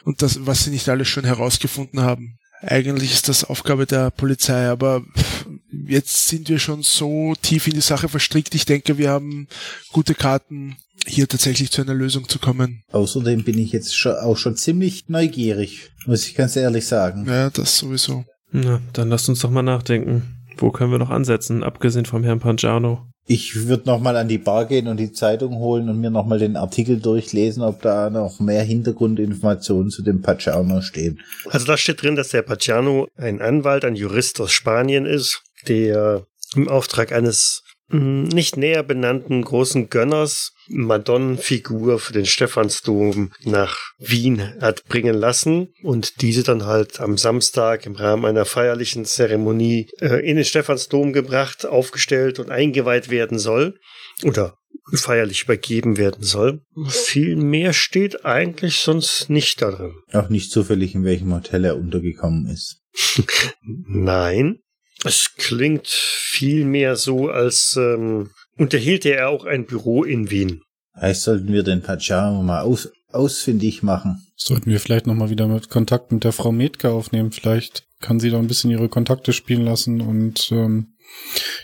und 0.04 0.22
das, 0.22 0.46
was 0.46 0.64
sie 0.64 0.70
nicht 0.70 0.88
alles 0.88 1.08
schon 1.08 1.24
herausgefunden 1.24 2.00
haben. 2.00 2.38
Eigentlich 2.60 3.12
ist 3.12 3.28
das 3.28 3.44
Aufgabe 3.44 3.86
der 3.86 4.10
Polizei, 4.10 4.68
aber 4.68 5.04
jetzt 5.86 6.28
sind 6.28 6.48
wir 6.48 6.58
schon 6.58 6.82
so 6.82 7.34
tief 7.40 7.66
in 7.66 7.74
die 7.74 7.80
Sache 7.80 8.08
verstrickt. 8.08 8.54
Ich 8.54 8.64
denke, 8.64 8.96
wir 8.96 9.10
haben 9.10 9.48
gute 9.92 10.14
Karten, 10.14 10.76
hier 11.06 11.28
tatsächlich 11.28 11.70
zu 11.70 11.82
einer 11.82 11.94
Lösung 11.94 12.28
zu 12.28 12.38
kommen. 12.38 12.82
Außerdem 12.90 13.44
bin 13.44 13.58
ich 13.58 13.72
jetzt 13.72 14.06
auch 14.06 14.36
schon 14.36 14.56
ziemlich 14.56 15.04
neugierig, 15.08 15.90
muss 16.06 16.26
ich 16.26 16.34
ganz 16.34 16.56
ehrlich 16.56 16.86
sagen. 16.86 17.26
Ja, 17.26 17.50
das 17.50 17.76
sowieso. 17.76 18.24
Na, 18.56 18.80
dann 18.92 19.08
lasst 19.08 19.28
uns 19.28 19.40
doch 19.40 19.50
mal 19.50 19.62
nachdenken. 19.62 20.22
Wo 20.58 20.70
können 20.70 20.92
wir 20.92 20.98
noch 21.00 21.10
ansetzen, 21.10 21.64
abgesehen 21.64 22.04
vom 22.04 22.22
Herrn 22.22 22.38
Pangiano? 22.38 23.04
Ich 23.26 23.66
würde 23.66 23.88
nochmal 23.88 24.16
an 24.16 24.28
die 24.28 24.38
Bar 24.38 24.66
gehen 24.66 24.86
und 24.86 24.98
die 24.98 25.10
Zeitung 25.10 25.56
holen 25.56 25.88
und 25.88 25.98
mir 25.98 26.10
nochmal 26.10 26.38
den 26.38 26.56
Artikel 26.56 27.00
durchlesen, 27.00 27.64
ob 27.64 27.82
da 27.82 28.10
noch 28.10 28.38
mehr 28.38 28.62
Hintergrundinformationen 28.62 29.90
zu 29.90 30.02
dem 30.02 30.22
Pacciano 30.22 30.82
stehen. 30.82 31.20
Also 31.50 31.66
da 31.66 31.76
steht 31.76 32.02
drin, 32.02 32.14
dass 32.14 32.28
der 32.28 32.42
Pacciano 32.42 33.08
ein 33.16 33.42
Anwalt, 33.42 33.84
ein 33.84 33.96
Jurist 33.96 34.40
aus 34.40 34.52
Spanien 34.52 35.04
ist, 35.04 35.42
der 35.66 36.24
im 36.54 36.68
Auftrag 36.68 37.10
eines 37.10 37.63
nicht 37.88 38.56
näher 38.56 38.82
benannten 38.82 39.42
großen 39.42 39.90
Gönners 39.90 40.52
Madonnenfigur 40.68 41.98
für 41.98 42.14
den 42.14 42.24
Stephansdom 42.24 43.32
nach 43.44 43.76
Wien 43.98 44.54
hat 44.60 44.84
bringen 44.84 45.14
lassen 45.14 45.68
und 45.82 46.22
diese 46.22 46.42
dann 46.42 46.64
halt 46.64 47.00
am 47.00 47.18
Samstag 47.18 47.84
im 47.84 47.94
Rahmen 47.94 48.24
einer 48.24 48.46
feierlichen 48.46 49.04
Zeremonie 49.04 49.90
äh, 50.00 50.28
in 50.28 50.36
den 50.36 50.44
Stephansdom 50.44 51.12
gebracht, 51.12 51.66
aufgestellt 51.66 52.38
und 52.38 52.50
eingeweiht 52.50 53.10
werden 53.10 53.38
soll 53.38 53.78
oder 54.22 54.56
feierlich 54.92 55.44
übergeben 55.44 55.96
werden 55.96 56.22
soll. 56.22 56.62
Viel 56.88 57.36
mehr 57.36 57.72
steht 57.72 58.24
eigentlich 58.24 58.80
sonst 58.80 59.28
nicht 59.28 59.60
da 59.60 59.70
drin. 59.70 59.94
Auch 60.12 60.28
nicht 60.28 60.50
zufällig, 60.50 60.94
in 60.94 61.04
welchem 61.04 61.34
Hotel 61.34 61.64
er 61.64 61.76
untergekommen 61.76 62.46
ist. 62.46 62.80
Nein, 63.62 64.60
es 65.04 65.34
klingt 65.36 65.88
viel 65.88 66.64
mehr 66.64 66.96
so, 66.96 67.28
als 67.28 67.76
ähm, 67.76 68.30
unterhielt 68.56 69.04
er 69.06 69.28
auch 69.28 69.44
ein 69.44 69.66
Büro 69.66 70.04
in 70.04 70.30
Wien. 70.30 70.62
Vielleicht 70.96 71.22
sollten 71.22 71.52
wir 71.52 71.62
den 71.62 71.82
Pajama 71.82 72.42
mal 72.42 72.62
aus 72.62 72.88
ausfindig 73.14 73.82
machen. 73.82 74.26
Sollten 74.36 74.70
wir 74.70 74.80
vielleicht 74.80 75.06
nochmal 75.06 75.30
wieder 75.30 75.46
mit 75.46 75.70
Kontakt 75.70 76.10
mit 76.10 76.24
der 76.24 76.32
Frau 76.32 76.52
Metke 76.52 76.90
aufnehmen. 76.90 77.30
Vielleicht 77.30 77.84
kann 78.00 78.18
sie 78.18 78.30
da 78.30 78.38
ein 78.38 78.48
bisschen 78.48 78.70
ihre 78.70 78.88
Kontakte 78.88 79.32
spielen 79.32 79.64
lassen 79.64 80.00
und 80.00 80.50
ähm, 80.50 80.94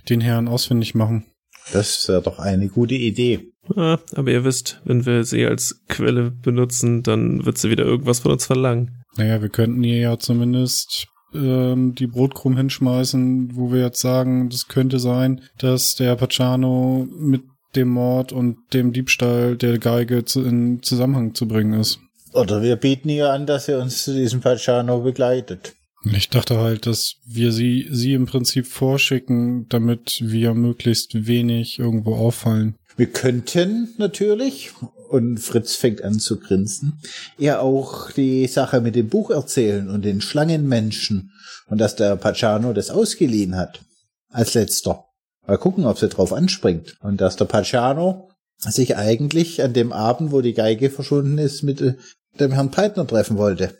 den 0.08 0.20
Herrn 0.20 0.48
ausfindig 0.48 0.94
machen. 0.94 1.26
Das 1.72 2.08
wäre 2.08 2.22
doch 2.22 2.38
eine 2.38 2.68
gute 2.68 2.94
Idee. 2.94 3.50
Ah, 3.76 3.98
aber 4.14 4.30
ihr 4.30 4.44
wisst, 4.44 4.80
wenn 4.84 5.06
wir 5.06 5.24
sie 5.24 5.44
als 5.44 5.82
Quelle 5.88 6.30
benutzen, 6.30 7.02
dann 7.02 7.44
wird 7.44 7.58
sie 7.58 7.70
wieder 7.70 7.84
irgendwas 7.84 8.20
von 8.20 8.32
uns 8.32 8.46
verlangen. 8.46 9.04
Naja, 9.16 9.42
wir 9.42 9.48
könnten 9.48 9.84
ihr 9.84 9.98
ja 9.98 10.18
zumindest 10.18 11.08
ähm, 11.34 11.94
die 11.94 12.06
Brotkrumm 12.06 12.56
hinschmeißen, 12.56 13.56
wo 13.56 13.72
wir 13.72 13.80
jetzt 13.82 14.00
sagen, 14.00 14.48
das 14.48 14.68
könnte 14.68 14.98
sein, 14.98 15.42
dass 15.58 15.94
der 15.94 16.16
Pacciano 16.16 17.06
mit 17.18 17.42
dem 17.76 17.88
Mord 17.88 18.32
und 18.32 18.58
dem 18.72 18.92
Diebstahl 18.92 19.56
der 19.56 19.78
Geige 19.78 20.24
zu, 20.24 20.42
in 20.42 20.82
Zusammenhang 20.82 21.34
zu 21.34 21.46
bringen 21.46 21.78
ist. 21.78 22.00
Oder 22.32 22.62
wir 22.62 22.76
bieten 22.76 23.08
ihr 23.08 23.32
an, 23.32 23.46
dass 23.46 23.68
er 23.68 23.80
uns 23.80 24.04
zu 24.04 24.14
diesem 24.14 24.40
Pajano 24.40 25.00
begleitet. 25.00 25.74
Ich 26.02 26.30
dachte 26.30 26.58
halt, 26.58 26.86
dass 26.86 27.16
wir 27.26 27.52
sie, 27.52 27.86
sie 27.90 28.14
im 28.14 28.26
Prinzip 28.26 28.66
vorschicken, 28.66 29.68
damit 29.68 30.18
wir 30.22 30.54
möglichst 30.54 31.26
wenig 31.26 31.78
irgendwo 31.78 32.14
auffallen. 32.14 32.76
Wir 32.96 33.10
könnten 33.10 33.94
natürlich, 33.98 34.72
und 35.08 35.38
Fritz 35.38 35.74
fängt 35.74 36.02
an 36.02 36.18
zu 36.18 36.38
grinsen, 36.38 37.00
ihr 37.38 37.60
auch 37.60 38.10
die 38.12 38.46
Sache 38.46 38.80
mit 38.80 38.94
dem 38.94 39.08
Buch 39.08 39.30
erzählen 39.30 39.88
und 39.90 40.04
den 40.04 40.20
Schlangenmenschen 40.20 41.32
und 41.68 41.78
dass 41.78 41.96
der 41.96 42.16
Pacciano 42.16 42.72
das 42.72 42.90
ausgeliehen 42.90 43.56
hat. 43.56 43.80
Als 44.30 44.54
letzter. 44.54 45.04
Mal 45.46 45.58
gucken, 45.58 45.84
ob 45.84 45.98
sie 45.98 46.08
drauf 46.08 46.32
anspringt. 46.32 46.96
Und 47.00 47.20
dass 47.20 47.36
der 47.36 47.46
Pacciano 47.46 48.30
sich 48.58 48.96
eigentlich 48.96 49.62
an 49.62 49.72
dem 49.72 49.92
Abend, 49.92 50.32
wo 50.32 50.40
die 50.40 50.54
Geige 50.54 50.90
verschwunden 50.90 51.38
ist, 51.38 51.62
mit 51.62 51.80
äh, 51.80 51.94
dem 52.38 52.52
Herrn 52.52 52.70
Peitner 52.70 53.06
treffen 53.06 53.36
wollte. 53.36 53.76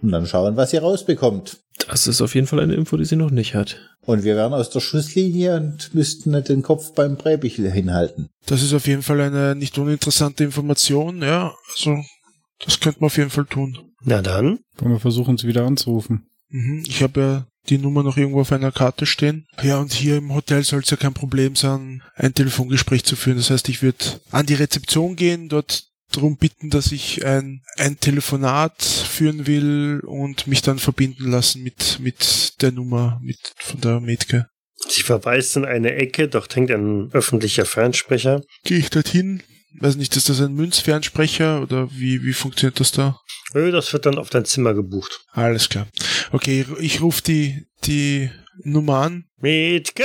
Und 0.00 0.10
dann 0.10 0.26
schauen, 0.26 0.56
was 0.56 0.70
sie 0.70 0.78
rausbekommt. 0.78 1.61
Das 1.88 2.06
ist 2.06 2.20
auf 2.20 2.34
jeden 2.34 2.46
Fall 2.46 2.60
eine 2.60 2.74
Info, 2.74 2.96
die 2.96 3.04
sie 3.04 3.16
noch 3.16 3.30
nicht 3.30 3.54
hat. 3.54 3.76
Und 4.04 4.24
wir 4.24 4.36
wären 4.36 4.52
aus 4.52 4.70
der 4.70 4.80
Schusslinie 4.80 5.56
und 5.56 5.94
müssten 5.94 6.32
nicht 6.32 6.48
den 6.48 6.62
Kopf 6.62 6.92
beim 6.94 7.16
Präbichel 7.16 7.70
hinhalten. 7.70 8.28
Das 8.46 8.62
ist 8.62 8.74
auf 8.74 8.86
jeden 8.86 9.02
Fall 9.02 9.20
eine 9.20 9.54
nicht 9.54 9.78
uninteressante 9.78 10.44
Information, 10.44 11.22
ja. 11.22 11.54
Also, 11.70 12.02
das 12.64 12.80
könnte 12.80 13.00
man 13.00 13.06
auf 13.06 13.16
jeden 13.16 13.30
Fall 13.30 13.46
tun. 13.46 13.78
Na 14.04 14.20
dann, 14.20 14.58
Wollen 14.78 14.92
wir 14.92 15.00
versuchen, 15.00 15.38
sie 15.38 15.46
wieder 15.46 15.64
anzurufen? 15.64 16.26
Mhm. 16.48 16.82
Ich 16.86 17.02
habe 17.02 17.20
ja 17.20 17.46
die 17.68 17.78
Nummer 17.78 18.02
noch 18.02 18.16
irgendwo 18.16 18.40
auf 18.40 18.52
einer 18.52 18.72
Karte 18.72 19.06
stehen. 19.06 19.46
Ja, 19.62 19.78
und 19.78 19.92
hier 19.92 20.16
im 20.16 20.34
Hotel 20.34 20.64
soll 20.64 20.80
es 20.80 20.90
ja 20.90 20.96
kein 20.96 21.14
Problem 21.14 21.54
sein, 21.54 22.02
ein 22.16 22.34
Telefongespräch 22.34 23.04
zu 23.04 23.14
führen. 23.14 23.36
Das 23.36 23.50
heißt, 23.50 23.68
ich 23.68 23.82
würde 23.82 24.04
an 24.32 24.46
die 24.46 24.54
Rezeption 24.54 25.14
gehen, 25.14 25.48
dort 25.48 25.84
darum 26.16 26.36
bitten, 26.36 26.70
dass 26.70 26.92
ich 26.92 27.24
ein, 27.24 27.62
ein 27.76 27.98
Telefonat 27.98 28.82
führen 28.82 29.46
will 29.46 30.00
und 30.04 30.46
mich 30.46 30.62
dann 30.62 30.78
verbinden 30.78 31.30
lassen 31.30 31.62
mit, 31.62 31.98
mit 32.00 32.62
der 32.62 32.72
Nummer 32.72 33.18
mit, 33.22 33.38
von 33.56 33.80
der 33.80 34.00
Metke. 34.00 34.46
sie 34.88 35.02
verweist 35.02 35.56
in 35.56 35.64
eine 35.64 35.94
Ecke, 35.94 36.28
dort 36.28 36.54
hängt 36.56 36.70
ein 36.70 37.10
öffentlicher 37.12 37.64
Fernsprecher. 37.64 38.42
Gehe 38.64 38.78
ich 38.78 38.90
dorthin? 38.90 39.42
Weiß 39.80 39.96
nicht, 39.96 40.14
ist 40.16 40.28
das 40.28 40.40
ein 40.40 40.52
Münzfernsprecher 40.52 41.62
oder 41.62 41.90
wie, 41.92 42.22
wie 42.24 42.34
funktioniert 42.34 42.78
das 42.78 42.92
da? 42.92 43.18
Nö, 43.54 43.70
Das 43.70 43.92
wird 43.92 44.04
dann 44.06 44.18
auf 44.18 44.28
dein 44.28 44.44
Zimmer 44.44 44.74
gebucht. 44.74 45.20
Alles 45.32 45.68
klar. 45.68 45.86
Okay, 46.30 46.66
ich 46.78 47.00
rufe 47.00 47.22
die, 47.22 47.64
die 47.84 48.30
Nummer 48.64 48.98
an. 48.98 49.24
Metke? 49.38 50.04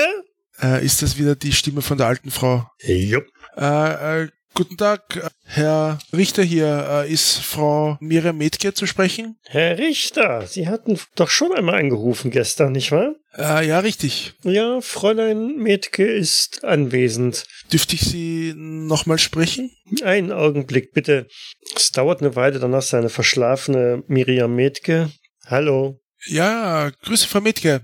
Äh, 0.62 0.86
ist 0.86 1.02
das 1.02 1.18
wieder 1.18 1.36
die 1.36 1.52
Stimme 1.52 1.82
von 1.82 1.98
der 1.98 2.08
alten 2.08 2.32
Frau? 2.32 2.66
Jupp. 2.82 3.26
Äh, 3.58 4.24
äh, 4.24 4.28
guten 4.58 4.76
Tag, 4.76 5.32
Herr 5.46 6.00
Richter 6.12 6.42
hier. 6.42 7.06
Äh, 7.06 7.14
ist 7.14 7.38
Frau 7.38 7.96
Miriam 8.02 8.40
Metke 8.40 8.74
zu 8.74 8.88
sprechen? 8.88 9.38
Herr 9.44 9.78
Richter, 9.78 10.48
Sie 10.48 10.68
hatten 10.68 11.00
doch 11.14 11.30
schon 11.30 11.54
einmal 11.54 11.76
angerufen 11.76 12.32
gestern, 12.32 12.72
nicht 12.72 12.92
wahr? 12.92 13.14
Äh, 13.38 13.68
ja, 13.68 13.78
richtig. 13.78 14.34
Ja, 14.42 14.82
Fräulein 14.82 15.58
Metke 15.58 16.08
ist 16.08 16.64
anwesend. 16.66 17.46
Dürfte 17.72 17.94
ich 17.94 18.02
Sie 18.02 18.56
nochmal 18.56 19.20
sprechen? 19.20 19.70
Einen 20.04 20.32
Augenblick, 20.32 20.92
bitte. 20.92 21.28
Es 21.76 21.92
dauert 21.92 22.22
eine 22.22 22.36
Weile, 22.36 22.58
danach 22.58 22.82
seine 22.82 23.10
verschlafene 23.10 24.04
Miriam 24.08 24.56
Metke. 24.56 25.12
Hallo. 25.46 26.02
Ja, 26.26 26.90
Grüße, 27.04 27.28
Frau 27.28 27.42
Metke. 27.42 27.82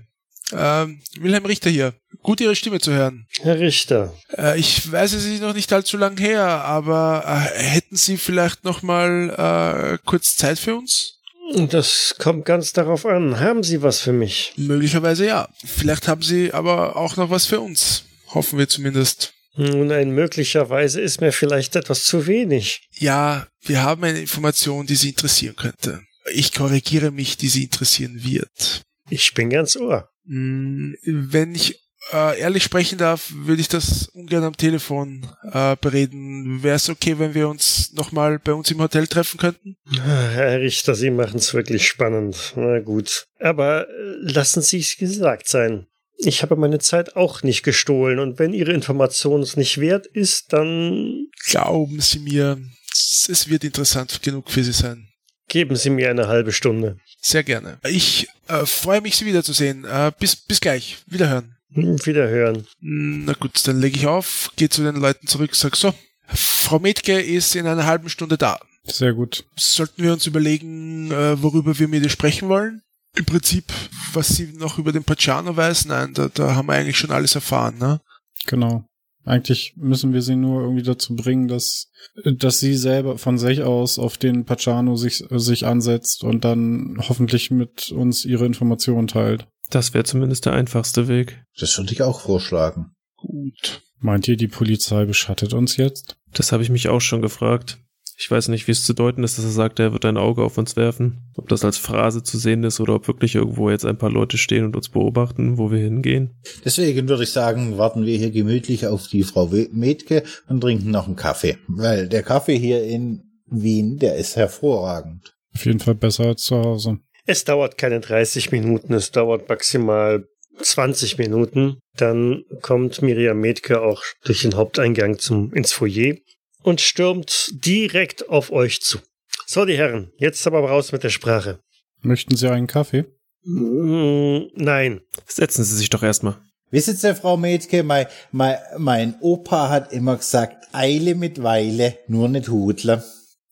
Ähm, 0.52 1.00
Wilhelm 1.20 1.46
Richter 1.46 1.70
hier. 1.70 1.94
Gut, 2.24 2.40
Ihre 2.40 2.56
Stimme 2.56 2.80
zu 2.80 2.90
hören. 2.90 3.26
Herr 3.42 3.60
Richter. 3.60 4.14
Äh, 4.34 4.58
ich 4.58 4.90
weiß, 4.90 5.12
es 5.12 5.26
ist 5.26 5.42
noch 5.42 5.52
nicht 5.52 5.70
allzu 5.74 5.98
lang 5.98 6.18
her, 6.18 6.42
aber 6.42 7.22
äh, 7.26 7.62
hätten 7.62 7.96
Sie 7.96 8.16
vielleicht 8.16 8.64
nochmal 8.64 9.92
äh, 9.94 9.98
kurz 10.06 10.34
Zeit 10.34 10.58
für 10.58 10.74
uns? 10.74 11.20
Das 11.68 12.14
kommt 12.18 12.46
ganz 12.46 12.72
darauf 12.72 13.04
an. 13.04 13.40
Haben 13.40 13.62
Sie 13.62 13.82
was 13.82 14.00
für 14.00 14.14
mich? 14.14 14.54
Möglicherweise 14.56 15.26
ja. 15.26 15.50
Vielleicht 15.66 16.08
haben 16.08 16.22
Sie 16.22 16.50
aber 16.54 16.96
auch 16.96 17.16
noch 17.16 17.28
was 17.28 17.44
für 17.44 17.60
uns. 17.60 18.04
Hoffen 18.28 18.58
wir 18.58 18.68
zumindest. 18.68 19.34
Nun, 19.56 19.92
ein 19.92 20.10
möglicherweise 20.10 21.02
ist 21.02 21.20
mir 21.20 21.30
vielleicht 21.30 21.76
etwas 21.76 22.04
zu 22.04 22.26
wenig. 22.26 22.88
Ja, 22.92 23.46
wir 23.60 23.82
haben 23.82 24.02
eine 24.02 24.20
Information, 24.20 24.86
die 24.86 24.96
Sie 24.96 25.10
interessieren 25.10 25.56
könnte. 25.56 26.00
Ich 26.32 26.54
korrigiere 26.54 27.10
mich, 27.10 27.36
die 27.36 27.48
Sie 27.48 27.64
interessieren 27.64 28.24
wird. 28.24 28.80
Ich 29.10 29.34
bin 29.34 29.50
ganz 29.50 29.76
ohr. 29.76 30.08
Hm, 30.26 30.96
Wenn 31.04 31.54
ich 31.54 31.83
äh, 32.12 32.38
ehrlich 32.40 32.62
sprechen 32.64 32.98
darf, 32.98 33.30
würde 33.34 33.60
ich 33.60 33.68
das 33.68 34.08
ungern 34.08 34.44
am 34.44 34.56
Telefon 34.56 35.26
äh, 35.52 35.76
bereden. 35.80 36.62
Wäre 36.62 36.76
es 36.76 36.88
okay, 36.88 37.18
wenn 37.18 37.34
wir 37.34 37.48
uns 37.48 37.92
nochmal 37.94 38.38
bei 38.38 38.52
uns 38.52 38.70
im 38.70 38.80
Hotel 38.80 39.06
treffen 39.06 39.38
könnten? 39.38 39.76
Herr 40.02 40.60
Richter, 40.60 40.94
Sie 40.94 41.10
machen 41.10 41.38
es 41.38 41.54
wirklich 41.54 41.86
spannend. 41.86 42.52
Na 42.56 42.80
gut. 42.80 43.26
Aber 43.40 43.88
äh, 43.88 43.92
lassen 44.20 44.62
Sie 44.62 44.78
es 44.80 44.96
gesagt 44.96 45.48
sein. 45.48 45.86
Ich 46.16 46.42
habe 46.42 46.54
meine 46.56 46.78
Zeit 46.78 47.16
auch 47.16 47.42
nicht 47.42 47.64
gestohlen 47.64 48.20
und 48.20 48.38
wenn 48.38 48.52
Ihre 48.54 48.72
Information 48.72 49.42
es 49.42 49.56
nicht 49.56 49.78
wert 49.80 50.06
ist, 50.06 50.52
dann 50.52 51.26
Glauben 51.46 52.00
Sie 52.00 52.20
mir, 52.20 52.58
es 52.92 53.48
wird 53.48 53.64
interessant 53.64 54.22
genug 54.22 54.48
für 54.50 54.62
Sie 54.62 54.72
sein. 54.72 55.08
geben 55.48 55.74
Sie 55.74 55.90
mir 55.90 56.10
eine 56.10 56.28
halbe 56.28 56.52
Stunde. 56.52 56.98
Sehr 57.20 57.42
gerne. 57.42 57.78
Ich 57.88 58.28
äh, 58.48 58.64
freue 58.64 59.00
mich, 59.00 59.16
Sie 59.16 59.26
wiederzusehen. 59.26 59.84
Äh, 59.84 60.12
bis, 60.18 60.36
bis 60.36 60.60
gleich. 60.60 60.98
Wiederhören. 61.06 61.53
Hm, 61.74 61.96
Wiederhören. 62.06 62.66
Na 62.80 63.32
gut, 63.34 63.66
dann 63.66 63.80
lege 63.80 63.96
ich 63.96 64.06
auf, 64.06 64.50
gehe 64.56 64.68
zu 64.68 64.82
den 64.82 64.96
Leuten 64.96 65.26
zurück, 65.26 65.54
sag 65.54 65.76
so, 65.76 65.92
Frau 66.26 66.78
Metke 66.78 67.20
ist 67.20 67.54
in 67.54 67.66
einer 67.66 67.86
halben 67.86 68.08
Stunde 68.08 68.38
da. 68.38 68.58
Sehr 68.84 69.14
gut. 69.14 69.44
Sollten 69.56 70.02
wir 70.02 70.12
uns 70.12 70.26
überlegen, 70.26 71.10
äh, 71.10 71.42
worüber 71.42 71.78
wir 71.78 71.88
mit 71.88 72.02
ihr 72.02 72.10
sprechen 72.10 72.48
wollen? 72.48 72.82
Im 73.16 73.24
Prinzip, 73.24 73.72
was 74.12 74.28
sie 74.28 74.52
noch 74.54 74.78
über 74.78 74.92
den 74.92 75.04
Pacciano 75.04 75.56
weiß, 75.56 75.86
nein, 75.86 76.14
da, 76.14 76.28
da 76.28 76.54
haben 76.54 76.66
wir 76.66 76.74
eigentlich 76.74 76.98
schon 76.98 77.12
alles 77.12 77.34
erfahren, 77.34 77.78
ne? 77.78 78.00
Genau. 78.46 78.84
Eigentlich 79.24 79.74
müssen 79.76 80.12
wir 80.12 80.20
sie 80.20 80.36
nur 80.36 80.60
irgendwie 80.62 80.82
dazu 80.82 81.16
bringen, 81.16 81.48
dass, 81.48 81.88
dass 82.24 82.60
sie 82.60 82.74
selber 82.74 83.16
von 83.16 83.38
sich 83.38 83.62
aus 83.62 83.98
auf 83.98 84.18
den 84.18 84.44
Pacciano 84.44 84.96
sich, 84.96 85.24
sich 85.30 85.64
ansetzt 85.64 86.24
und 86.24 86.44
dann 86.44 86.98
hoffentlich 87.08 87.50
mit 87.50 87.90
uns 87.90 88.26
ihre 88.26 88.44
Informationen 88.44 89.06
teilt. 89.06 89.46
Das 89.70 89.94
wäre 89.94 90.04
zumindest 90.04 90.46
der 90.46 90.52
einfachste 90.52 91.08
Weg. 91.08 91.42
Das 91.58 91.76
würde 91.78 91.92
ich 91.92 92.02
auch 92.02 92.20
vorschlagen. 92.20 92.94
Gut. 93.16 93.82
Meint 93.98 94.28
ihr, 94.28 94.36
die 94.36 94.48
Polizei 94.48 95.06
beschattet 95.06 95.54
uns 95.54 95.76
jetzt? 95.76 96.16
Das 96.32 96.52
habe 96.52 96.62
ich 96.62 96.70
mich 96.70 96.88
auch 96.88 97.00
schon 97.00 97.22
gefragt. 97.22 97.78
Ich 98.16 98.30
weiß 98.30 98.48
nicht, 98.48 98.68
wie 98.68 98.72
es 98.72 98.84
zu 98.84 98.92
deuten 98.92 99.24
ist, 99.24 99.38
dass 99.38 99.44
er 99.44 99.50
sagt, 99.50 99.80
er 99.80 99.92
wird 99.92 100.04
ein 100.04 100.16
Auge 100.16 100.42
auf 100.42 100.56
uns 100.56 100.76
werfen. 100.76 101.32
Ob 101.36 101.48
das 101.48 101.64
als 101.64 101.78
Phrase 101.78 102.22
zu 102.22 102.38
sehen 102.38 102.62
ist 102.62 102.78
oder 102.78 102.94
ob 102.94 103.08
wirklich 103.08 103.34
irgendwo 103.34 103.70
jetzt 103.70 103.84
ein 103.84 103.98
paar 103.98 104.10
Leute 104.10 104.38
stehen 104.38 104.64
und 104.64 104.76
uns 104.76 104.88
beobachten, 104.88 105.58
wo 105.58 105.72
wir 105.72 105.78
hingehen. 105.78 106.40
Deswegen 106.64 107.08
würde 107.08 107.24
ich 107.24 107.32
sagen, 107.32 107.76
warten 107.76 108.04
wir 108.04 108.16
hier 108.16 108.30
gemütlich 108.30 108.86
auf 108.86 109.08
die 109.08 109.24
Frau 109.24 109.50
Metke 109.72 110.22
und 110.48 110.60
trinken 110.60 110.90
noch 110.90 111.06
einen 111.06 111.16
Kaffee. 111.16 111.58
Weil 111.66 112.08
der 112.08 112.22
Kaffee 112.22 112.58
hier 112.58 112.84
in 112.84 113.22
Wien, 113.46 113.98
der 113.98 114.16
ist 114.16 114.36
hervorragend. 114.36 115.34
Auf 115.54 115.66
jeden 115.66 115.80
Fall 115.80 115.94
besser 115.94 116.26
als 116.26 116.44
zu 116.44 116.56
Hause. 116.56 116.98
Es 117.26 117.44
dauert 117.44 117.78
keine 117.78 118.00
30 118.00 118.52
Minuten, 118.52 118.92
es 118.92 119.10
dauert 119.10 119.48
maximal 119.48 120.26
20 120.60 121.18
Minuten. 121.18 121.78
Dann 121.96 122.44
kommt 122.60 123.00
Miriam 123.02 123.40
Metke 123.40 123.80
auch 123.80 124.02
durch 124.24 124.42
den 124.42 124.56
Haupteingang 124.56 125.18
zum, 125.18 125.52
ins 125.54 125.72
Foyer 125.72 126.16
und 126.62 126.80
stürmt 126.80 127.50
direkt 127.64 128.28
auf 128.28 128.50
euch 128.52 128.82
zu. 128.82 128.98
So, 129.46 129.64
die 129.64 129.76
Herren, 129.76 130.12
jetzt 130.18 130.46
aber 130.46 130.60
raus 130.60 130.92
mit 130.92 131.02
der 131.02 131.10
Sprache. 131.10 131.60
Möchten 132.02 132.36
Sie 132.36 132.50
einen 132.50 132.66
Kaffee? 132.66 133.04
Mm, 133.44 134.48
nein. 134.54 135.00
Setzen 135.26 135.64
Sie 135.64 135.76
sich 135.76 135.90
doch 135.90 136.02
erstmal. 136.02 136.38
Wissen 136.70 136.96
Sie, 136.96 137.14
Frau 137.14 137.36
Metke, 137.36 137.82
mein, 137.82 138.06
mein, 138.32 138.58
mein 138.78 139.14
Opa 139.20 139.68
hat 139.68 139.92
immer 139.92 140.16
gesagt, 140.16 140.66
Eile 140.72 141.14
mit 141.14 141.42
Weile, 141.42 141.98
nur 142.08 142.28
nicht 142.28 142.48
Hudler. 142.48 143.04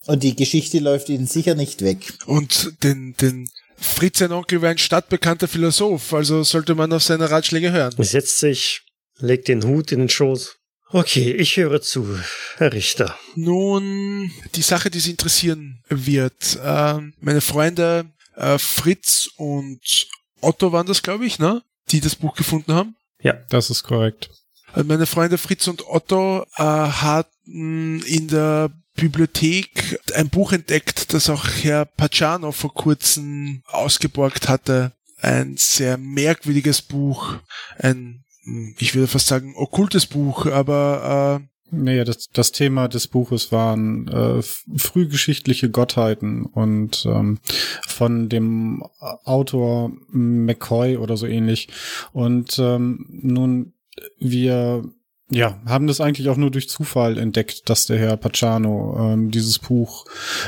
Und 0.06 0.22
die 0.22 0.34
Geschichte 0.34 0.78
läuft 0.78 1.08
Ihnen 1.08 1.26
sicher 1.26 1.54
nicht 1.54 1.82
weg. 1.82 2.12
Und 2.26 2.82
den, 2.82 3.14
den 3.20 3.48
Fritz, 3.76 4.18
sein 4.18 4.32
Onkel, 4.32 4.62
war 4.62 4.70
ein 4.70 4.78
stadtbekannter 4.78 5.48
Philosoph, 5.48 6.12
also 6.12 6.42
sollte 6.42 6.74
man 6.74 6.92
auf 6.92 7.02
seine 7.02 7.30
Ratschläge 7.30 7.72
hören. 7.72 7.94
Setzt 7.98 8.38
sich, 8.38 8.82
legt 9.18 9.48
den 9.48 9.64
Hut 9.64 9.92
in 9.92 10.00
den 10.00 10.08
Schoß. 10.08 10.56
Okay, 10.90 11.32
ich 11.32 11.56
höre 11.56 11.80
zu, 11.80 12.18
Herr 12.56 12.72
Richter. 12.72 13.16
Nun, 13.34 14.30
die 14.54 14.62
Sache, 14.62 14.90
die 14.90 15.00
Sie 15.00 15.12
interessieren 15.12 15.82
wird. 15.88 16.58
Äh, 16.62 16.98
meine 17.20 17.40
Freunde 17.40 18.10
äh, 18.36 18.58
Fritz 18.58 19.30
und 19.36 19.80
Otto 20.42 20.72
waren 20.72 20.86
das, 20.86 21.02
glaube 21.02 21.24
ich, 21.24 21.38
ne? 21.38 21.62
Die 21.88 22.00
das 22.00 22.16
Buch 22.16 22.34
gefunden 22.34 22.74
haben. 22.74 22.96
Ja. 23.20 23.34
Das 23.48 23.70
ist 23.70 23.84
korrekt. 23.84 24.28
Also 24.72 24.86
meine 24.86 25.06
Freunde 25.06 25.38
Fritz 25.38 25.66
und 25.66 25.86
Otto 25.86 26.44
äh, 26.56 26.62
hatten 26.62 27.31
in 27.44 28.28
der 28.30 28.70
Bibliothek 28.94 30.00
ein 30.14 30.28
Buch 30.28 30.52
entdeckt, 30.52 31.12
das 31.14 31.30
auch 31.30 31.46
Herr 31.62 31.84
Pacciano 31.84 32.52
vor 32.52 32.74
kurzem 32.74 33.62
ausgeborgt 33.66 34.48
hatte. 34.48 34.92
Ein 35.20 35.56
sehr 35.56 35.98
merkwürdiges 35.98 36.82
Buch, 36.82 37.36
ein, 37.78 38.24
ich 38.78 38.94
würde 38.94 39.06
fast 39.06 39.28
sagen, 39.28 39.54
okkultes 39.56 40.06
Buch, 40.06 40.46
aber 40.46 41.40
äh, 41.40 41.48
Naja, 41.74 42.04
das, 42.04 42.28
das 42.28 42.52
Thema 42.52 42.86
des 42.88 43.06
Buches 43.06 43.50
waren 43.50 44.06
äh, 44.08 44.42
frühgeschichtliche 44.76 45.70
Gottheiten 45.70 46.44
und 46.44 47.06
ähm, 47.06 47.38
von 47.86 48.28
dem 48.28 48.82
Autor 49.00 49.90
McCoy 50.10 50.98
oder 50.98 51.16
so 51.16 51.26
ähnlich. 51.26 51.68
Und 52.12 52.58
ähm, 52.58 53.06
nun, 53.08 53.72
wir 54.18 54.84
ja, 55.32 55.60
haben 55.66 55.86
das 55.86 56.00
eigentlich 56.00 56.28
auch 56.28 56.36
nur 56.36 56.50
durch 56.50 56.68
Zufall 56.68 57.18
entdeckt, 57.18 57.68
dass 57.68 57.86
der 57.86 57.98
Herr 57.98 58.16
Pacciano 58.16 58.96
ähm, 58.98 59.30
dieses 59.30 59.58
Buch 59.58 60.04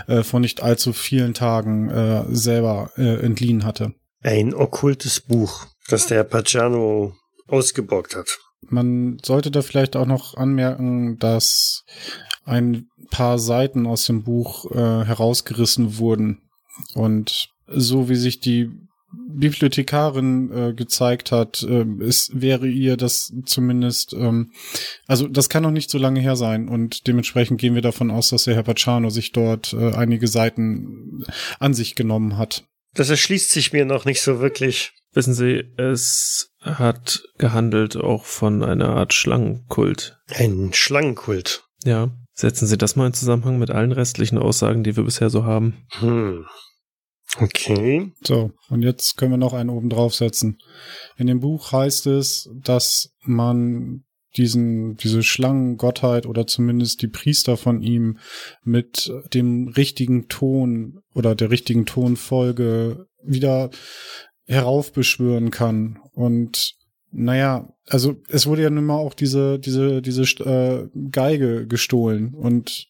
äh, 0.07 0.23
vor 0.23 0.41
nicht 0.41 0.63
allzu 0.63 0.93
vielen 0.93 1.35
Tagen 1.35 1.91
äh, 1.91 2.25
selber 2.29 2.91
äh, 2.97 3.25
entliehen 3.25 3.65
hatte. 3.65 3.95
Ein 4.23 4.55
okkultes 4.55 5.21
Buch, 5.21 5.67
das 5.89 6.07
der 6.07 6.19
Herr 6.19 6.25
Pacciano 6.25 7.15
ausgeborgt 7.49 8.17
hat. 8.17 8.39
Man 8.69 9.19
sollte 9.25 9.51
da 9.51 9.63
vielleicht 9.63 9.97
auch 9.97 10.07
noch 10.07 10.37
anmerken, 10.37 11.19
dass 11.19 11.85
ein 12.45 12.89
paar 13.11 13.39
Seiten 13.39 13.87
aus 13.87 14.07
dem 14.07 14.23
Buch 14.23 14.71
äh, 14.71 15.05
herausgerissen 15.05 15.99
wurden. 15.99 16.43
Und 16.95 17.49
so 17.67 18.09
wie 18.09 18.17
sich 18.17 18.41
die 18.41 18.71
Bibliothekarin 19.37 20.51
äh, 20.53 20.75
gezeigt 20.75 21.33
hat, 21.33 21.63
äh, 21.63 21.85
es 22.03 22.31
wäre 22.33 22.67
ihr 22.67 22.97
das 22.97 23.33
zumindest, 23.45 24.13
ähm, 24.15 24.53
also 25.07 25.27
das 25.27 25.49
kann 25.49 25.63
noch 25.63 25.71
nicht 25.71 25.91
so 25.91 25.99
lange 25.99 26.21
her 26.21 26.37
sein 26.37 26.69
und 26.69 27.07
dementsprechend 27.07 27.61
gehen 27.61 27.75
wir 27.75 27.83
davon 27.83 28.11
aus, 28.11 28.31
dass 28.31 28.45
der 28.45 28.55
Herr 28.55 28.63
Pacciano 28.63 29.11
sich 29.11 29.33
dort 29.33 29.73
äh, 29.73 29.93
einige 29.93 30.29
Seiten 30.29 31.25
an 31.59 31.75
sich 31.75 31.95
genommen 31.95 32.39
hat. 32.39 32.65
Das 32.95 33.11
erschließt 33.11 33.51
sich 33.51 33.73
mir 33.73 33.85
noch 33.85 34.05
nicht 34.05 34.23
so 34.23 34.41
wirklich. 34.41 34.93
Wissen 35.13 35.35
Sie, 35.35 35.65
es 35.77 36.51
hat 36.61 37.23
gehandelt 37.39 37.97
auch 37.97 38.25
von 38.25 38.63
einer 38.63 38.91
Art 38.91 39.15
Schlangenkult. 39.15 40.19
Ein 40.29 40.71
Schlangenkult. 40.73 41.65
Ja. 41.85 42.11
Setzen 42.37 42.67
Sie 42.67 42.77
das 42.77 42.97
mal 42.97 43.07
in 43.07 43.15
Zusammenhang 43.15 43.59
mit 43.61 43.71
allen 43.71 43.93
restlichen 43.93 44.39
Aussagen, 44.39 44.83
die 44.83 44.97
wir 44.97 45.05
bisher 45.05 45.31
so 45.31 45.45
haben. 45.45 45.87
Hm. 46.01 46.45
Okay. 47.41 48.13
So, 48.23 48.53
und 48.69 48.83
jetzt 48.83 49.17
können 49.17 49.33
wir 49.33 49.39
noch 49.39 49.55
einen 49.55 49.71
oben 49.71 49.91
draufsetzen. 49.91 50.59
In 51.17 51.27
dem 51.27 51.41
Buch 51.41 51.73
heißt 51.73 52.07
es, 52.07 52.49
dass 52.63 53.13
man 53.23 54.05
diesen, 54.37 54.97
diese 54.97 55.23
Schlangengottheit 55.23 56.27
oder 56.27 56.47
zumindest 56.47 57.03
die 57.03 57.09
Priester 57.09 57.57
von 57.57 57.83
ihm 57.83 58.19
mit 58.63 59.13
dem 59.33 59.69
richtigen 59.69 60.29
Ton 60.29 61.01
oder 61.15 61.35
der 61.35 61.51
richtigen 61.51 61.87
Tonfolge 61.87 63.07
wieder 63.23 63.71
heraufbeschwören 64.47 65.51
kann. 65.51 65.99
Und 66.13 66.75
naja, 67.11 67.69
also 67.87 68.17
es 68.29 68.47
wurde 68.47 68.63
ja 68.63 68.71
nun 68.71 68.87
mal 68.87 68.97
auch 68.97 69.15
diese, 69.15 69.59
diese, 69.59 70.03
diese 70.03 70.23
äh, 70.45 70.89
Geige 71.11 71.67
gestohlen. 71.67 72.35
Und 72.35 72.89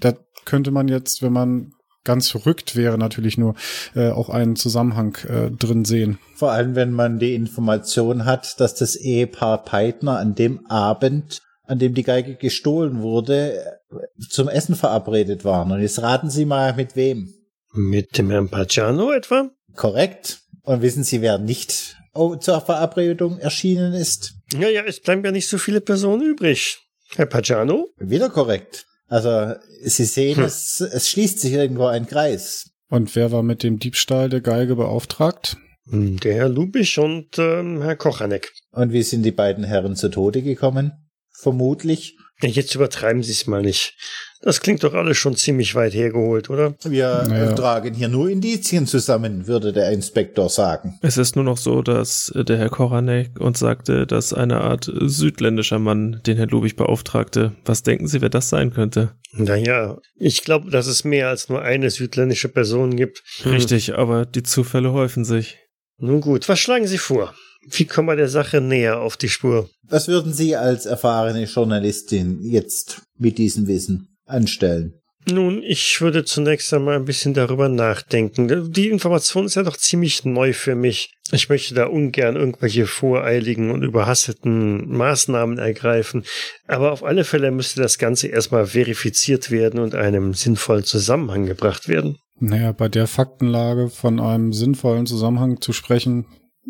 da 0.00 0.14
könnte 0.44 0.70
man 0.70 0.88
jetzt, 0.88 1.22
wenn 1.22 1.32
man 1.32 1.72
ganz 2.04 2.30
verrückt 2.30 2.76
wäre, 2.76 2.98
natürlich 2.98 3.38
nur 3.38 3.54
äh, 3.94 4.10
auch 4.10 4.28
einen 4.28 4.56
Zusammenhang 4.56 5.16
äh, 5.28 5.50
drin 5.50 5.84
sehen. 5.84 6.18
Vor 6.34 6.52
allem, 6.52 6.74
wenn 6.74 6.92
man 6.92 7.18
die 7.18 7.34
Information 7.34 8.24
hat, 8.24 8.60
dass 8.60 8.74
das 8.74 8.96
Ehepaar 8.96 9.64
Peitner 9.64 10.18
an 10.18 10.34
dem 10.34 10.66
Abend, 10.66 11.42
an 11.64 11.78
dem 11.78 11.94
die 11.94 12.02
Geige 12.02 12.36
gestohlen 12.36 13.00
wurde, 13.00 13.80
zum 14.28 14.48
Essen 14.48 14.74
verabredet 14.74 15.44
waren. 15.44 15.70
Und 15.72 15.80
jetzt 15.80 16.00
raten 16.02 16.30
Sie 16.30 16.44
mal, 16.44 16.74
mit 16.74 16.96
wem? 16.96 17.32
Mit 17.72 18.18
dem 18.18 18.30
Herrn 18.30 18.48
Pacciano 18.48 19.12
etwa? 19.12 19.50
Korrekt. 19.76 20.40
Und 20.62 20.82
wissen 20.82 21.04
Sie, 21.04 21.20
wer 21.20 21.38
nicht 21.38 21.96
zur 22.40 22.60
Verabredung 22.60 23.38
erschienen 23.38 23.92
ist? 23.92 24.34
Ja, 24.52 24.68
ja, 24.68 24.82
es 24.84 25.00
bleiben 25.00 25.24
ja 25.24 25.30
nicht 25.30 25.48
so 25.48 25.58
viele 25.58 25.80
Personen 25.80 26.22
übrig. 26.22 26.78
Herr 27.14 27.26
Pacciano? 27.26 27.88
Wieder 27.98 28.30
korrekt. 28.30 28.86
Also, 29.10 29.54
Sie 29.82 30.04
sehen, 30.04 30.38
hm. 30.38 30.44
es, 30.44 30.80
es 30.80 31.08
schließt 31.08 31.40
sich 31.40 31.52
irgendwo 31.52 31.86
ein 31.86 32.06
Kreis. 32.06 32.70
Und 32.88 33.14
wer 33.16 33.32
war 33.32 33.42
mit 33.42 33.62
dem 33.64 33.78
Diebstahl 33.78 34.28
der 34.28 34.40
Geige 34.40 34.76
beauftragt? 34.76 35.56
Hm, 35.88 36.20
der 36.20 36.34
Herr 36.34 36.48
Lubisch 36.48 36.96
und 36.96 37.36
ähm, 37.38 37.82
Herr 37.82 37.96
Kochanek. 37.96 38.52
Und 38.70 38.92
wie 38.92 39.02
sind 39.02 39.24
die 39.24 39.32
beiden 39.32 39.64
Herren 39.64 39.96
zu 39.96 40.10
Tode 40.10 40.42
gekommen? 40.42 40.92
Vermutlich. 41.32 42.16
Jetzt 42.42 42.74
übertreiben 42.74 43.22
Sie 43.22 43.32
es 43.32 43.46
mal 43.46 43.62
nicht. 43.62 43.94
Das 44.42 44.60
klingt 44.62 44.82
doch 44.82 44.94
alles 44.94 45.18
schon 45.18 45.36
ziemlich 45.36 45.74
weit 45.74 45.92
hergeholt, 45.92 46.48
oder? 46.48 46.74
Wir 46.84 47.24
naja. 47.28 47.52
tragen 47.52 47.92
hier 47.94 48.08
nur 48.08 48.30
Indizien 48.30 48.86
zusammen, 48.86 49.46
würde 49.46 49.72
der 49.72 49.90
Inspektor 49.90 50.48
sagen. 50.48 50.98
Es 51.02 51.18
ist 51.18 51.36
nur 51.36 51.44
noch 51.44 51.58
so, 51.58 51.82
dass 51.82 52.32
der 52.34 52.56
Herr 52.56 52.70
Koranek 52.70 53.38
uns 53.38 53.58
sagte, 53.58 54.06
dass 54.06 54.32
eine 54.32 54.62
Art 54.62 54.90
südländischer 54.94 55.78
Mann 55.78 56.22
den 56.26 56.38
Herr 56.38 56.46
Lubich 56.46 56.76
beauftragte. 56.76 57.52
Was 57.66 57.82
denken 57.82 58.08
Sie, 58.08 58.22
wer 58.22 58.30
das 58.30 58.48
sein 58.48 58.72
könnte? 58.72 59.14
Naja, 59.32 59.98
ich 60.16 60.42
glaube, 60.42 60.70
dass 60.70 60.86
es 60.86 61.04
mehr 61.04 61.28
als 61.28 61.50
nur 61.50 61.60
eine 61.60 61.90
südländische 61.90 62.48
Person 62.48 62.96
gibt. 62.96 63.22
Richtig, 63.44 63.94
aber 63.96 64.24
die 64.24 64.42
Zufälle 64.42 64.92
häufen 64.92 65.26
sich. 65.26 65.58
Nun 65.98 66.22
gut, 66.22 66.48
was 66.48 66.58
schlagen 66.58 66.86
Sie 66.86 66.98
vor? 66.98 67.34
Wie 67.66 67.84
kommen 67.84 68.08
wir 68.08 68.16
der 68.16 68.28
Sache 68.28 68.60
näher 68.60 69.00
auf 69.00 69.16
die 69.16 69.28
Spur? 69.28 69.68
Was 69.88 70.08
würden 70.08 70.32
Sie 70.32 70.56
als 70.56 70.86
erfahrene 70.86 71.44
Journalistin 71.44 72.40
jetzt 72.42 73.02
mit 73.18 73.38
diesem 73.38 73.66
Wissen 73.66 74.16
anstellen? 74.26 74.94
Nun, 75.28 75.62
ich 75.62 76.00
würde 76.00 76.24
zunächst 76.24 76.72
einmal 76.72 76.96
ein 76.96 77.04
bisschen 77.04 77.34
darüber 77.34 77.68
nachdenken. 77.68 78.72
Die 78.72 78.88
Information 78.88 79.44
ist 79.44 79.54
ja 79.54 79.62
doch 79.62 79.76
ziemlich 79.76 80.24
neu 80.24 80.54
für 80.54 80.74
mich. 80.74 81.12
Ich 81.30 81.48
möchte 81.48 81.74
da 81.74 81.86
ungern 81.86 82.36
irgendwelche 82.36 82.86
voreiligen 82.86 83.70
und 83.70 83.82
überhasteten 83.82 84.90
Maßnahmen 84.96 85.58
ergreifen. 85.58 86.24
Aber 86.66 86.90
auf 86.90 87.04
alle 87.04 87.24
Fälle 87.24 87.50
müsste 87.50 87.82
das 87.82 87.98
Ganze 87.98 88.28
erstmal 88.28 88.66
verifiziert 88.66 89.50
werden 89.50 89.78
und 89.78 89.94
einem 89.94 90.32
sinnvollen 90.32 90.84
Zusammenhang 90.84 91.46
gebracht 91.46 91.86
werden. 91.86 92.16
Naja, 92.40 92.72
bei 92.72 92.88
der 92.88 93.06
Faktenlage 93.06 93.90
von 93.90 94.18
einem 94.18 94.54
sinnvollen 94.54 95.06
Zusammenhang 95.06 95.60
zu 95.60 95.74
sprechen, 95.74 96.24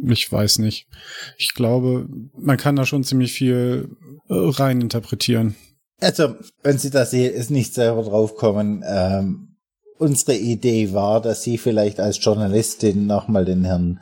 ich 0.07 0.31
weiß 0.31 0.59
nicht. 0.59 0.87
Ich 1.37 1.55
glaube, 1.55 2.09
man 2.37 2.57
kann 2.57 2.77
da 2.77 2.87
schon 2.87 3.05
ziemlich 3.05 3.33
viel 3.33 3.97
äh, 4.29 4.35
rein 4.35 4.81
interpretieren. 4.81 5.57
Also, 6.01 6.35
wenn 6.63 6.79
Sie 6.79 6.91
da 6.91 7.07
nicht 7.13 7.75
selber 7.75 8.03
draufkommen, 8.03 8.83
ähm, 8.87 9.57
unsere 9.99 10.37
Idee 10.37 10.93
war, 10.93 11.21
dass 11.21 11.43
Sie 11.43 11.59
vielleicht 11.59 12.01
als 12.01 12.25
Journalistin 12.25 13.07
nochmal 13.07 13.45
den 13.45 13.65
Herrn 13.65 14.01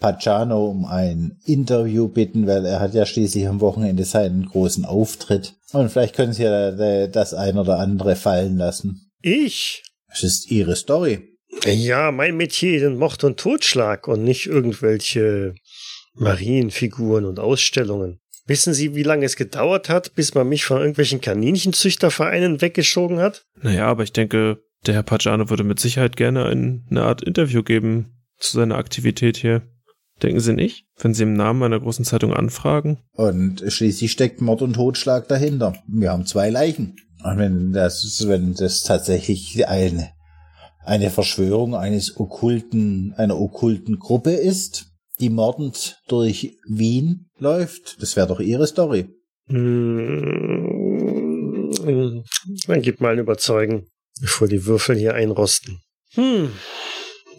Pacciano 0.00 0.66
um 0.66 0.86
ein 0.86 1.38
Interview 1.44 2.08
bitten, 2.08 2.46
weil 2.46 2.64
er 2.64 2.80
hat 2.80 2.94
ja 2.94 3.06
schließlich 3.06 3.46
am 3.46 3.60
Wochenende 3.60 4.04
seinen 4.04 4.46
großen 4.46 4.84
Auftritt. 4.84 5.54
Und 5.72 5.90
vielleicht 5.90 6.16
können 6.16 6.32
Sie 6.32 6.42
ja 6.42 7.06
das 7.06 7.34
ein 7.34 7.58
oder 7.58 7.78
andere 7.78 8.16
fallen 8.16 8.56
lassen. 8.56 9.12
Ich? 9.22 9.84
Das 10.08 10.24
ist 10.24 10.50
Ihre 10.50 10.74
Story. 10.74 11.29
Ja, 11.64 12.10
mein 12.10 12.36
Metier 12.36 12.80
sind 12.80 12.98
Mord 12.98 13.24
und 13.24 13.38
Totschlag 13.38 14.08
und 14.08 14.24
nicht 14.24 14.46
irgendwelche 14.46 15.54
Marienfiguren 16.14 17.24
und 17.24 17.38
Ausstellungen. 17.38 18.20
Wissen 18.46 18.74
Sie, 18.74 18.94
wie 18.94 19.02
lange 19.02 19.26
es 19.26 19.36
gedauert 19.36 19.88
hat, 19.88 20.14
bis 20.14 20.34
man 20.34 20.48
mich 20.48 20.64
von 20.64 20.78
irgendwelchen 20.78 21.20
Kaninchenzüchtervereinen 21.20 22.60
weggeschoben 22.60 23.18
hat? 23.18 23.44
Naja, 23.62 23.86
aber 23.86 24.02
ich 24.02 24.12
denke, 24.12 24.58
der 24.86 24.94
Herr 24.94 25.02
Pagano 25.02 25.50
würde 25.50 25.64
mit 25.64 25.78
Sicherheit 25.78 26.16
gerne 26.16 26.46
ein, 26.46 26.86
eine 26.90 27.02
Art 27.02 27.22
Interview 27.22 27.62
geben 27.62 28.24
zu 28.38 28.56
seiner 28.56 28.76
Aktivität 28.76 29.36
hier. 29.36 29.62
Denken 30.22 30.40
Sie 30.40 30.52
nicht? 30.52 30.86
Wenn 30.98 31.14
Sie 31.14 31.22
im 31.22 31.34
Namen 31.34 31.62
einer 31.62 31.80
großen 31.80 32.04
Zeitung 32.04 32.34
anfragen? 32.34 32.98
Und 33.12 33.62
schließlich 33.66 34.12
steckt 34.12 34.40
Mord 34.40 34.62
und 34.62 34.74
Totschlag 34.74 35.28
dahinter. 35.28 35.74
Wir 35.86 36.10
haben 36.10 36.26
zwei 36.26 36.50
Leichen. 36.50 36.96
Und 37.22 37.38
wenn 37.38 37.72
das, 37.72 38.24
wenn 38.26 38.54
das 38.54 38.82
tatsächlich 38.82 39.66
eine, 39.66 40.10
eine 40.84 41.10
Verschwörung 41.10 41.74
eines 41.74 42.18
okkulten, 42.18 43.14
einer 43.16 43.38
okkulten 43.40 43.98
Gruppe 43.98 44.32
ist, 44.32 44.86
die 45.20 45.30
mordend 45.30 46.00
durch 46.08 46.58
Wien 46.66 47.30
läuft, 47.38 48.02
das 48.02 48.16
wäre 48.16 48.26
doch 48.26 48.40
Ihre 48.40 48.66
Story. 48.66 49.08
Hm, 49.48 50.10
dann 52.66 52.82
gib 52.82 53.00
mal 53.00 53.12
ein 53.12 53.18
Überzeugen, 53.18 53.86
bevor 54.20 54.48
die 54.48 54.64
Würfel 54.66 54.96
hier 54.96 55.14
einrosten. 55.14 55.80
Hm, 56.14 56.52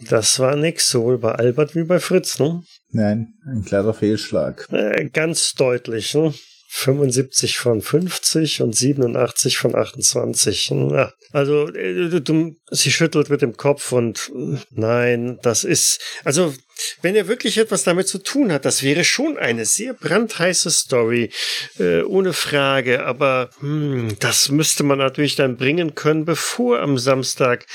das 0.08 0.38
war 0.38 0.56
nix, 0.56 0.88
sowohl 0.88 1.18
bei 1.18 1.32
Albert 1.32 1.74
wie 1.74 1.84
bei 1.84 1.98
Fritz, 1.98 2.38
ne? 2.38 2.62
Nein, 2.90 3.34
ein 3.46 3.64
kleiner 3.64 3.94
Fehlschlag. 3.94 4.68
Äh, 4.70 5.08
ganz 5.10 5.54
deutlich, 5.54 6.14
ne? 6.14 6.32
75 6.74 7.58
von 7.58 7.82
50 7.82 8.62
und 8.62 8.74
87 8.74 9.58
von 9.58 9.74
28. 9.74 10.70
Ja, 10.70 11.12
also 11.30 11.68
äh, 11.68 12.22
sie 12.70 12.90
schüttelt 12.90 13.28
mit 13.28 13.42
dem 13.42 13.58
Kopf 13.58 13.92
und 13.92 14.32
nein, 14.70 15.38
das 15.42 15.64
ist 15.64 16.00
also 16.24 16.54
wenn 17.02 17.14
er 17.14 17.28
wirklich 17.28 17.58
etwas 17.58 17.84
damit 17.84 18.08
zu 18.08 18.18
tun 18.18 18.50
hat, 18.50 18.64
das 18.64 18.82
wäre 18.82 19.04
schon 19.04 19.36
eine 19.36 19.66
sehr 19.66 19.92
brandheiße 19.92 20.70
Story, 20.70 21.30
äh, 21.78 22.00
ohne 22.02 22.32
Frage. 22.32 23.04
Aber 23.04 23.50
hm, 23.60 24.16
das 24.18 24.48
müsste 24.48 24.82
man 24.82 24.98
natürlich 24.98 25.36
dann 25.36 25.58
bringen 25.58 25.94
können, 25.94 26.24
bevor 26.24 26.80
am 26.80 26.96
Samstag 26.96 27.66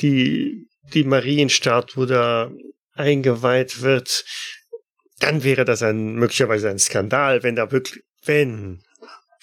die 0.00 0.68
die 0.92 1.04
Marienstatue 1.04 2.06
da 2.06 2.52
eingeweiht 2.92 3.82
wird. 3.82 4.24
Dann 5.18 5.42
wäre 5.42 5.64
das 5.64 5.82
ein 5.82 6.14
möglicherweise 6.14 6.70
ein 6.70 6.78
Skandal, 6.78 7.42
wenn 7.42 7.56
da 7.56 7.72
wirklich 7.72 8.04
wenn, 8.26 8.82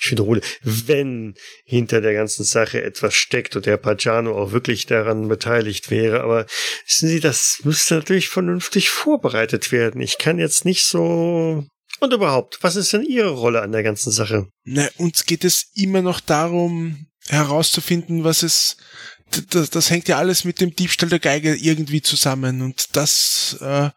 ich 0.03 0.11
wiederhole, 0.11 0.41
wenn 0.63 1.35
hinter 1.63 2.01
der 2.01 2.13
ganzen 2.13 2.43
Sache 2.43 2.81
etwas 2.81 3.13
steckt 3.13 3.55
und 3.55 3.65
der 3.65 3.77
Pagano 3.77 4.35
auch 4.35 4.51
wirklich 4.51 4.87
daran 4.87 5.27
beteiligt 5.27 5.91
wäre. 5.91 6.21
Aber 6.21 6.45
wissen 6.87 7.07
Sie, 7.07 7.19
das 7.19 7.59
müsste 7.63 7.95
natürlich 7.95 8.29
vernünftig 8.29 8.89
vorbereitet 8.89 9.71
werden. 9.71 10.01
Ich 10.01 10.17
kann 10.17 10.39
jetzt 10.39 10.65
nicht 10.65 10.85
so. 10.85 11.65
Und 11.99 12.13
überhaupt, 12.13 12.57
was 12.61 12.75
ist 12.75 12.93
denn 12.93 13.03
Ihre 13.03 13.29
Rolle 13.29 13.61
an 13.61 13.71
der 13.71 13.83
ganzen 13.83 14.11
Sache? 14.11 14.47
Na, 14.63 14.87
uns 14.97 15.25
geht 15.25 15.45
es 15.45 15.69
immer 15.75 16.01
noch 16.01 16.19
darum, 16.19 17.05
herauszufinden, 17.27 18.23
was 18.23 18.43
es. 18.43 18.77
Das, 19.51 19.69
das 19.69 19.89
hängt 19.89 20.09
ja 20.09 20.17
alles 20.17 20.43
mit 20.43 20.59
dem 20.59 20.75
Diebstahl 20.75 21.07
der 21.07 21.19
Geige 21.19 21.55
irgendwie 21.55 22.01
zusammen. 22.01 22.61
Und 22.61 22.97
das, 22.97 23.57
äh, 23.61 23.91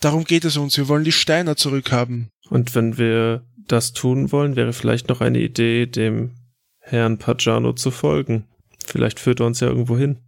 darum 0.00 0.24
geht 0.24 0.44
es 0.44 0.56
uns. 0.56 0.76
Wir 0.76 0.86
wollen 0.86 1.02
die 1.02 1.12
Steiner 1.12 1.56
zurückhaben. 1.56 2.30
Und 2.50 2.74
wenn 2.76 2.96
wir 2.96 3.42
das 3.68 3.92
tun 3.92 4.32
wollen, 4.32 4.56
wäre 4.56 4.72
vielleicht 4.72 5.08
noch 5.08 5.20
eine 5.20 5.40
Idee, 5.40 5.86
dem 5.86 6.32
Herrn 6.78 7.18
Pagano 7.18 7.72
zu 7.72 7.90
folgen. 7.90 8.46
Vielleicht 8.84 9.18
führt 9.18 9.40
er 9.40 9.46
uns 9.46 9.60
ja 9.60 9.68
irgendwo 9.68 9.96
hin. 9.96 10.18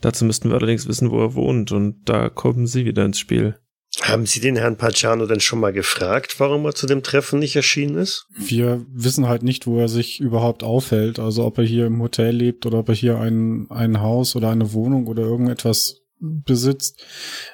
Dazu 0.00 0.24
müssten 0.24 0.50
wir 0.50 0.56
allerdings 0.56 0.86
wissen, 0.86 1.10
wo 1.10 1.20
er 1.20 1.34
wohnt, 1.34 1.72
und 1.72 2.08
da 2.08 2.28
kommen 2.28 2.66
Sie 2.66 2.84
wieder 2.84 3.04
ins 3.04 3.18
Spiel. 3.18 3.56
Haben 4.00 4.24
Sie 4.24 4.40
den 4.40 4.56
Herrn 4.56 4.76
Pagano 4.76 5.26
denn 5.26 5.40
schon 5.40 5.60
mal 5.60 5.72
gefragt, 5.72 6.36
warum 6.38 6.64
er 6.64 6.74
zu 6.74 6.86
dem 6.86 7.02
Treffen 7.02 7.38
nicht 7.38 7.56
erschienen 7.56 7.96
ist? 7.96 8.26
Wir 8.34 8.84
wissen 8.90 9.28
halt 9.28 9.42
nicht, 9.42 9.66
wo 9.66 9.78
er 9.78 9.88
sich 9.88 10.18
überhaupt 10.18 10.62
aufhält. 10.62 11.18
Also 11.18 11.44
ob 11.44 11.58
er 11.58 11.64
hier 11.64 11.86
im 11.86 12.00
Hotel 12.00 12.34
lebt 12.34 12.64
oder 12.64 12.78
ob 12.78 12.88
er 12.88 12.94
hier 12.94 13.18
ein, 13.18 13.66
ein 13.70 14.00
Haus 14.00 14.34
oder 14.34 14.50
eine 14.50 14.72
Wohnung 14.72 15.06
oder 15.08 15.22
irgendetwas 15.22 16.02
besitzt. 16.22 17.04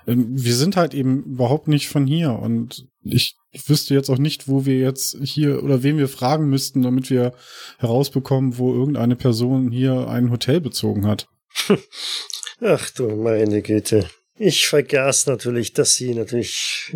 Ähm, 0.06 0.26
wir 0.30 0.54
sind 0.54 0.76
halt 0.76 0.94
eben 0.94 1.24
überhaupt 1.24 1.66
nicht 1.66 1.88
von 1.88 2.06
hier 2.06 2.32
und 2.32 2.86
ich 3.02 3.36
wüsste 3.66 3.94
jetzt 3.94 4.10
auch 4.10 4.18
nicht, 4.18 4.48
wo 4.48 4.66
wir 4.66 4.78
jetzt 4.78 5.16
hier 5.22 5.62
oder 5.62 5.82
wen 5.82 5.98
wir 5.98 6.08
fragen 6.08 6.48
müssten, 6.48 6.82
damit 6.82 7.10
wir 7.10 7.34
herausbekommen, 7.78 8.58
wo 8.58 8.72
irgendeine 8.72 9.16
Person 9.16 9.70
hier 9.70 10.08
ein 10.08 10.30
Hotel 10.30 10.60
bezogen 10.60 11.06
hat. 11.06 11.28
Ach 12.60 12.90
du 12.90 13.08
meine 13.08 13.62
Güte. 13.62 14.08
Ich 14.40 14.66
vergaß 14.66 15.26
natürlich, 15.26 15.72
dass 15.72 15.94
Sie 15.94 16.14
natürlich 16.14 16.94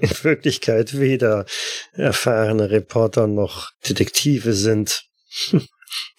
in 0.00 0.10
Wirklichkeit 0.22 0.98
weder 0.98 1.46
erfahrene 1.92 2.70
Reporter 2.70 3.26
noch 3.26 3.70
Detektive 3.88 4.52
sind. 4.52 5.04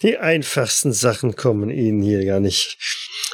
Die 0.02 0.18
einfachsten 0.18 0.94
Sachen 0.94 1.36
kommen 1.36 1.70
Ihnen 1.70 2.02
hier 2.02 2.26
gar 2.26 2.40
nicht. 2.40 2.78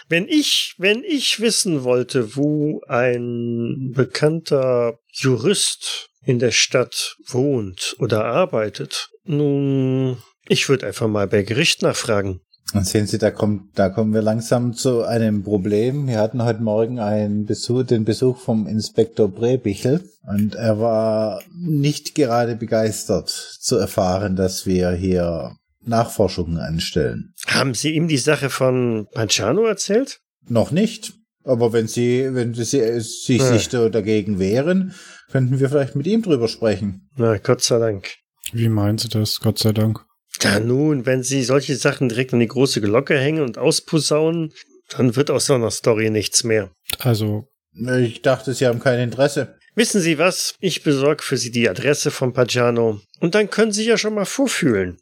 Wenn 0.08 0.28
ich, 0.28 0.76
wenn 0.78 1.04
ich 1.04 1.40
wissen 1.40 1.84
wollte, 1.84 2.36
wo 2.36 2.82
ein 2.88 3.92
bekannter 3.94 5.00
Jurist 5.12 6.10
in 6.24 6.40
der 6.40 6.52
Stadt 6.52 7.18
wohnt 7.28 7.96
oder 8.00 8.26
arbeitet, 8.26 9.10
nun, 9.24 10.18
ich 10.48 10.70
würde 10.70 10.88
einfach 10.88 11.08
mal 11.08 11.28
bei 11.28 11.44
Gericht 11.44 11.82
nachfragen. 11.82 12.42
Und 12.74 12.86
sehen 12.86 13.08
Sie, 13.08 13.18
da 13.18 13.32
kommt, 13.32 13.80
da 13.80 13.90
kommen 13.90 14.14
wir 14.14 14.22
langsam 14.22 14.74
zu 14.74 15.04
einem 15.04 15.44
Problem. 15.44 16.08
Wir 16.08 16.20
hatten 16.20 16.44
heute 16.44 16.62
Morgen 16.62 17.00
einen 17.00 17.46
Besuch, 17.46 17.84
den 17.84 18.06
Besuch 18.06 18.38
vom 18.38 18.68
Inspektor 18.68 19.28
Brebichel 19.28 20.08
und 20.28 20.54
er 20.54 20.80
war 20.80 21.42
nicht 21.52 22.14
gerade 22.14 22.56
begeistert 22.56 23.30
zu 23.30 23.78
erfahren, 23.78 24.36
dass 24.36 24.68
wir 24.68 24.92
hier 24.92 25.56
Nachforschungen 25.84 26.60
anstellen. 26.60 27.34
Haben 27.48 27.74
Sie 27.74 27.96
ihm 27.96 28.08
die 28.08 28.18
Sache 28.18 28.52
von 28.52 29.08
Panciano 29.14 29.66
erzählt? 29.66 30.20
Noch 30.48 30.70
nicht. 30.72 31.14
Aber 31.44 31.74
wenn 31.74 31.88
Sie, 31.88 32.34
wenn 32.34 32.54
Sie 32.54 32.64
sich 32.64 33.40
ja. 33.40 33.46
sich 33.46 33.70
dagegen 33.70 34.40
wehren, 34.40 34.94
könnten 35.32 35.60
wir 35.60 35.70
vielleicht 35.70 35.96
mit 35.96 36.08
ihm 36.08 36.22
drüber 36.22 36.48
sprechen. 36.48 37.10
Na, 37.16 37.38
Gott 37.38 37.62
sei 37.62 37.80
Dank. 37.80 38.16
Wie 38.52 38.70
meinen 38.70 38.98
Sie 38.98 39.10
das? 39.10 39.40
Gott 39.40 39.60
sei 39.60 39.72
Dank. 39.72 40.06
Ja, 40.42 40.60
nun, 40.60 41.06
wenn 41.06 41.24
Sie 41.24 41.44
solche 41.44 41.76
Sachen 41.76 42.10
direkt 42.10 42.34
an 42.34 42.40
die 42.40 42.48
große 42.48 42.82
Glocke 42.82 43.18
hängen 43.18 43.44
und 43.44 43.58
ausposaunen, 43.58 44.54
dann 44.90 45.16
wird 45.16 45.32
aus 45.32 45.46
so 45.46 45.54
einer 45.54 45.72
Story 45.72 46.10
nichts 46.10 46.44
mehr. 46.44 46.72
Also. 47.00 47.48
Ich 47.74 48.22
dachte, 48.22 48.54
Sie 48.54 48.66
haben 48.66 48.80
kein 48.80 49.00
Interesse. 49.00 49.56
Wissen 49.76 50.02
Sie 50.02 50.18
was? 50.18 50.56
Ich 50.60 50.84
besorge 50.84 51.24
für 51.24 51.38
Sie 51.38 51.52
die 51.52 51.70
Adresse 51.70 52.12
von 52.12 52.34
Pagiano. 52.34 53.00
Und 53.20 53.36
dann 53.36 53.50
können 53.50 53.72
Sie 53.72 53.86
ja 53.86 53.98
schon 53.98 54.16
mal 54.16 54.26
vorfühlen 54.26 54.98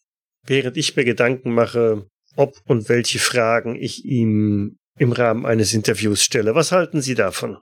während 0.48 0.78
ich 0.78 0.96
mir 0.96 1.06
Gedanken 1.06 1.54
mache, 1.54 2.08
ob 2.36 2.56
und 2.66 2.90
welche 2.90 3.20
Fragen 3.20 3.76
ich 3.76 4.06
ihm 4.06 4.77
im 4.98 5.12
Rahmen 5.12 5.46
eines 5.46 5.74
Interviews 5.74 6.22
stelle. 6.22 6.56
Was 6.56 6.72
halten 6.72 7.02
Sie 7.02 7.16
davon? 7.16 7.58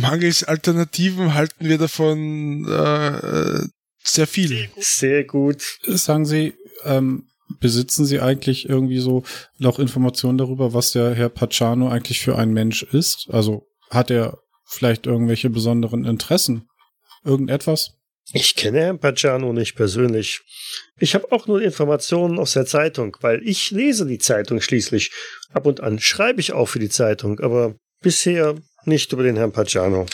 Mangels 0.00 0.44
Alternativen 0.44 1.34
halten 1.34 1.68
wir 1.68 1.78
davon 1.78 2.66
äh, 2.68 3.66
sehr 4.02 4.26
viel. 4.26 4.70
Sehr 4.78 5.24
gut. 5.24 5.62
Sagen 5.86 6.24
Sie, 6.24 6.54
ähm, 6.84 7.26
besitzen 7.58 8.04
Sie 8.04 8.20
eigentlich 8.20 8.68
irgendwie 8.68 9.00
so 9.00 9.24
noch 9.58 9.78
Informationen 9.78 10.38
darüber, 10.38 10.72
was 10.72 10.92
der 10.92 11.14
Herr 11.14 11.28
Pacciano 11.28 11.88
eigentlich 11.88 12.20
für 12.20 12.36
ein 12.36 12.52
Mensch 12.52 12.82
ist? 12.82 13.28
Also 13.30 13.66
hat 13.90 14.10
er 14.10 14.38
vielleicht 14.64 15.06
irgendwelche 15.06 15.50
besonderen 15.50 16.04
Interessen? 16.04 16.68
Irgendetwas? 17.24 17.99
Ich 18.32 18.54
kenne 18.54 18.80
Herrn 18.80 18.98
Pagano 19.00 19.52
nicht 19.52 19.74
persönlich. 19.74 20.40
Ich 20.98 21.14
habe 21.14 21.32
auch 21.32 21.46
nur 21.46 21.60
Informationen 21.60 22.38
aus 22.38 22.52
der 22.52 22.66
Zeitung, 22.66 23.16
weil 23.20 23.40
ich 23.46 23.70
lese 23.70 24.06
die 24.06 24.18
Zeitung 24.18 24.60
schließlich. 24.60 25.12
Ab 25.52 25.66
und 25.66 25.80
an 25.80 25.98
schreibe 25.98 26.40
ich 26.40 26.52
auch 26.52 26.66
für 26.66 26.78
die 26.78 26.88
Zeitung, 26.88 27.40
aber 27.40 27.74
bisher 28.00 28.56
nicht 28.84 29.12
über 29.12 29.24
den 29.24 29.36
Herrn 29.36 29.52
Pagano. 29.52 30.06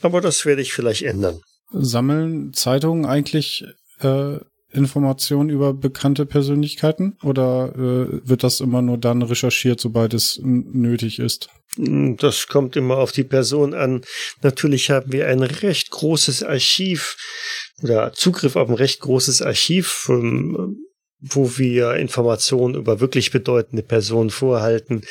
Aber 0.00 0.20
das 0.20 0.46
werde 0.46 0.62
ich 0.62 0.72
vielleicht 0.72 1.02
ändern. 1.02 1.40
Sammeln 1.70 2.54
Zeitungen 2.54 3.04
eigentlich 3.04 3.64
äh, 4.00 4.38
Informationen 4.70 5.48
über 5.48 5.72
bekannte 5.72 6.26
Persönlichkeiten 6.26 7.16
oder 7.22 7.72
äh, 7.74 8.28
wird 8.28 8.42
das 8.44 8.60
immer 8.60 8.82
nur 8.82 8.98
dann 8.98 9.22
recherchiert, 9.22 9.80
sobald 9.80 10.12
es 10.12 10.40
nötig 10.42 11.18
ist? 11.18 11.48
Hm, 11.76 12.16
das 12.18 12.48
kommt 12.48 12.76
immer 12.76 12.98
auf 12.98 13.12
die 13.12 13.24
Person 13.24 13.72
an. 13.72 14.02
Natürlich 14.42 14.90
haben 14.90 15.12
wir 15.12 15.26
ein 15.26 15.42
recht 15.42 15.90
großes 15.90 16.42
Archiv 16.42 17.16
oder 17.82 18.12
Zugriff 18.12 18.56
auf 18.56 18.68
ein 18.68 18.74
recht 18.74 19.00
großes 19.00 19.40
Archiv, 19.40 20.06
ähm, 20.10 20.76
wo 21.20 21.56
wir 21.56 21.94
Informationen 21.94 22.74
über 22.74 23.00
wirklich 23.00 23.30
bedeutende 23.30 23.82
Personen 23.82 24.30
vorhalten. 24.30 25.02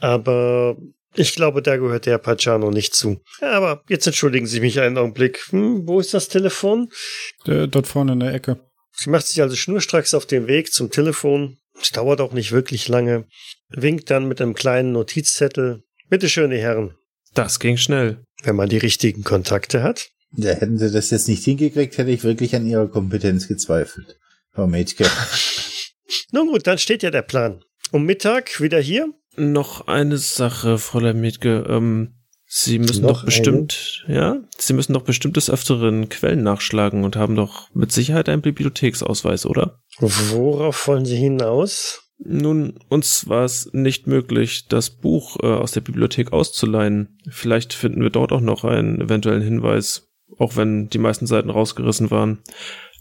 Aber 0.00 0.76
ich 1.14 1.34
glaube, 1.34 1.62
da 1.62 1.76
gehört 1.76 2.06
der 2.06 2.12
Herr 2.12 2.18
Pacciano 2.18 2.70
nicht 2.70 2.94
zu. 2.94 3.20
Aber 3.40 3.82
jetzt 3.88 4.06
entschuldigen 4.06 4.46
Sie 4.46 4.60
mich 4.60 4.80
einen 4.80 4.98
Augenblick. 4.98 5.40
Hm, 5.50 5.86
wo 5.86 6.00
ist 6.00 6.14
das 6.14 6.28
Telefon? 6.28 6.88
Der, 7.46 7.66
dort 7.66 7.86
vorne 7.86 8.12
in 8.12 8.20
der 8.20 8.32
Ecke. 8.32 8.58
Sie 8.98 9.10
macht 9.10 9.28
sich 9.28 9.40
also 9.40 9.54
schnurstracks 9.54 10.12
auf 10.12 10.26
den 10.26 10.48
Weg 10.48 10.72
zum 10.72 10.90
Telefon. 10.90 11.58
Es 11.80 11.92
dauert 11.92 12.20
auch 12.20 12.32
nicht 12.32 12.50
wirklich 12.50 12.88
lange. 12.88 13.26
Winkt 13.68 14.10
dann 14.10 14.26
mit 14.26 14.40
einem 14.40 14.54
kleinen 14.54 14.90
Notizzettel. 14.90 15.84
Bitte 16.08 16.28
schön, 16.28 16.50
die 16.50 16.58
Herren. 16.58 16.96
Das 17.32 17.60
ging 17.60 17.76
schnell. 17.76 18.24
Wenn 18.42 18.56
man 18.56 18.68
die 18.68 18.78
richtigen 18.78 19.22
Kontakte 19.22 19.84
hat. 19.84 20.10
Ja, 20.36 20.50
hätten 20.50 20.78
sie 20.78 20.90
das 20.90 21.10
jetzt 21.10 21.28
nicht 21.28 21.44
hingekriegt, 21.44 21.96
hätte 21.96 22.10
ich 22.10 22.24
wirklich 22.24 22.56
an 22.56 22.66
ihrer 22.66 22.88
Kompetenz 22.88 23.46
gezweifelt. 23.46 24.18
Frau 24.52 24.66
Mädchen. 24.66 25.06
Nun 26.32 26.48
gut, 26.48 26.66
dann 26.66 26.78
steht 26.78 27.04
ja 27.04 27.10
der 27.10 27.22
Plan. 27.22 27.62
Um 27.92 28.04
Mittag 28.04 28.60
wieder 28.60 28.80
hier? 28.80 29.14
Noch 29.36 29.86
eine 29.86 30.18
Sache, 30.18 30.78
Fräulein 30.78 31.20
Mietke. 31.20 31.64
Ähm, 31.68 32.17
Sie 32.50 32.78
müssen 32.78 33.06
doch 33.06 33.26
bestimmt, 33.26 34.06
ja, 34.08 34.38
Sie 34.56 34.72
müssen 34.72 34.94
doch 34.94 35.02
bestimmt 35.02 35.36
des 35.36 35.50
Öfteren 35.50 36.08
Quellen 36.08 36.42
nachschlagen 36.42 37.04
und 37.04 37.14
haben 37.14 37.36
doch 37.36 37.68
mit 37.74 37.92
Sicherheit 37.92 38.30
einen 38.30 38.40
Bibliotheksausweis, 38.40 39.44
oder? 39.44 39.82
Worauf 39.98 40.88
wollen 40.88 41.04
Sie 41.04 41.16
hinaus? 41.16 42.08
Nun, 42.18 42.78
uns 42.88 43.28
war 43.28 43.44
es 43.44 43.68
nicht 43.74 44.06
möglich, 44.06 44.66
das 44.66 44.88
Buch 44.88 45.36
äh, 45.42 45.46
aus 45.46 45.72
der 45.72 45.82
Bibliothek 45.82 46.32
auszuleihen. 46.32 47.18
Vielleicht 47.28 47.74
finden 47.74 48.00
wir 48.02 48.10
dort 48.10 48.32
auch 48.32 48.40
noch 48.40 48.64
einen 48.64 49.02
eventuellen 49.02 49.42
Hinweis, 49.42 50.08
auch 50.38 50.56
wenn 50.56 50.88
die 50.88 50.98
meisten 50.98 51.26
Seiten 51.26 51.50
rausgerissen 51.50 52.10
waren. 52.10 52.38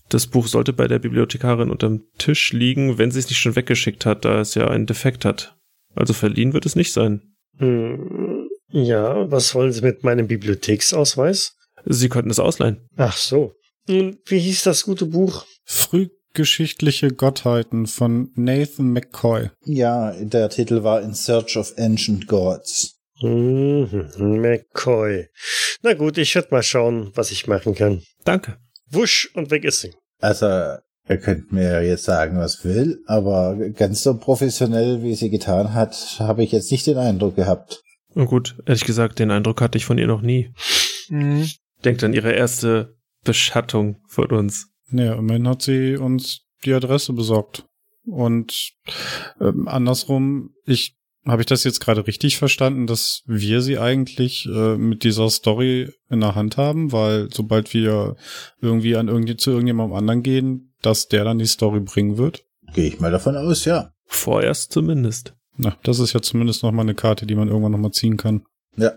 Das 0.09 0.27
Buch 0.27 0.47
sollte 0.47 0.73
bei 0.73 0.89
der 0.89 0.99
Bibliothekarin 0.99 1.71
unterm 1.71 2.03
Tisch 2.17 2.51
liegen, 2.51 2.97
wenn 2.97 3.11
sie 3.11 3.19
es 3.19 3.29
nicht 3.29 3.39
schon 3.39 3.55
weggeschickt 3.55 4.05
hat, 4.05 4.25
da 4.25 4.41
es 4.41 4.55
ja 4.55 4.67
einen 4.67 4.85
Defekt 4.85 5.23
hat. 5.23 5.57
Also 5.95 6.13
verliehen 6.13 6.51
wird 6.51 6.65
es 6.65 6.75
nicht 6.75 6.91
sein. 6.91 7.33
Hm, 7.57 8.26
ja, 8.70 9.30
was 9.32 9.53
wollen 9.55 9.72
Sie 9.72 9.82
mit 9.82 10.03
meinem 10.03 10.28
Bibliotheksausweis? 10.28 11.53
Sie 11.86 12.09
könnten 12.09 12.32
es 12.32 12.39
ausleihen. 12.39 12.88
Ach 12.97 13.15
so. 13.15 13.53
Nun, 13.88 14.20
wie 14.26 14.39
hieß 14.39 14.63
das 14.63 14.84
gute 14.84 15.05
Buch? 15.05 15.45
Frühgeschichtliche 15.63 17.09
Gottheiten 17.09 17.88
von 17.88 18.32
Nathan 18.36 18.91
McCoy. 18.91 19.49
Ja, 19.63 20.11
der 20.11 20.49
Titel 20.49 20.84
war 20.84 21.01
In 21.01 21.13
Search 21.13 21.57
of 21.57 21.74
Ancient 21.78 22.28
Gods. 22.28 22.95
Mhm, 23.22 24.11
McCoy. 24.18 25.28
Na 25.82 25.93
gut, 25.93 26.18
ich 26.18 26.36
werde 26.36 26.49
mal 26.51 26.63
schauen, 26.63 27.11
was 27.15 27.32
ich 27.32 27.47
machen 27.47 27.74
kann. 27.74 28.03
Danke. 28.24 28.57
Wusch 28.89 29.32
und 29.34 29.51
weg 29.51 29.63
ist 29.63 29.82
sie. 29.82 29.93
Also, 30.20 30.45
er 30.45 31.18
könnte 31.18 31.53
mir 31.55 31.72
ja 31.72 31.82
jetzt 31.82 32.03
sagen, 32.03 32.38
was 32.38 32.65
will, 32.65 33.01
aber 33.05 33.55
ganz 33.70 34.03
so 34.03 34.18
professionell, 34.18 35.01
wie 35.03 35.15
sie 35.15 35.30
getan 35.30 35.74
hat, 35.74 36.18
habe 36.20 36.43
ich 36.43 36.51
jetzt 36.51 36.72
nicht 36.72 36.86
den 36.86 36.97
Eindruck 36.97 37.36
gehabt. 37.36 37.82
Und 38.18 38.26
gut, 38.26 38.55
ehrlich 38.65 38.84
gesagt, 38.84 39.20
den 39.20 39.30
Eindruck 39.30 39.61
hatte 39.61 39.78
ich 39.78 39.86
von 39.86 39.99
ihr 39.99 40.07
noch 40.07 40.24
nie. 40.24 40.51
Mhm. 41.09 41.47
Denkt 41.86 42.03
an 42.03 42.13
ihre 42.13 42.32
erste 42.32 42.97
Beschattung 43.24 44.01
von 44.07 44.26
uns. 44.32 44.72
Naja, 44.89 45.13
immerhin 45.13 45.47
hat 45.47 45.61
sie 45.61 45.97
uns 45.97 46.41
die 46.65 46.74
Adresse 46.74 47.13
besorgt. 47.13 47.65
Und 48.07 48.72
ähm, 49.39 49.68
andersrum, 49.68 50.55
ich 50.65 50.95
habe 51.28 51.43
ich 51.43 51.45
das 51.45 51.63
jetzt 51.63 51.80
gerade 51.80 52.07
richtig 52.07 52.39
verstanden, 52.39 52.88
dass 52.88 53.22
wir 53.28 53.61
sie 53.61 53.78
eigentlich 53.78 54.47
äh, 54.47 54.78
mit 54.78 55.03
dieser 55.03 55.30
Story 55.30 55.91
in 56.09 56.22
der 56.22 56.34
Hand 56.34 56.57
haben, 56.57 56.91
weil 56.91 57.30
sobald 57.32 57.72
wir 57.76 58.15
irgendwie 58.59 58.95
an 58.95 59.09
irgend 59.09 59.39
zu 59.39 59.51
irgendjemandem 59.51 59.95
anderen 59.95 60.24
gehen, 60.24 60.74
dass 60.82 61.07
der 61.07 61.24
dann 61.24 61.38
die 61.38 61.45
Story 61.45 61.82
bringen 61.82 62.18
wird. 62.18 62.45
Gehe 62.74 62.88
ich 62.88 62.99
mal 62.99 63.11
davon 63.11 63.38
aus, 63.38 63.65
ja. 63.65 63.91
Vorerst 64.05 64.72
zumindest. 64.72 65.36
Na, 65.58 65.76
das 65.84 65.99
ist 65.99 66.14
ja 66.14 66.22
zumindest 66.22 66.64
noch 66.64 66.72
mal 66.72 66.84
eine 66.84 66.95
Karte, 66.95 67.26
die 67.26 67.36
man 67.36 67.47
irgendwann 67.47 67.72
noch 67.72 67.80
mal 67.80 67.91
ziehen 67.91 68.18
kann. 68.18 68.43
Ja. 68.76 68.91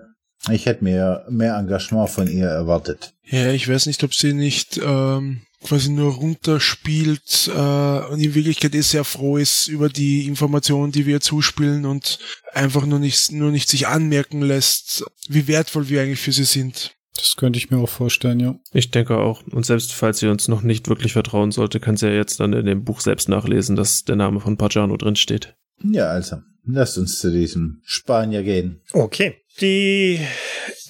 Ich 0.51 0.65
hätte 0.65 0.85
mir 0.85 1.27
mehr 1.29 1.57
Engagement 1.57 2.09
von 2.09 2.27
ihr 2.27 2.47
erwartet. 2.47 3.13
Ja, 3.25 3.51
ich 3.53 3.69
weiß 3.69 3.85
nicht, 3.85 4.03
ob 4.05 4.15
sie 4.15 4.33
nicht 4.33 4.81
ähm, 4.83 5.43
quasi 5.63 5.91
nur 5.91 6.15
runterspielt 6.15 7.51
äh, 7.55 8.01
und 8.11 8.21
in 8.21 8.35
Wirklichkeit 8.35 8.75
eh 8.75 8.81
sehr 8.81 9.05
froh 9.05 9.37
ist 9.37 9.69
über 9.69 9.89
die 9.89 10.27
Informationen, 10.27 10.93
die 10.93 11.05
wir 11.05 11.17
ihr 11.17 11.21
zuspielen 11.21 11.85
und 11.85 12.19
einfach 12.53 12.87
nur 12.87 12.99
nicht, 12.99 13.33
nur 13.33 13.51
nicht 13.51 13.69
sich 13.69 13.87
anmerken 13.87 14.41
lässt, 14.41 15.05
wie 15.29 15.47
wertvoll 15.47 15.89
wir 15.89 16.03
eigentlich 16.03 16.21
für 16.21 16.33
sie 16.33 16.45
sind. 16.45 16.95
Das 17.15 17.37
könnte 17.37 17.59
ich 17.59 17.71
mir 17.71 17.79
auch 17.79 17.89
vorstellen, 17.89 18.41
ja. 18.41 18.55
Ich 18.73 18.91
denke 18.91 19.19
auch. 19.19 19.43
Und 19.49 19.67
selbst 19.67 19.93
falls 19.93 20.21
sie 20.21 20.29
uns 20.29 20.49
noch 20.49 20.63
nicht 20.63 20.89
wirklich 20.89 21.13
vertrauen 21.13 21.53
sollte, 21.53 21.81
kann 21.81 21.99
sie 21.99 22.07
ja 22.07 22.15
jetzt 22.15 22.41
dann 22.41 22.55
in 22.55 22.65
dem 22.65 22.85
Buch 22.85 23.01
selbst 23.01 23.29
nachlesen, 23.29 23.77
dass 23.77 24.05
der 24.05 24.17
Name 24.17 24.41
von 24.41 24.57
Pagano 24.57 24.97
drinsteht. 24.97 25.55
Ja, 25.83 26.07
also, 26.07 26.39
lasst 26.73 26.99
uns 26.99 27.19
zu 27.19 27.31
diesem 27.31 27.81
Spanier 27.85 28.43
gehen. 28.43 28.83
Okay. 28.93 29.37
Die 29.61 30.21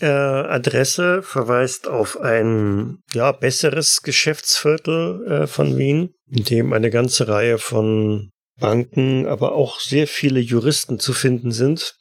äh, 0.01 0.07
Adresse 0.07 1.23
verweist 1.23 1.89
auf 1.89 2.21
ein 2.21 2.99
ja 3.13 3.33
besseres 3.33 4.03
Geschäftsviertel 4.03 5.27
äh, 5.27 5.47
von 5.47 5.77
Wien, 5.77 6.15
in 6.31 6.45
dem 6.45 6.73
eine 6.73 6.91
ganze 6.91 7.27
Reihe 7.27 7.59
von 7.59 8.31
Banken, 8.59 9.27
aber 9.27 9.55
auch 9.55 9.81
sehr 9.81 10.07
viele 10.07 10.41
Juristen 10.41 11.01
zu 11.01 11.13
finden 11.13 11.53
sind. 11.53 11.97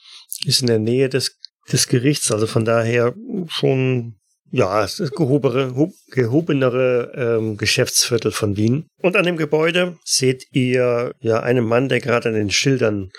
Ist 0.45 0.61
in 0.61 0.67
der 0.67 0.79
Nähe 0.79 1.09
des, 1.09 1.37
des 1.71 1.87
Gerichts, 1.87 2.31
also 2.31 2.45
von 2.45 2.65
daher 2.65 3.13
schon 3.47 4.19
ja, 4.51 4.83
es 4.83 4.99
ist 4.99 5.15
gehobere, 5.15 5.75
hob, 5.75 5.91
gehobenere 6.11 7.11
ähm, 7.15 7.57
Geschäftsviertel 7.57 8.31
von 8.31 8.57
Wien. 8.57 8.87
Und 9.01 9.15
an 9.15 9.25
dem 9.25 9.37
Gebäude 9.37 9.97
seht 10.03 10.45
ihr 10.51 11.13
ja 11.19 11.41
einen 11.41 11.65
Mann, 11.65 11.89
der 11.89 11.99
gerade 11.99 12.29
an 12.29 12.35
den 12.35 12.49
Schildern 12.49 13.11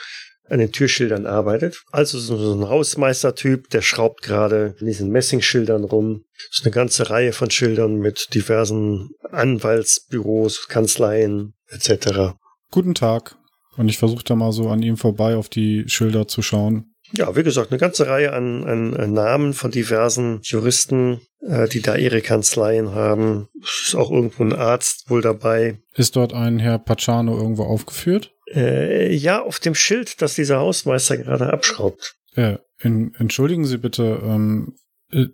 an 0.50 0.58
den 0.58 0.72
Türschildern 0.72 1.26
arbeitet. 1.26 1.82
Also 1.92 2.18
so 2.18 2.54
ein 2.54 2.68
Hausmeistertyp, 2.68 3.70
der 3.70 3.82
schraubt 3.82 4.22
gerade 4.22 4.74
in 4.80 4.86
diesen 4.86 5.10
Messingschildern 5.10 5.84
rum. 5.84 6.24
Das 6.34 6.58
ist 6.58 6.66
eine 6.66 6.74
ganze 6.74 7.08
Reihe 7.08 7.32
von 7.32 7.50
Schildern 7.50 7.96
mit 7.96 8.34
diversen 8.34 9.10
Anwaltsbüros, 9.30 10.68
Kanzleien 10.68 11.54
etc. 11.68 12.34
Guten 12.70 12.94
Tag. 12.94 13.36
Und 13.76 13.88
ich 13.88 13.98
versuche 13.98 14.24
da 14.24 14.34
mal 14.34 14.52
so 14.52 14.68
an 14.68 14.82
ihm 14.82 14.96
vorbei 14.96 15.36
auf 15.36 15.48
die 15.48 15.84
Schilder 15.86 16.26
zu 16.26 16.42
schauen. 16.42 16.92
Ja, 17.12 17.34
wie 17.34 17.42
gesagt, 17.42 17.70
eine 17.70 17.80
ganze 17.80 18.06
Reihe 18.06 18.32
an, 18.32 18.64
an, 18.64 18.94
an 18.94 19.12
Namen 19.12 19.52
von 19.52 19.70
diversen 19.70 20.40
Juristen, 20.42 21.20
äh, 21.40 21.68
die 21.68 21.80
da 21.80 21.96
ihre 21.96 22.20
Kanzleien 22.20 22.94
haben. 22.94 23.48
Ist 23.60 23.96
auch 23.96 24.10
irgendwo 24.10 24.44
ein 24.44 24.52
Arzt 24.52 25.10
wohl 25.10 25.20
dabei. 25.20 25.78
Ist 25.94 26.14
dort 26.14 26.32
ein 26.32 26.58
Herr 26.58 26.78
Pacciano 26.78 27.36
irgendwo 27.36 27.64
aufgeführt? 27.64 28.32
Äh, 28.54 29.12
ja, 29.14 29.42
auf 29.42 29.60
dem 29.60 29.74
Schild, 29.74 30.20
das 30.22 30.34
dieser 30.34 30.58
Hausmeister 30.58 31.16
gerade 31.16 31.52
abschraubt. 31.52 32.16
Äh, 32.34 32.58
in, 32.80 33.14
entschuldigen 33.18 33.64
Sie 33.64 33.78
bitte, 33.78 34.20
ähm, 34.24 34.76
äh, 35.12 35.26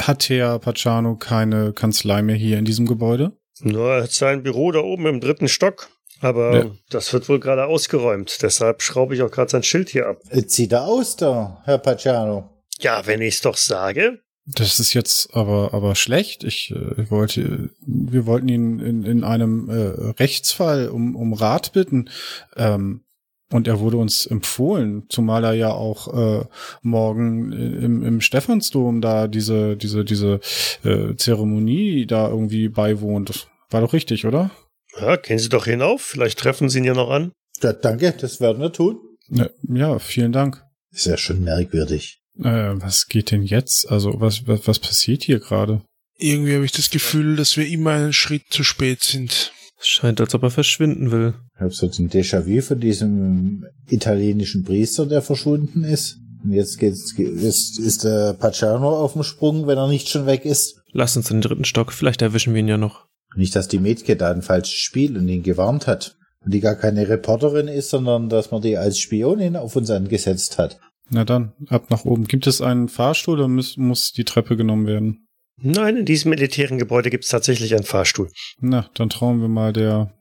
hat 0.00 0.28
Herr 0.28 0.58
Pacciano 0.58 1.16
keine 1.16 1.72
Kanzlei 1.72 2.22
mehr 2.22 2.36
hier 2.36 2.58
in 2.58 2.64
diesem 2.64 2.86
Gebäude? 2.86 3.32
Nur 3.60 3.90
er 3.92 4.02
hat 4.04 4.12
sein 4.12 4.42
Büro 4.42 4.72
da 4.72 4.80
oben 4.80 5.06
im 5.06 5.20
dritten 5.20 5.48
Stock. 5.48 5.88
Aber 6.20 6.56
Ja. 6.56 6.70
das 6.90 7.12
wird 7.12 7.28
wohl 7.28 7.40
gerade 7.40 7.66
ausgeräumt. 7.66 8.38
Deshalb 8.42 8.80
schraube 8.80 9.14
ich 9.14 9.22
auch 9.22 9.30
gerade 9.30 9.50
sein 9.50 9.64
Schild 9.64 9.88
hier 9.90 10.06
ab. 10.06 10.20
Jetzt 10.32 10.54
sieht 10.54 10.72
er 10.72 10.84
aus, 10.84 11.16
da, 11.16 11.60
Herr 11.64 11.78
Pacciano. 11.78 12.48
Ja, 12.78 13.06
wenn 13.06 13.20
ich 13.20 13.34
es 13.34 13.40
doch 13.40 13.56
sage. 13.56 14.20
Das 14.44 14.80
ist 14.80 14.92
jetzt 14.92 15.34
aber 15.34 15.72
aber 15.72 15.94
schlecht. 15.94 16.42
Ich 16.42 16.72
äh, 16.72 17.10
wollte, 17.10 17.70
wir 17.80 18.26
wollten 18.26 18.48
ihn 18.48 18.80
in, 18.80 19.04
in 19.04 19.24
einem 19.24 19.68
äh, 19.68 20.10
Rechtsfall 20.18 20.88
um, 20.88 21.14
um 21.14 21.32
Rat 21.32 21.72
bitten. 21.72 22.10
Ähm, 22.56 23.04
und 23.50 23.68
er 23.68 23.80
wurde 23.80 23.98
uns 23.98 24.24
empfohlen, 24.24 25.04
zumal 25.10 25.44
er 25.44 25.52
ja 25.52 25.70
auch 25.70 26.40
äh, 26.40 26.44
morgen 26.80 27.52
im, 27.52 28.02
im 28.02 28.20
Stephansdom 28.22 29.02
da 29.02 29.28
diese 29.28 29.76
diese 29.76 30.04
diese 30.04 30.40
äh, 30.84 31.14
Zeremonie 31.16 32.06
da 32.06 32.28
irgendwie 32.28 32.68
beiwohnt. 32.68 33.46
War 33.70 33.82
doch 33.82 33.92
richtig, 33.92 34.26
oder? 34.26 34.50
Ja, 34.98 35.16
gehen 35.16 35.38
Sie 35.38 35.50
doch 35.50 35.66
hinauf. 35.66 36.02
Vielleicht 36.02 36.38
treffen 36.38 36.68
Sie 36.68 36.78
ihn 36.78 36.84
ja 36.84 36.94
noch 36.94 37.10
an. 37.10 37.32
Ja, 37.62 37.72
danke, 37.72 38.12
das 38.12 38.40
werden 38.40 38.60
wir 38.60 38.72
tun. 38.72 38.98
Ja, 39.28 39.48
ja 39.68 39.98
vielen 39.98 40.32
Dank. 40.32 40.64
Ist 40.90 41.06
ja 41.06 41.16
schon 41.16 41.44
merkwürdig. 41.44 42.21
Äh, 42.38 42.74
was 42.80 43.06
geht 43.06 43.30
denn 43.30 43.42
jetzt? 43.42 43.90
Also 43.90 44.20
was 44.20 44.46
was, 44.46 44.66
was 44.66 44.78
passiert 44.78 45.22
hier 45.22 45.40
gerade? 45.40 45.82
Irgendwie 46.18 46.54
habe 46.54 46.64
ich 46.64 46.72
das 46.72 46.90
Gefühl, 46.90 47.36
dass 47.36 47.56
wir 47.56 47.66
immer 47.66 47.92
einen 47.92 48.12
Schritt 48.12 48.44
zu 48.50 48.62
spät 48.64 49.02
sind. 49.02 49.52
Es 49.80 49.88
scheint, 49.88 50.20
als 50.20 50.34
ob 50.34 50.44
er 50.44 50.50
verschwinden 50.50 51.10
will. 51.10 51.34
Ich 51.56 51.60
habe 51.60 51.72
so 51.72 51.86
ein 51.86 52.08
Déjà-vu 52.08 52.62
von 52.62 52.78
diesem 52.78 53.66
italienischen 53.88 54.62
Priester, 54.62 55.06
der 55.06 55.22
verschwunden 55.22 55.82
ist. 55.82 56.18
Und 56.44 56.52
jetzt 56.52 56.78
geht's, 56.78 57.12
ist, 57.18 57.78
ist 57.78 58.04
der 58.04 58.34
Pacciano 58.34 59.00
auf 59.00 59.14
dem 59.14 59.24
Sprung, 59.24 59.66
wenn 59.66 59.78
er 59.78 59.88
nicht 59.88 60.08
schon 60.08 60.26
weg 60.26 60.44
ist. 60.44 60.80
Lass 60.92 61.16
uns 61.16 61.30
in 61.30 61.38
den 61.38 61.42
dritten 61.42 61.64
Stock, 61.64 61.92
vielleicht 61.92 62.22
erwischen 62.22 62.54
wir 62.54 62.60
ihn 62.60 62.68
ja 62.68 62.78
noch. 62.78 63.06
Nicht, 63.34 63.56
dass 63.56 63.68
die 63.68 63.78
Mädchen 63.78 64.18
da 64.18 64.30
ein 64.30 64.42
falsches 64.42 64.74
Spiel 64.74 65.16
und 65.16 65.28
ihn 65.28 65.42
gewarnt 65.42 65.86
hat. 65.86 66.16
Und 66.44 66.52
die 66.52 66.60
gar 66.60 66.74
keine 66.74 67.08
Reporterin 67.08 67.68
ist, 67.68 67.90
sondern 67.90 68.28
dass 68.28 68.50
man 68.50 68.62
die 68.62 68.76
als 68.76 68.98
Spionin 68.98 69.56
auf 69.56 69.76
uns 69.76 69.90
angesetzt 69.90 70.58
hat. 70.58 70.78
Na 71.14 71.24
dann, 71.24 71.52
ab 71.68 71.90
nach 71.90 72.04
oben. 72.06 72.24
Gibt 72.24 72.46
es 72.46 72.62
einen 72.62 72.88
Fahrstuhl 72.88 73.34
oder 73.38 73.48
muss, 73.48 73.76
muss 73.76 74.12
die 74.12 74.24
Treppe 74.24 74.56
genommen 74.56 74.86
werden? 74.86 75.28
Nein, 75.56 75.98
in 75.98 76.06
diesem 76.06 76.32
elitären 76.32 76.78
Gebäude 76.78 77.10
gibt 77.10 77.24
es 77.24 77.30
tatsächlich 77.30 77.74
einen 77.74 77.84
Fahrstuhl. 77.84 78.30
Na, 78.60 78.88
dann 78.94 79.10
trauen 79.10 79.40
wir 79.42 79.48
mal 79.48 79.72
der 79.74 80.12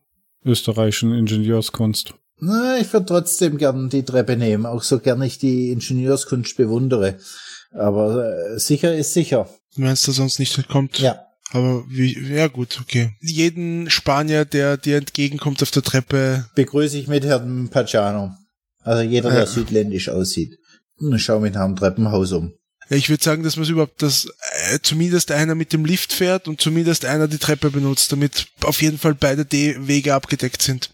österreichischen 0.43 1.13
Ingenieurskunst. 1.13 2.13
Na, 2.39 2.77
ich 2.79 2.91
würde 2.91 3.05
trotzdem 3.05 3.57
gern 3.57 3.89
die 3.89 4.03
Treppe 4.03 4.35
nehmen, 4.35 4.65
auch 4.65 4.83
so 4.83 4.99
gern 4.99 5.21
ich 5.21 5.37
die 5.37 5.71
Ingenieurskunst 5.71 6.57
bewundere. 6.57 7.19
Aber 7.71 8.25
äh, 8.25 8.59
sicher 8.59 8.93
ist 8.93 9.13
sicher. 9.13 9.47
Du 9.75 9.81
meinst, 9.83 10.07
dass 10.07 10.17
er 10.17 10.23
uns 10.23 10.39
nicht 10.39 10.57
entkommt? 10.57 10.99
Ja. 10.99 11.21
Aber 11.53 11.85
wie, 11.87 12.17
ja 12.33 12.47
gut, 12.47 12.79
okay. 12.81 13.11
Jeden 13.21 13.89
Spanier, 13.89 14.43
der 14.45 14.77
dir 14.77 14.97
entgegenkommt 14.97 15.61
auf 15.63 15.71
der 15.71 15.83
Treppe, 15.83 16.45
Begrüße 16.55 16.97
ich 16.97 17.07
mit 17.07 17.23
Herrn 17.23 17.69
Pacciano. 17.69 18.31
Also 18.83 19.03
jeder, 19.03 19.29
der 19.29 19.41
Ja. 19.41 19.45
südländisch 19.45 20.09
aussieht. 20.09 20.57
Und 21.01 21.19
schau 21.19 21.39
mich 21.39 21.53
nach 21.53 21.65
dem 21.65 21.75
Treppenhaus 21.75 22.31
um. 22.31 22.53
ja, 22.89 22.97
ich 22.97 23.09
würde 23.09 23.23
sagen, 23.23 23.43
dass 23.43 23.55
man 23.55 23.63
es 23.63 23.69
überhaupt, 23.69 24.01
dass 24.01 24.27
äh, 24.69 24.79
zumindest 24.81 25.31
einer 25.31 25.55
mit 25.55 25.73
dem 25.73 25.83
Lift 25.85 26.13
fährt 26.13 26.47
und 26.47 26.61
zumindest 26.61 27.05
einer 27.05 27.27
die 27.27 27.39
Treppe 27.39 27.71
benutzt, 27.71 28.11
damit 28.11 28.47
auf 28.63 28.81
jeden 28.81 28.97
Fall 28.97 29.15
beide 29.15 29.45
D 29.45 29.75
Wege 29.87 30.13
abgedeckt 30.13 30.61
sind. 30.61 30.91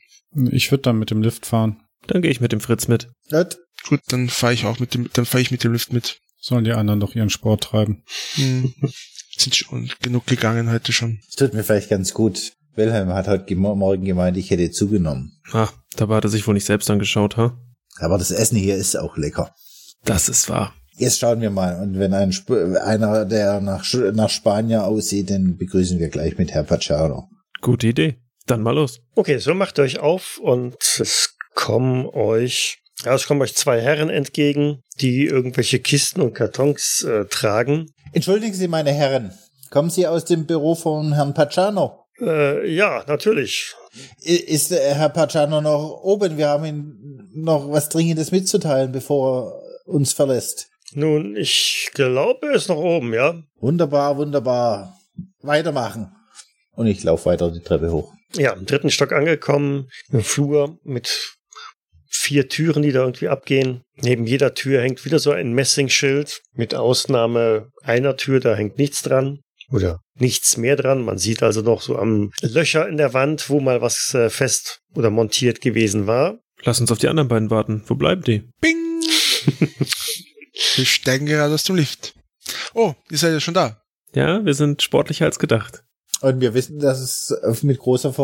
Ich 0.51 0.71
würde 0.71 0.83
dann 0.83 0.99
mit 0.99 1.11
dem 1.11 1.21
Lift 1.21 1.45
fahren. 1.45 1.81
Dann 2.07 2.21
gehe 2.21 2.31
ich 2.31 2.41
mit 2.41 2.51
dem 2.51 2.61
Fritz 2.61 2.87
mit. 2.87 3.09
Gut. 3.29 3.57
Gut, 3.87 3.99
dann 4.07 4.29
fahre 4.29 4.53
ich 4.53 4.65
auch 4.65 4.79
mit 4.79 4.93
dem, 4.93 5.09
dann 5.13 5.25
fahre 5.25 5.41
ich 5.41 5.51
mit 5.51 5.63
dem 5.63 5.73
Lift 5.73 5.93
mit. 5.93 6.19
Sollen 6.39 6.63
die 6.63 6.71
anderen 6.71 6.99
doch 6.99 7.15
ihren 7.15 7.29
Sport 7.29 7.63
treiben. 7.65 8.03
Hm. 8.35 8.73
Sind 9.37 9.55
schon 9.55 9.91
genug 10.01 10.25
gegangen 10.25 10.71
heute 10.71 10.91
schon. 10.93 11.19
Das 11.27 11.35
tut 11.35 11.53
mir 11.53 11.63
vielleicht 11.63 11.89
ganz 11.89 12.13
gut. 12.13 12.53
Wilhelm 12.75 13.09
hat 13.09 13.27
heute 13.27 13.55
Morgen 13.55 14.05
gemeint, 14.05 14.37
ich 14.37 14.49
hätte 14.49 14.71
zugenommen. 14.71 15.39
Ah, 15.51 15.69
dabei 15.95 16.17
hat 16.17 16.25
er 16.25 16.29
sich 16.29 16.45
wohl 16.47 16.53
nicht 16.53 16.65
selbst 16.65 16.89
angeschaut, 16.89 17.37
ha? 17.37 17.57
Aber 17.99 18.17
das 18.17 18.31
Essen 18.31 18.57
hier 18.57 18.75
ist 18.75 18.95
auch 18.95 19.17
lecker. 19.17 19.53
Das 20.07 20.29
ist 20.29 20.49
wahr. 20.49 20.73
Jetzt 20.95 21.19
schauen 21.19 21.41
wir 21.41 21.49
mal. 21.49 21.81
Und 21.81 21.99
wenn 21.99 22.13
ein 22.13 22.29
Sp 22.31 22.79
einer, 22.81 23.25
der 23.25 23.59
nach, 23.59 23.85
nach 24.13 24.29
Spanier 24.29 24.85
aussieht, 24.85 25.29
dann 25.29 25.57
begrüßen 25.57 25.99
wir 25.99 26.07
gleich 26.07 26.37
mit 26.37 26.51
Herr 26.51 26.63
Pacciano. 26.63 27.29
Gute 27.61 27.87
Idee. 27.87 28.15
Dann 28.45 28.61
mal 28.61 28.73
los. 28.73 29.01
Okay, 29.15 29.37
so 29.37 29.53
macht 29.53 29.77
ihr 29.77 29.83
euch 29.83 29.99
auf 29.99 30.39
und 30.41 30.77
es 30.99 31.35
kommen 31.53 32.05
euch, 32.05 32.79
ja, 33.03 33.13
es 33.13 33.27
kommen 33.27 33.41
euch 33.41 33.55
zwei 33.55 33.81
Herren 33.81 34.09
entgegen, 34.09 34.81
die 35.01 35.25
irgendwelche 35.25 35.79
Kisten 35.79 36.21
und 36.21 36.33
Kartons 36.33 37.03
äh, 37.03 37.25
tragen. 37.25 37.87
Entschuldigen 38.13 38.53
Sie, 38.53 38.69
meine 38.69 38.93
Herren. 38.93 39.33
Kommen 39.69 39.89
Sie 39.89 40.07
aus 40.07 40.23
dem 40.23 40.45
Büro 40.45 40.75
von 40.75 41.13
Herrn 41.13 41.33
Pacciano? 41.33 42.05
Äh, 42.21 42.73
ja, 42.73 43.03
natürlich. 43.07 43.75
Ist 44.23 44.71
äh, 44.71 44.95
Herr 44.95 45.09
Pacciano 45.09 45.59
noch 45.59 45.99
oben? 46.01 46.37
Wir 46.37 46.47
haben 46.47 46.63
ihm 46.63 47.29
noch 47.33 47.69
was 47.69 47.89
Dringendes 47.89 48.31
mitzuteilen, 48.31 48.93
bevor 48.93 49.51
er 49.51 49.66
uns 49.87 50.13
verlässt. 50.13 50.69
Nun, 50.93 51.35
ich 51.35 51.89
glaube, 51.93 52.47
er 52.47 52.53
ist 52.53 52.69
noch 52.69 52.77
oben, 52.77 53.13
ja. 53.13 53.41
Wunderbar, 53.59 54.17
wunderbar. 54.17 54.97
Weitermachen. 55.41 56.11
Und 56.71 56.87
ich 56.87 57.03
laufe 57.03 57.25
weiter 57.25 57.51
die 57.51 57.61
Treppe 57.61 57.91
hoch. 57.91 58.13
Ja, 58.35 58.53
im 58.53 58.65
dritten 58.65 58.91
Stock 58.91 59.11
angekommen, 59.11 59.89
im 60.11 60.21
Flur 60.21 60.77
mit 60.83 61.37
vier 62.09 62.49
Türen, 62.49 62.83
die 62.83 62.91
da 62.91 63.01
irgendwie 63.01 63.29
abgehen. 63.29 63.83
Neben 63.95 64.25
jeder 64.25 64.53
Tür 64.53 64.81
hängt 64.81 65.03
wieder 65.05 65.19
so 65.19 65.31
ein 65.31 65.53
Messingschild. 65.53 66.41
Mit 66.53 66.75
Ausnahme 66.75 67.71
einer 67.83 68.17
Tür, 68.17 68.39
da 68.39 68.55
hängt 68.55 68.77
nichts 68.77 69.01
dran. 69.01 69.39
Oder 69.71 70.01
nichts 70.15 70.57
mehr 70.57 70.75
dran. 70.75 71.03
Man 71.03 71.17
sieht 71.17 71.43
also 71.43 71.61
noch 71.61 71.81
so 71.81 71.97
am 71.97 72.31
Löcher 72.41 72.87
in 72.87 72.97
der 72.97 73.13
Wand, 73.13 73.49
wo 73.49 73.59
mal 73.59 73.81
was 73.81 74.13
äh, 74.13 74.29
fest 74.29 74.81
oder 74.95 75.09
montiert 75.09 75.61
gewesen 75.61 76.07
war. 76.07 76.39
Lass 76.63 76.79
uns 76.79 76.91
auf 76.91 76.97
die 76.97 77.07
anderen 77.07 77.27
beiden 77.27 77.49
warten. 77.49 77.83
Wo 77.87 77.95
bleiben 77.95 78.23
die? 78.23 78.43
Bing! 78.61 78.87
Wir 80.75 80.85
steigen 80.85 81.25
gerade 81.25 81.53
aus 81.53 81.63
dem 81.63 81.75
Lift. 81.75 82.13
Oh, 82.73 82.93
ihr 83.09 83.17
seid 83.17 83.33
ja 83.33 83.39
schon 83.39 83.53
da. 83.53 83.81
Ja, 84.13 84.43
wir 84.45 84.53
sind 84.53 84.81
sportlicher 84.81 85.25
als 85.25 85.39
gedacht. 85.39 85.83
Und 86.21 86.41
wir 86.41 86.53
wissen, 86.53 86.79
dass 86.79 86.99
es 86.99 87.63
mit 87.63 87.77
großer 87.77 88.17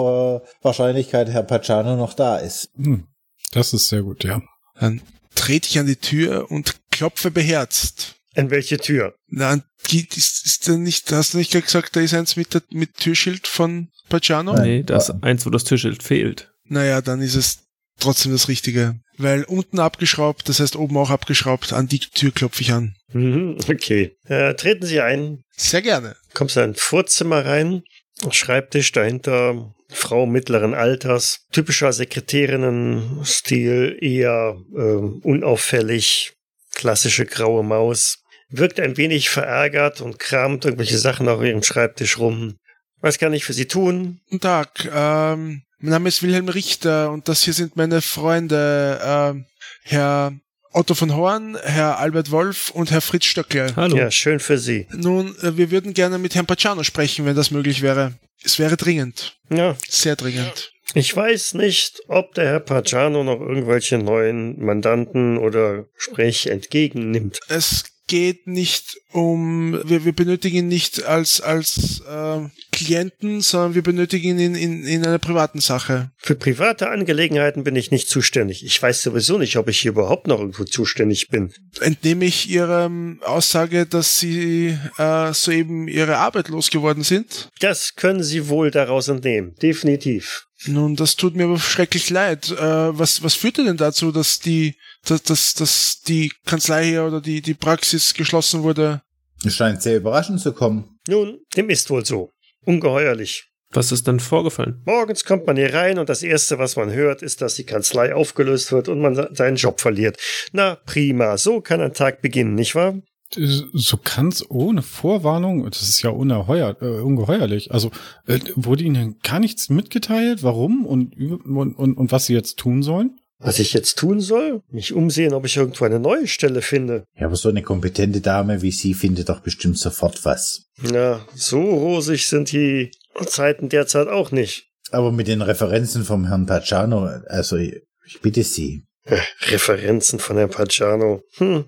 Wahrscheinlichkeit 0.61 1.30
Herr 1.30 1.43
Pacciano 1.43 1.95
noch 1.95 2.13
da 2.13 2.38
ist. 2.38 2.69
Hm, 2.76 3.07
das 3.51 3.74
ist 3.74 3.89
sehr 3.89 4.01
gut, 4.01 4.24
ja. 4.24 4.41
Dann 4.80 5.01
trete 5.36 5.69
ich 5.69 5.78
an 5.80 5.86
die 5.86 5.97
Tür 5.97 6.49
und 6.49 6.76
klopfe 6.91 7.30
beherzt. 7.32 8.15
An 8.36 8.49
welche 8.49 8.78
Tür? 8.78 9.13
Na, 9.28 9.61
ist, 9.91 10.45
ist 10.45 10.67
da 10.67 10.76
nicht, 10.76 11.11
hast 11.11 11.34
du 11.34 11.38
nicht 11.38 11.51
gesagt, 11.51 11.95
da 11.95 12.01
ist 12.01 12.15
eins 12.15 12.36
mit, 12.36 12.55
der, 12.55 12.63
mit 12.71 12.95
Türschild 12.95 13.45
von 13.45 13.89
Pacciano? 14.09 14.59
Nee, 14.59 14.82
da 14.82 14.97
ist 14.97 15.11
eins, 15.21 15.45
wo 15.45 15.51
das 15.51 15.65
Türschild 15.65 16.01
fehlt. 16.01 16.51
Naja, 16.63 17.01
dann 17.01 17.21
ist 17.21 17.36
es 17.36 17.62
trotzdem 18.00 18.32
das 18.32 18.48
Richtige. 18.48 19.00
Weil 19.18 19.44
unten 19.44 19.80
abgeschraubt, 19.80 20.50
das 20.50 20.60
heißt 20.60 20.76
oben 20.76 20.98
auch 20.98 21.10
abgeschraubt, 21.10 21.74
an 21.74 21.88
die 21.88 22.00
Tür 22.00 22.32
klopfe 22.32 22.62
ich 22.62 22.72
an. 22.72 22.96
Mhm, 23.14 23.58
okay. 23.70 24.16
Äh, 24.26 24.56
treten 24.56 24.86
Sie 24.86 25.02
ein. 25.02 25.44
Sehr 25.56 25.82
gerne. 25.82 26.16
Kommst 26.34 26.56
du 26.56 26.62
in 26.62 26.72
ein 26.72 26.76
Vorzimmer 26.76 27.46
rein, 27.46 27.84
Schreibtisch 28.32 28.91
dahinter, 28.91 29.74
Frau 29.89 30.26
mittleren 30.26 30.74
Alters, 30.74 31.46
typischer 31.52 31.94
Sekretärinnen-Stil, 31.94 33.98
eher 34.02 34.58
äh, 34.76 34.80
unauffällig, 34.80 36.34
klassische 36.74 37.26
graue 37.26 37.64
Maus. 37.64 38.20
Wirkt 38.50 38.80
ein 38.80 38.98
wenig 38.98 39.30
verärgert 39.30 40.02
und 40.02 40.20
kramt 40.20 40.66
irgendwelche 40.66 40.98
Sachen 40.98 41.28
auf 41.28 41.44
ihrem 41.44 41.64
Schreibtisch 41.64 42.20
rum. 42.20 42.58
Was 43.02 43.20
kann 43.20 43.34
ich 43.34 43.46
für 43.46 43.54
Sie 43.54 43.68
tun? 43.68 44.20
Guten 44.30 44.41
Tag, 44.41 44.89
ähm, 44.94 45.64
mein 45.84 45.91
Name 45.91 46.07
ist 46.07 46.23
Wilhelm 46.23 46.47
Richter 46.47 47.11
und 47.11 47.27
das 47.27 47.43
hier 47.43 47.53
sind 47.53 47.75
meine 47.75 48.01
Freunde, 48.01 49.36
äh, 49.36 49.89
Herr 49.89 50.34
Otto 50.71 50.93
von 50.93 51.13
Horn, 51.13 51.57
Herr 51.61 51.99
Albert 51.99 52.31
Wolf 52.31 52.71
und 52.71 52.89
Herr 52.89 53.01
Fritz 53.01 53.25
Stöckle. 53.25 53.73
Hallo. 53.75 53.97
Ja, 53.97 54.09
schön 54.09 54.39
für 54.39 54.57
Sie. 54.57 54.88
Nun, 54.93 55.36
äh, 55.41 55.57
wir 55.57 55.71
würden 55.71 55.93
gerne 55.93 56.19
mit 56.19 56.36
Herrn 56.36 56.45
Pacciano 56.45 56.84
sprechen, 56.84 57.25
wenn 57.25 57.36
das 57.36 57.51
möglich 57.51 57.81
wäre. 57.81 58.13
Es 58.45 58.59
wäre 58.59 58.77
dringend. 58.77 59.38
Ja, 59.49 59.75
Sehr 59.89 60.15
dringend. 60.15 60.71
ich 60.93 61.13
weiß 61.13 61.55
nicht, 61.55 62.01
ob 62.07 62.34
der 62.34 62.45
Herr 62.45 62.59
Pagano 62.61 63.25
noch 63.25 63.41
irgendwelche 63.41 63.97
neuen 63.97 64.63
Mandanten 64.63 65.38
oder 65.38 65.84
Gespräche 65.95 66.49
entgegennimmt. 66.49 67.41
Es 67.49 67.84
geht 68.07 68.47
nicht 68.47 68.97
um, 69.11 69.81
wir, 69.84 70.05
wir 70.05 70.13
benötigen 70.13 70.57
ihn 70.57 70.67
nicht 70.69 71.03
als, 71.03 71.41
als 71.41 72.01
äh, 72.07 72.39
Klienten, 72.86 73.41
sondern 73.41 73.75
wir 73.75 73.84
benötigen 73.84 74.39
ihn 74.39 74.55
in, 74.55 74.84
in 74.84 75.05
einer 75.05 75.19
privaten 75.19 75.59
Sache. 75.59 76.11
Für 76.17 76.36
private 76.36 76.89
Angelegenheiten 76.89 77.63
bin 77.63 77.75
ich 77.75 77.91
nicht 77.91 78.09
zuständig. 78.09 78.65
Ich 78.65 78.81
weiß 78.81 79.01
sowieso 79.01 79.38
nicht, 79.38 79.57
ob 79.57 79.67
ich 79.67 79.79
hier 79.79 79.91
überhaupt 79.91 80.27
noch 80.27 80.39
irgendwo 80.39 80.63
zuständig 80.63 81.29
bin. 81.29 81.53
Entnehme 81.79 82.25
ich 82.25 82.49
Ihrer 82.49 82.91
Aussage, 83.21 83.86
dass 83.86 84.19
Sie 84.19 84.77
äh, 84.97 85.34
soeben 85.34 85.88
Ihre 85.88 86.17
Arbeit 86.17 86.49
losgeworden 86.49 87.03
sind? 87.03 87.49
Das 87.59 87.95
können 87.95 88.23
Sie 88.23 88.47
wohl 88.49 88.71
daraus 88.71 89.07
entnehmen. 89.07 89.55
Definitiv. 89.61 90.47
Nun, 90.65 90.95
das 90.95 91.15
tut 91.15 91.36
mir 91.36 91.45
aber 91.45 91.59
schrecklich 91.59 92.09
leid. 92.09 92.51
Äh, 92.51 92.57
was, 92.97 93.23
was 93.23 93.34
führte 93.36 93.63
denn 93.63 93.77
dazu, 93.77 94.11
dass 94.11 94.39
die, 94.39 94.75
dass, 95.05 95.23
dass, 95.23 95.53
dass 95.53 96.01
die 96.07 96.31
Kanzlei 96.45 96.86
hier 96.86 97.03
oder 97.03 97.21
die, 97.21 97.41
die 97.41 97.53
Praxis 97.53 98.13
geschlossen 98.13 98.63
wurde? 98.63 99.01
Es 99.45 99.55
scheint 99.55 99.81
sehr 99.81 99.97
überraschend 99.97 100.39
zu 100.39 100.53
kommen. 100.53 100.99
Nun, 101.07 101.39
dem 101.55 101.69
ist 101.69 101.89
wohl 101.89 102.05
so. 102.05 102.31
Ungeheuerlich. 102.66 103.49
Was 103.72 103.91
ist 103.91 104.07
denn 104.07 104.20
vorgefallen? 104.20 104.82
Morgens 104.86 105.26
kommt 105.26 105.47
man 105.47 105.57
hier 105.57 105.74
rein 105.74 105.97
und 105.97 106.07
das 106.07 106.22
Erste, 106.22 106.59
was 106.59 106.76
man 106.76 106.91
hört, 106.91 107.24
ist, 107.24 107.41
dass 107.41 107.55
die 107.55 107.66
Kanzlei 107.66 108.14
aufgelöst 108.14 108.72
wird 108.72 108.88
und 108.88 109.01
man 109.01 109.36
seinen 109.36 109.55
Job 109.55 109.82
verliert. 109.82 110.18
Na, 110.51 110.76
prima. 110.86 111.38
So 111.38 111.59
kann 111.59 111.82
ein 111.82 111.93
Tag 111.93 112.22
beginnen, 112.22 112.53
nicht 112.53 112.76
wahr? 112.76 113.01
So 113.36 113.97
kann's 113.97 114.47
ohne 114.47 114.84
Vorwarnung, 114.84 115.68
das 115.68 115.82
ist 115.82 116.03
ja 116.03 116.11
unerheuer, 116.11 116.78
äh, 116.82 116.99
ungeheuerlich. 116.99 117.72
Also 117.72 117.89
äh, 118.28 118.39
wurde 118.55 118.84
Ihnen 118.84 119.18
gar 119.24 119.39
nichts 119.39 119.70
mitgeteilt, 119.70 120.43
warum 120.43 120.86
und, 120.86 121.16
und, 121.18 121.74
und, 121.74 121.97
und 121.97 122.11
was 122.11 122.28
Sie 122.28 122.34
jetzt 122.34 122.59
tun 122.59 122.84
sollen? 122.84 123.18
Was 123.44 123.60
ich 123.60 123.74
jetzt 123.74 123.98
tun 123.98 124.22
soll? 124.22 124.62
Mich 124.72 124.94
umsehen, 124.94 125.34
ob 125.34 125.46
ich 125.46 125.58
irgendwo 125.58 125.86
eine 125.86 126.00
neue 126.00 126.28
Stelle 126.28 126.62
finde. 126.62 127.04
Ja, 127.20 127.28
aber 127.28 127.36
so 127.36 127.50
eine 127.50 127.62
kompetente 127.62 128.22
Dame 128.22 128.62
wie 128.62 128.72
Sie 128.72 128.94
findet 128.94 129.30
doch 129.30 129.41
bestimmt 129.41 129.78
sofort 129.78 130.24
was. 130.26 130.66
Na, 130.82 131.26
so 131.36 131.62
rosig 131.62 132.28
sind 132.28 132.52
die 132.52 132.91
Zeiten 133.26 133.70
derzeit 133.70 134.08
auch 134.08 134.32
nicht. 134.32 134.70
Aber 134.91 135.12
mit 135.12 135.28
den 135.28 135.41
Referenzen 135.41 136.04
vom 136.04 136.28
Herrn 136.28 136.46
Pacciano, 136.46 137.06
also 137.28 137.58
ich 137.58 137.82
bitte 138.22 138.44
Sie. 138.44 138.86
Äh, 139.06 139.20
Referenzen 139.48 140.20
von 140.20 140.38
Herrn 140.38 140.50
Pagano. 140.50 141.22
Hm. 141.38 141.66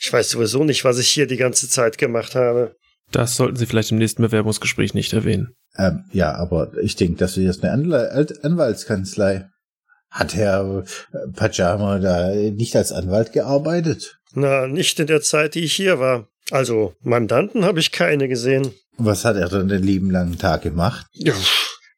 Ich 0.00 0.12
weiß 0.12 0.30
sowieso 0.30 0.64
nicht, 0.64 0.84
was 0.84 0.98
ich 0.98 1.08
hier 1.08 1.26
die 1.26 1.36
ganze 1.36 1.68
Zeit 1.68 1.98
gemacht 1.98 2.34
habe. 2.34 2.76
Das 3.10 3.36
sollten 3.36 3.56
Sie 3.56 3.66
vielleicht 3.66 3.90
im 3.90 3.98
nächsten 3.98 4.22
Bewerbungsgespräch 4.22 4.94
nicht 4.94 5.12
erwähnen. 5.12 5.54
Ähm, 5.76 6.04
ja, 6.12 6.34
aber 6.34 6.72
ich 6.80 6.96
denke, 6.96 7.16
das 7.18 7.36
ist 7.36 7.62
eine 7.64 7.72
Anwal 7.72 8.08
Alt- 8.10 8.44
Anwaltskanzlei. 8.44 9.48
Hat 10.10 10.34
Herr 10.34 10.84
äh, 11.12 11.28
Pajama 11.34 11.98
da 11.98 12.34
nicht 12.34 12.74
als 12.76 12.92
Anwalt 12.92 13.32
gearbeitet? 13.32 14.18
Na, 14.32 14.66
nicht 14.66 14.98
in 15.00 15.06
der 15.06 15.22
Zeit, 15.22 15.54
die 15.54 15.64
ich 15.64 15.74
hier 15.74 15.98
war. 15.98 16.28
Also, 16.50 16.94
Mandanten 17.02 17.64
habe 17.64 17.80
ich 17.80 17.92
keine 17.92 18.28
gesehen. 18.28 18.72
Was 18.96 19.24
hat 19.24 19.36
er 19.36 19.48
dann 19.48 19.68
den 19.68 19.82
lieben 19.82 20.10
langen 20.10 20.38
Tag 20.38 20.62
gemacht? 20.62 21.06
Ja, 21.12 21.34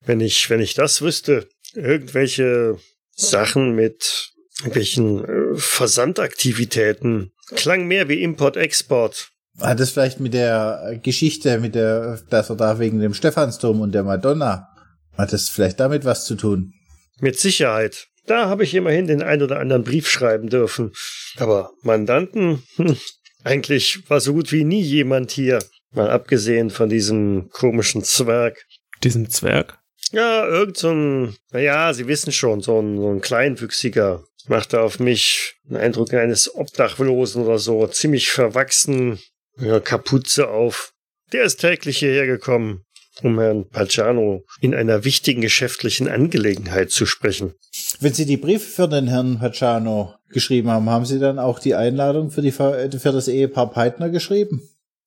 wenn 0.05 0.21
ich, 0.21 0.51
wenn 0.51 0.61
ich 0.61 0.75
das 0.75 1.03
wüsste, 1.03 1.49
irgendwelche 1.75 2.79
Sachen 3.15 3.75
mit 3.75 4.33
irgendwelchen 4.59 5.25
äh, 5.25 5.57
Versandaktivitäten. 5.57 7.33
Klang 7.55 7.87
mehr 7.87 8.09
wie 8.09 8.23
Import-Export. 8.23 9.31
Hat 9.61 9.81
es 9.81 9.91
vielleicht 9.91 10.21
mit 10.21 10.35
der 10.35 10.99
Geschichte, 11.03 11.59
mit 11.59 11.75
der, 11.75 12.21
dass 12.31 12.51
er 12.51 12.57
da 12.57 12.79
wegen 12.79 13.01
dem 13.01 13.15
Stephansdom 13.15 13.81
und 13.81 13.93
der 13.93 14.05
Madonna, 14.05 14.69
hat 15.17 15.33
es 15.33 15.49
vielleicht 15.49 15.81
damit 15.81 16.05
was 16.05 16.25
zu 16.25 16.35
tun? 16.35 16.73
Mit 17.21 17.39
Sicherheit. 17.39 18.09
Da 18.27 18.49
habe 18.49 18.65
ich 18.65 18.75
immerhin 18.75 19.07
den 19.07 19.23
ein 19.23 19.43
oder 19.43 19.59
anderen 19.59 19.85
Brief 19.85 20.09
schreiben 20.09 20.49
dürfen. 20.49 20.93
Aber 21.37 21.73
Mandanten, 21.83 22.63
hm, 22.77 22.97
eigentlich 23.45 24.09
war 24.09 24.21
so 24.21 24.33
gut 24.35 24.53
wie 24.53 24.65
nie 24.65 24.83
jemand 24.83 25.31
hier. 25.31 25.61
Mal 25.93 26.11
abgesehen 26.11 26.71
von 26.71 26.89
diesem 26.89 27.51
komischen 27.51 28.05
Zwerg. 28.05 28.65
Diesem 29.03 29.29
Zwerg? 29.29 29.79
Ja, 30.13 30.47
irgend 30.47 30.77
so 30.77 30.91
ein, 30.91 31.37
naja, 31.51 31.93
Sie 31.93 32.07
wissen 32.07 32.33
schon, 32.33 32.61
so 32.61 32.81
ein, 32.81 32.97
so 32.97 33.11
ein 33.11 33.21
Kleinwüchsiger. 33.21 34.25
Machte 34.49 34.81
auf 34.81 34.99
mich 34.99 35.55
einen 35.69 35.79
Eindruck 35.79 36.15
eines 36.15 36.55
Obdachlosen 36.55 37.43
oder 37.43 37.59
so. 37.59 37.87
Ziemlich 37.87 38.31
verwachsen, 38.31 39.21
ja, 39.59 39.81
Kapuze 39.81 40.49
auf. 40.49 40.93
Der 41.33 41.45
ist 41.45 41.59
täglich 41.59 41.99
hierher 41.99 42.27
gekommen, 42.27 42.85
um 43.23 43.39
Herrn 43.39 43.69
Pagano 43.69 44.45
in 44.61 44.75
einer 44.75 45.05
wichtigen 45.05 45.41
geschäftlichen 45.41 46.09
Angelegenheit 46.09 46.91
zu 46.91 47.07
sprechen. 47.07 47.55
Wenn 48.01 48.13
Sie 48.13 48.27
die 48.27 48.37
Briefe 48.37 48.69
für 48.69 48.89
den 48.89 49.09
Herrn 49.09 49.39
Pacciano 49.39 50.15
geschrieben 50.29 50.71
haben, 50.71 50.89
haben 50.89 51.05
Sie 51.05 51.19
dann 51.19 51.39
auch 51.39 51.59
die 51.59 51.75
Einladung 51.75 52.31
für, 52.31 52.43
die, 52.43 52.53
für 52.53 52.89
das 53.13 53.29
Ehepaar 53.29 53.71
Peitner 53.71 54.11
geschrieben? 54.11 54.63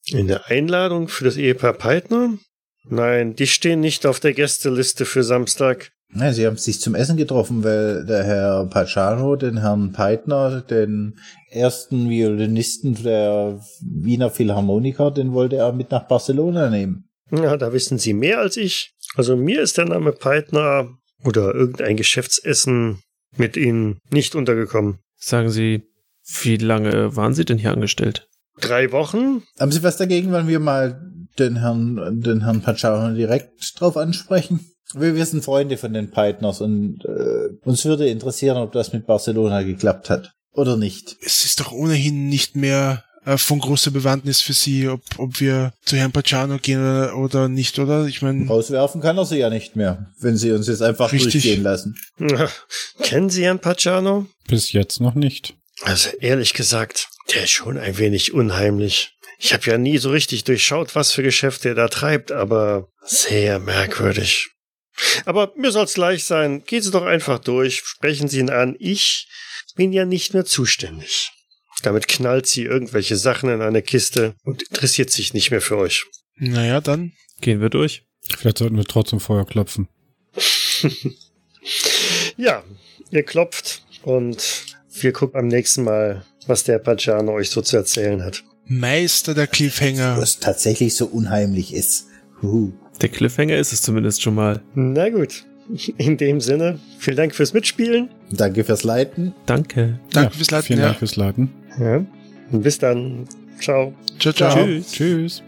In 0.08 0.28
der 0.28 0.48
Einladung 0.48 1.08
für 1.08 1.24
das 1.24 1.38
Ehepaar 1.38 1.74
Peitner? 1.74 2.38
Nein, 2.86 3.36
die 3.36 3.48
stehen 3.48 3.80
nicht 3.80 4.06
auf 4.06 4.20
der 4.20 4.34
Gästeliste 4.34 5.06
für 5.06 5.24
Samstag. 5.24 5.92
Ja, 6.16 6.32
sie 6.32 6.46
haben 6.46 6.58
sich 6.58 6.80
zum 6.80 6.94
Essen 6.94 7.18
getroffen, 7.18 7.64
weil 7.64 8.06
der 8.06 8.24
Herr 8.24 8.66
Pacciano 8.66 9.36
den 9.36 9.62
Herrn 9.62 9.94
Peitner, 9.94 10.62
den 10.62 11.18
ersten 11.50 12.10
Violinisten 12.10 13.02
der 13.04 13.60
Wiener 13.82 14.30
Philharmoniker, 14.30 15.10
den 15.10 15.34
wollte 15.34 15.56
er 15.56 15.72
mit 15.72 15.90
nach 15.90 16.08
Barcelona 16.08 16.70
nehmen. 16.70 17.10
Ja, 17.34 17.58
da 17.58 17.74
wissen 17.74 17.98
Sie 17.98 18.14
mehr 18.14 18.40
als 18.40 18.58
ich. 18.58 18.94
Also 19.16 19.36
mir 19.36 19.62
ist 19.62 19.78
der 19.78 19.86
Name 19.86 20.12
Peitner 20.12 20.98
oder 21.24 21.54
irgendein 21.54 21.98
Geschäftsessen 21.98 23.02
mit 23.36 23.58
Ihnen 23.58 24.00
nicht 24.12 24.36
untergekommen. 24.36 25.00
Sagen 25.18 25.50
Sie, 25.50 25.84
wie 26.42 26.58
lange 26.58 27.16
waren 27.16 27.34
Sie 27.34 27.46
denn 27.46 27.58
hier 27.58 27.72
angestellt? 27.72 28.28
Drei 28.60 28.92
Wochen? 28.92 29.44
Haben 29.60 29.72
Sie 29.72 29.82
was 29.82 29.98
dagegen, 29.98 30.32
wenn 30.32 30.48
wir 30.48 30.60
mal 30.60 31.02
den 31.40 31.58
Herrn, 31.58 32.22
den 32.22 32.44
Herrn 32.44 32.62
Pacciano 32.62 33.16
direkt 33.16 33.52
drauf 33.80 33.98
ansprechen? 33.98 34.60
Wir, 34.94 35.16
wir 35.16 35.26
sind 35.26 35.44
Freunde 35.44 35.78
von 35.78 35.94
den 35.94 36.12
Peitners 36.12 36.62
und 36.62 37.04
äh, 37.06 37.50
uns 37.68 37.84
würde 37.86 38.08
interessieren, 38.08 38.58
ob 38.58 38.74
das 38.74 38.94
mit 38.94 39.08
Barcelona 39.08 39.64
geklappt 39.64 40.12
hat 40.12 40.34
oder 40.52 40.78
nicht. 40.78 41.18
Es 41.22 41.46
ist 41.46 41.60
doch 41.60 41.72
ohnehin 41.72 42.30
nicht 42.30 42.56
mehr 42.56 43.04
äh, 43.26 43.38
von 43.38 43.60
großer 43.60 43.92
Bewandtnis 43.92 44.42
für 44.42 44.54
Sie, 44.54 44.88
ob, 44.88 45.02
ob 45.18 45.40
wir 45.40 45.74
zu 45.84 45.96
Herrn 45.96 46.12
Pacciano 46.12 46.58
gehen 46.58 46.80
oder, 46.80 47.18
oder 47.18 47.48
nicht, 47.48 47.80
oder? 47.80 48.06
Ich 48.06 48.22
meine. 48.22 48.48
Rauswerfen 48.48 49.02
kann 49.02 49.18
er 49.18 49.26
sie 49.26 49.38
ja 49.38 49.50
nicht 49.50 49.76
mehr, 49.76 50.12
wenn 50.20 50.38
Sie 50.38 50.52
uns 50.52 50.68
jetzt 50.68 50.82
einfach 50.82 51.12
richtig. 51.12 51.32
durchgehen 51.34 51.64
lassen. 51.64 51.98
Kennen 53.02 53.30
Sie 53.30 53.44
Herrn 53.44 53.60
Pacciano? 53.60 54.28
Bis 54.48 54.72
jetzt 54.72 55.00
noch 55.00 55.16
nicht. 55.16 55.56
Also 55.82 56.10
ehrlich 56.20 56.54
gesagt, 56.54 57.10
der 57.34 57.44
ist 57.44 57.52
schon 57.52 57.78
ein 57.78 57.98
wenig 57.98 58.34
unheimlich. 58.34 59.16
Ich 59.40 59.54
habe 59.54 59.66
ja 59.66 59.78
nie 59.78 59.98
so 59.98 60.10
richtig 60.12 60.44
durchschaut, 60.46 60.96
was 60.96 61.12
für 61.12 61.24
Geschäfte 61.24 61.70
er 61.70 61.76
da 61.76 61.88
treibt, 61.88 62.32
aber 62.32 62.88
sehr 63.04 63.60
merkwürdig. 63.60 64.52
Aber 65.26 65.52
mir 65.58 65.72
soll's 65.72 65.96
gleich 65.96 66.24
sein. 66.24 66.64
Gehen 66.66 66.82
Sie 66.82 66.92
doch 66.92 67.04
einfach 67.04 67.40
durch, 67.40 67.82
sprechen 67.84 68.28
Sie 68.28 68.40
ihn 68.40 68.50
an. 68.50 68.76
Ich 68.80 69.28
bin 69.76 69.92
ja 69.92 70.06
nicht 70.06 70.34
mehr 70.34 70.46
zuständig. 70.46 71.32
Damit 71.84 72.08
knallt 72.08 72.48
sie 72.48 72.64
irgendwelche 72.64 73.18
Sachen 73.18 73.50
in 73.50 73.62
eine 73.62 73.82
Kiste 73.82 74.34
und 74.44 74.64
interessiert 74.64 75.12
sich 75.12 75.34
nicht 75.34 75.52
mehr 75.52 75.62
für 75.62 75.78
euch. 75.78 76.06
Naja, 76.38 76.82
dann 76.82 77.12
gehen 77.42 77.62
wir 77.62 77.70
durch. 77.70 78.06
Vielleicht 78.38 78.58
sollten 78.58 78.78
wir 78.78 78.86
trotzdem 78.86 79.20
vorher 79.20 79.46
klopfen. 79.46 79.90
ja, 82.38 82.64
ihr 83.12 83.24
klopft 83.24 83.86
und 84.04 84.66
wir 85.02 85.12
gucken 85.12 85.40
am 85.40 85.48
nächsten 85.48 85.84
Mal, 85.84 86.26
was 86.48 86.64
der 86.64 86.80
Pajano 86.80 87.34
euch 87.34 87.50
so 87.50 87.62
zu 87.62 87.76
erzählen 87.76 88.24
hat. 88.24 88.44
Meister 88.66 89.34
der 89.34 89.48
Cliffhanger. 89.48 90.18
Was 90.18 90.40
tatsächlich 90.40 90.96
so 90.96 91.06
unheimlich 91.08 91.74
ist. 91.74 92.08
Huhu. 92.42 92.72
Der 93.02 93.10
Cliffhanger 93.10 93.58
ist 93.58 93.74
es 93.74 93.82
zumindest 93.82 94.22
schon 94.22 94.36
mal. 94.36 94.62
Na 94.74 95.10
gut. 95.10 95.44
In 95.98 96.16
dem 96.18 96.40
Sinne, 96.40 96.80
vielen 96.98 97.18
Dank 97.18 97.36
fürs 97.36 97.54
Mitspielen. 97.54 98.10
Danke 98.32 98.64
fürs 98.64 98.84
Leiten. 98.84 99.34
Danke. 99.46 100.00
Danke 100.12 100.32
ja, 100.32 100.38
fürs 100.38 100.52
Leiten. 100.52 100.68
Vielen 100.68 100.80
ja. 100.80 100.86
Dank 100.88 101.00
fürs 101.00 101.16
Leiten. 101.18 101.63
Ja. 101.80 102.02
Bis 102.52 102.78
dann. 102.78 103.28
Ciao. 103.60 103.94
Ciao, 104.20 104.34
ciao. 104.34 104.56
Tschüss. 104.56 104.92
Tschüss. 104.92 105.44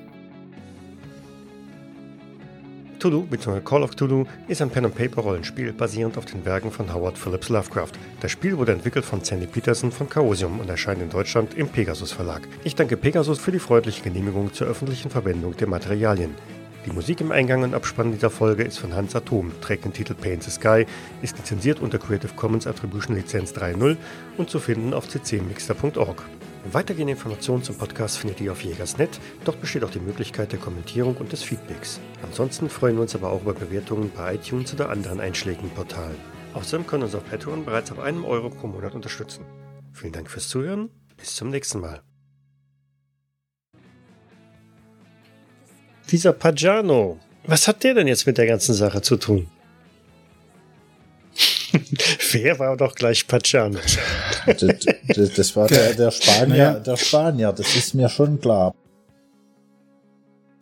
Cthulhu 3.06 3.22
bzw. 3.24 3.60
Call 3.62 3.84
of 3.84 3.92
Cthulhu 3.92 4.26
ist 4.48 4.64
ein 4.64 4.72
Pen-and-Paper-Rollenspiel 4.72 5.74
basierend 5.74 6.18
auf 6.18 6.26
den 6.26 6.44
Werken 6.44 6.72
von 6.72 6.92
Howard 6.92 7.18
Phillips 7.18 7.50
Lovecraft. 7.50 7.92
Das 8.20 8.32
Spiel 8.32 8.58
wurde 8.58 8.72
entwickelt 8.72 9.06
von 9.06 9.24
Sandy 9.24 9.46
Peterson 9.46 9.92
von 9.92 10.10
Chaosium 10.10 10.60
und 10.60 10.70
erscheint 10.70 11.02
in 11.04 11.10
Deutschland 11.10 11.54
im 11.54 11.68
Pegasus 11.68 12.12
Verlag. 12.12 12.48
Ich 12.64 12.74
danke 12.74 12.98
Pegasus 12.98 13.38
für 13.38 13.52
die 13.52 13.60
freundliche 13.60 14.02
Genehmigung 14.02 14.52
zur 14.54 14.68
öffentlichen 14.68 15.12
Verwendung 15.12 15.56
der 15.56 15.68
Materialien. 15.68 16.32
Die 16.86 16.92
Musik 16.92 17.20
im 17.20 17.32
Eingang 17.32 17.64
und 17.64 17.74
Abspann 17.74 18.12
dieser 18.12 18.30
Folge 18.30 18.64
ist 18.64 18.78
von 18.78 18.94
Hans 18.94 19.16
Atom, 19.16 19.52
trägt 19.60 19.86
den 19.86 19.94
Titel 19.94 20.14
Paint 20.14 20.44
the 20.44 20.52
Sky, 20.52 20.86
ist 21.24 21.36
lizenziert 21.36 21.80
unter 21.80 21.98
Creative 21.98 22.34
Commons 22.36 22.68
Attribution 22.68 23.16
Lizenz 23.16 23.54
3.0 23.54 23.98
und 24.38 24.52
zu 24.52 24.60
finden 24.60 24.94
auf 24.94 25.08
ccmixter.org. 25.08 26.24
Weitergehende 26.72 27.14
Informationen 27.14 27.64
zum 27.64 27.76
Podcast 27.76 28.20
findet 28.20 28.40
ihr 28.40 28.52
auf 28.52 28.64
Jägersnet. 28.64 29.20
Dort 29.46 29.62
besteht 29.62 29.84
auch 29.84 29.90
die 29.90 30.00
Möglichkeit 30.00 30.52
der 30.52 30.60
Kommentierung 30.60 31.18
und 31.18 31.32
des 31.32 31.42
Feedbacks. 31.42 32.00
Ansonsten 32.22 32.70
freuen 32.70 32.96
wir 32.96 33.02
uns 33.02 33.16
aber 33.16 33.32
auch 33.32 33.42
über 33.42 33.54
Bewertungen 33.54 34.12
bei 34.16 34.36
iTunes 34.36 34.72
oder 34.74 34.90
anderen 34.90 35.20
einschlägigen 35.20 35.72
Portalen. 35.72 36.18
Außerdem 36.54 36.86
können 36.86 37.04
uns 37.04 37.16
auf 37.16 37.28
Patreon 37.28 37.66
bereits 37.66 37.92
ab 37.92 38.00
einem 38.00 38.26
Euro 38.26 38.50
pro 38.50 38.68
Monat 38.68 38.94
unterstützen. 38.94 39.44
Vielen 39.92 40.14
Dank 40.14 40.30
fürs 40.30 40.50
Zuhören. 40.50 40.92
Bis 41.18 41.34
zum 41.34 41.50
nächsten 41.50 41.80
Mal. 41.80 42.02
Dieser 46.12 46.34
Pagano, 46.34 47.20
was 47.46 47.68
hat 47.68 47.84
der 47.84 47.96
denn 47.96 48.08
jetzt 48.08 48.26
mit 48.28 48.38
der 48.38 48.48
ganzen 48.48 48.74
Sache 48.74 49.02
zu 49.02 49.18
tun? 49.18 49.48
Wer 52.32 52.60
war 52.60 52.78
doch 52.78 52.96
gleich? 52.96 53.26
Das, 53.28 54.60
das, 55.16 55.34
das 55.36 55.56
war 55.56 55.68
der, 55.68 55.94
der 55.94 56.12
Spanier, 56.12 56.82
der 56.86 56.98
Spanier, 56.98 57.52
das 57.52 57.76
ist 57.76 57.96
mir 57.96 58.10
schon 58.10 58.40
klar. 58.40 58.74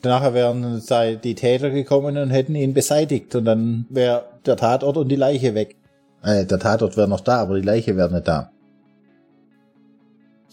Nachher 0.04 0.34
wären 0.34 0.82
die 1.24 1.36
Täter 1.36 1.70
gekommen 1.70 2.18
und 2.18 2.30
hätten 2.30 2.56
ihn 2.56 2.74
beseitigt 2.74 3.36
und 3.36 3.46
dann 3.46 3.86
wäre 3.90 4.26
der 4.46 4.58
Tatort 4.58 4.98
und 4.98 5.10
die 5.10 5.16
Leiche 5.16 5.56
weg. 5.56 5.78
Äh, 6.24 6.46
der 6.46 6.60
Tatort 6.60 6.98
wäre 6.98 7.08
noch 7.08 7.22
da, 7.22 7.42
aber 7.42 7.56
die 7.56 7.66
Leiche 7.66 7.96
wäre 7.96 8.12
nicht 8.12 8.28
da. 8.28 8.53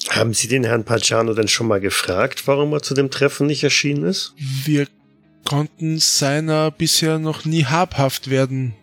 Haben 0.09 0.33
Sie 0.33 0.49
den 0.49 0.65
Herrn 0.65 0.85
Pacciano 0.85 1.35
denn 1.35 1.49
schon 1.49 1.67
mal 1.67 1.81
gefragt, 1.81 2.47
warum 2.47 2.73
er 2.73 2.83
zu 2.83 2.95
dem 2.95 3.11
Treffen 3.11 3.47
nicht 3.47 3.63
erschienen 3.63 4.05
ist? 4.05 4.35
Wir 4.65 4.87
konnten 5.45 5.99
seiner 5.99 6.71
bisher 6.71 7.19
noch 7.19 7.45
nie 7.45 7.67
habhaft 7.67 8.31
werden. 8.31 8.75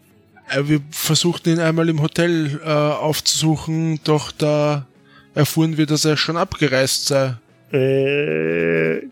Äh, 0.50 0.64
wir 0.66 0.82
versuchten 0.92 1.50
ihn 1.50 1.60
einmal 1.60 1.90
im 1.90 2.02
Hotel 2.02 2.60
äh, 2.64 2.70
aufzusuchen, 2.70 4.00
doch 4.04 4.32
da 4.32 4.86
erfuhren 5.34 5.78
wir, 5.78 5.86
dass 5.86 6.06
er 6.06 6.18
schon 6.18 6.38
abgereist 6.38 7.08
sei. 7.08 7.36
Äh, 7.72 9.08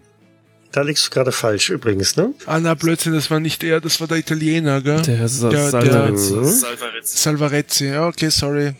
da 0.72 0.82
liegst 0.82 1.08
du 1.08 1.10
gerade 1.12 1.32
falsch 1.32 1.70
übrigens, 1.70 2.18
ne? 2.18 2.34
Ah, 2.46 2.60
na, 2.60 2.74
Blödsinn, 2.74 3.14
das 3.14 3.32
war 3.32 3.40
nicht 3.40 3.64
er, 3.64 3.80
das 3.80 4.00
war 4.02 4.08
der 4.08 4.18
Italiener, 4.18 4.82
gell? 4.82 5.02
Der, 5.02 5.18
der 5.18 5.28
Salvarezzi. 5.30 6.34
Der, 6.34 6.44
Salvarezzi. 6.44 7.18
Salvarezzi, 7.18 7.86
ja, 7.86 8.08
okay, 8.08 8.30
sorry. 8.30 8.74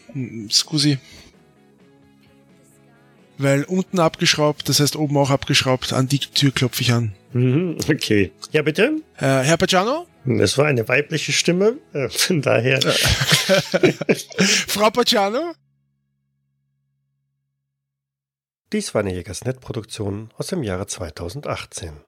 Scusi. 0.50 0.98
Weil 3.38 3.64
unten 3.64 4.00
abgeschraubt, 4.00 4.70
das 4.70 4.80
heißt 4.80 4.96
oben 4.96 5.18
auch 5.18 5.30
abgeschraubt, 5.30 5.94
an 5.94 6.08
die 6.08 6.20
Tür 6.20 6.52
klopfe 6.52 6.82
ich 6.82 6.94
an. 6.94 7.14
Mhm, 7.34 7.78
okay. 7.90 8.32
Ja, 8.52 8.62
bitte? 8.62 9.02
Äh, 9.18 9.26
Herr 9.26 9.58
Pacciano? 9.58 10.08
Das 10.26 10.58
war 10.58 10.66
eine 10.66 10.88
weibliche 10.88 11.34
Stimme, 11.34 11.78
äh, 11.94 12.10
von 12.10 12.42
daher. 12.42 12.82
Frau 14.68 14.90
Pacciano? 14.90 15.54
Dies 18.72 18.94
war 18.94 19.02
eine 19.02 19.14
Jägersnet-Produktion 19.14 20.30
aus 20.38 20.48
dem 20.48 20.64
Jahre 20.64 20.88
2018. 20.88 21.92